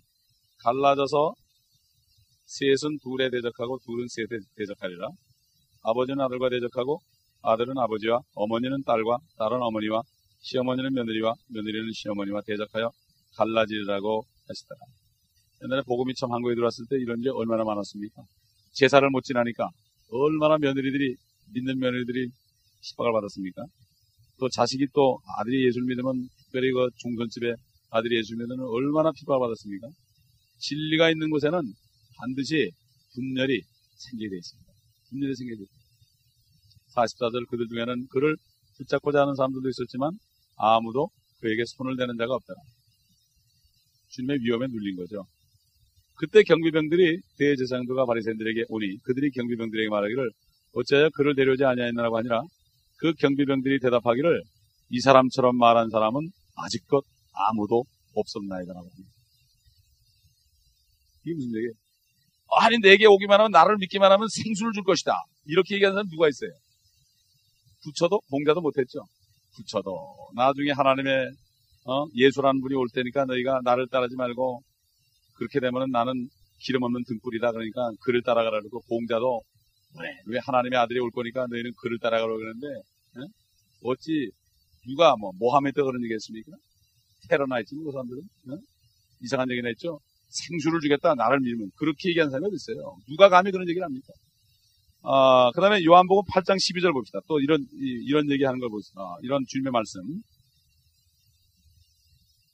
갈라져서 0.64 1.35
셋은 2.47 2.99
둘에 3.03 3.30
대적하고 3.30 3.78
둘은 3.85 4.07
셋에 4.09 4.41
대적하리라. 4.57 5.09
아버지는 5.83 6.20
아들과 6.24 6.49
대적하고 6.49 7.01
아들은 7.43 7.76
아버지와 7.76 8.20
어머니는 8.34 8.82
딸과 8.84 9.18
딸은 9.38 9.61
어머니와 9.61 10.03
시어머니는 10.40 10.95
며느리와 10.95 11.34
며느리는 11.49 11.93
시어머니와 11.93 12.43
대적하여 12.47 12.90
갈라지리라고 13.36 14.24
하시더라. 14.49 14.80
옛날에 15.64 15.82
복음이 15.86 16.14
처음 16.14 16.32
한국에 16.32 16.55
들어왔을 16.55 16.86
때 16.90 16.97
이런 16.97 17.20
게 17.20 17.30
얼마나 17.30 17.64
많았습니까? 17.64 18.22
제사를 18.72 19.09
못 19.11 19.22
지나니까 19.22 19.68
얼마나 20.11 20.59
며느리들이 20.59 21.16
믿는 21.55 21.78
며느리들이 21.78 22.28
십박을 22.80 23.12
받았습니까? 23.12 23.64
또 24.38 24.49
자식이 24.49 24.88
또 24.93 25.20
아들이 25.38 25.66
예수를 25.66 25.86
믿으면 25.86 26.28
특별히 26.45 26.72
그 26.72 26.88
종전집에 26.99 27.55
아들이 27.90 28.16
예수를 28.18 28.45
믿으면 28.45 28.66
얼마나 28.68 29.12
핍박을 29.12 29.40
받았습니까? 29.40 29.88
진리가 30.59 31.11
있는 31.11 31.30
곳에는 31.30 31.61
반드시 32.18 32.70
분열이 33.14 33.62
생기게 33.97 34.30
되어 34.30 34.38
있습니다. 34.38 34.72
분열이 35.11 35.34
생기게 35.34 35.57
되어 35.57 35.62
있습니다. 35.62 35.82
44절 36.95 37.49
그들 37.49 37.68
중에는 37.68 38.07
그를 38.11 38.36
붙잡고자 38.76 39.22
하는 39.22 39.34
사람들도 39.34 39.68
있었지만 39.68 40.12
아무도 40.57 41.09
그에게 41.40 41.64
손을 41.66 41.97
대는 41.97 42.16
자가 42.16 42.34
없더라. 42.34 42.59
주님의 44.11 44.38
위험에 44.40 44.66
눌린 44.66 44.97
거죠. 44.97 45.24
그때 46.16 46.43
경비병들이 46.43 47.20
대제사장들과 47.38 48.07
바리새인들에게 48.07 48.64
오니 48.68 48.99
그들이 49.03 49.30
경비병들에게 49.30 49.88
말하기를 49.88 50.30
어찌하여 50.74 51.11
그를 51.14 51.34
데려오지 51.34 51.64
아니하였느라고 51.64 52.16
하니라 52.18 52.43
그 52.99 53.12
경비병들이 53.14 53.80
대답하기를 53.80 54.43
이 54.90 55.01
사람처럼 55.01 55.57
말한 55.57 55.88
사람은 55.90 56.30
아직껏 56.55 57.03
아무도 57.32 57.84
없었나이다라고 58.14 58.86
합니다. 58.86 59.11
이게 61.24 61.34
무슨 61.34 61.57
얘기예요? 61.57 61.72
아니 62.61 62.78
내게 62.78 63.07
오기만 63.07 63.40
하면 63.40 63.51
나를 63.51 63.76
믿기만 63.78 64.12
하면 64.12 64.28
생수를 64.28 64.72
줄 64.72 64.84
것이다. 64.84 65.12
이렇게 65.47 65.76
얘기하는 65.76 65.95
사람 65.95 66.09
누가 66.09 66.28
있어요? 66.28 66.51
부처도 67.83 68.20
공자도 68.30 68.61
못했죠. 68.61 69.05
부처도 69.57 70.30
나중에 70.35 70.70
하나님의 70.70 71.30
어? 71.85 72.07
예수라는 72.14 72.61
분이 72.61 72.74
올 72.74 72.87
테니까 72.93 73.24
너희가 73.24 73.61
나를 73.64 73.89
따르지 73.89 74.16
말고 74.16 74.62
그렇게 75.35 75.61
되면은 75.61 75.91
나는 75.91 76.28
기름 76.61 76.85
없는 76.85 77.03
등불이다. 77.05 77.51
그러니까 77.51 77.91
그를 78.03 78.22
따라가라 78.22 78.61
그러고 78.61 78.80
공자도 78.89 79.43
왜, 80.01 80.09
왜 80.26 80.39
하나님의 80.45 80.78
아들이 80.78 81.01
올 81.01 81.11
거니까 81.11 81.47
너희는 81.51 81.72
그를 81.80 81.99
따라가라고 81.99 82.39
그러는데 82.39 82.66
어? 82.68 83.91
어찌 83.91 84.30
누가 84.87 85.16
뭐 85.16 85.33
모하메드 85.39 85.83
그런 85.83 86.03
얘기 86.05 86.14
했습니까? 86.14 86.53
테러나 87.28 87.57
했지 87.57 87.74
그 87.74 87.91
사람들은 87.91 88.22
어? 88.51 88.59
이상한 89.22 89.51
얘기나 89.51 89.68
했죠. 89.68 89.99
생수를 90.28 90.80
주겠다 90.80 91.14
나를 91.14 91.41
믿으면 91.41 91.70
그렇게 91.76 92.11
얘기한 92.11 92.30
사람이 92.30 92.47
어디 92.47 92.57
있어요? 92.57 92.97
누가 93.09 93.28
감히 93.28 93.51
그런 93.51 93.68
얘기를 93.68 93.85
합니까? 93.85 94.12
아, 95.05 95.51
그 95.55 95.61
다음에 95.61 95.85
요한복음 95.85 96.23
8장 96.33 96.57
12절 96.57 96.93
봅시다. 96.93 97.19
또 97.27 97.41
이런, 97.41 97.67
이, 97.73 98.11
런 98.13 98.31
얘기 98.31 98.45
하는 98.45 98.61
걸 98.61 98.69
봅시다. 98.71 99.01
이런 99.23 99.43
주님의 99.49 99.73
말씀. 99.73 100.01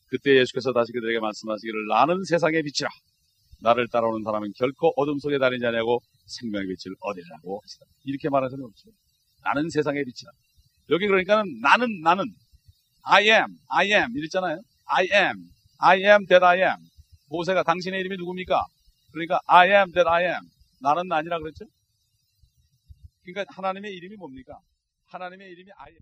그때 0.07 0.41
예수께서 0.41 0.73
다시 0.73 0.91
그들에게 0.93 1.21
말씀하시기를 1.21 1.87
나는 1.89 2.25
세상의 2.25 2.63
빛이라. 2.63 2.89
나를 3.61 3.89
따라오는 3.89 4.23
사람은 4.25 4.53
결코 4.57 4.93
어둠 4.97 5.19
속에 5.19 5.37
다니지 5.39 5.67
않냐고 5.67 6.01
생명의 6.27 6.69
빛을 6.69 6.95
얻으리라고 7.01 7.61
하시다. 7.63 7.85
이렇게 8.05 8.31
말하는 8.31 8.51
사람이 8.51 8.65
없죠. 8.65 8.91
나는 9.45 9.69
세상의 9.69 10.05
빛이라. 10.05 10.31
여기 10.91 11.07
그러니까는 11.07 11.61
나는, 11.61 12.01
나는. 12.03 12.25
I 13.03 13.25
am, 13.25 13.59
I 13.69 13.93
am. 13.93 14.17
이랬잖아요. 14.17 14.59
I 14.87 15.05
am, 15.13 15.37
I 15.81 15.99
am 15.99 16.27
that 16.27 16.43
I 16.43 16.59
am. 16.61 16.77
모세가 17.29 17.63
당신의 17.63 18.01
이름이 18.01 18.17
누굽니까? 18.17 18.65
그러니까 19.13 19.39
I 19.47 19.69
am 19.69 19.93
that 19.93 20.09
I 20.09 20.25
am. 20.25 20.41
나는 20.81 21.13
아니라 21.13 21.39
그랬죠? 21.39 21.67
그러니까 23.33 23.55
하나님의 23.55 23.95
이름이 23.95 24.17
뭡니까? 24.17 24.61
하나님의 25.07 25.51
이름이 25.51 25.71
am. 25.71 25.99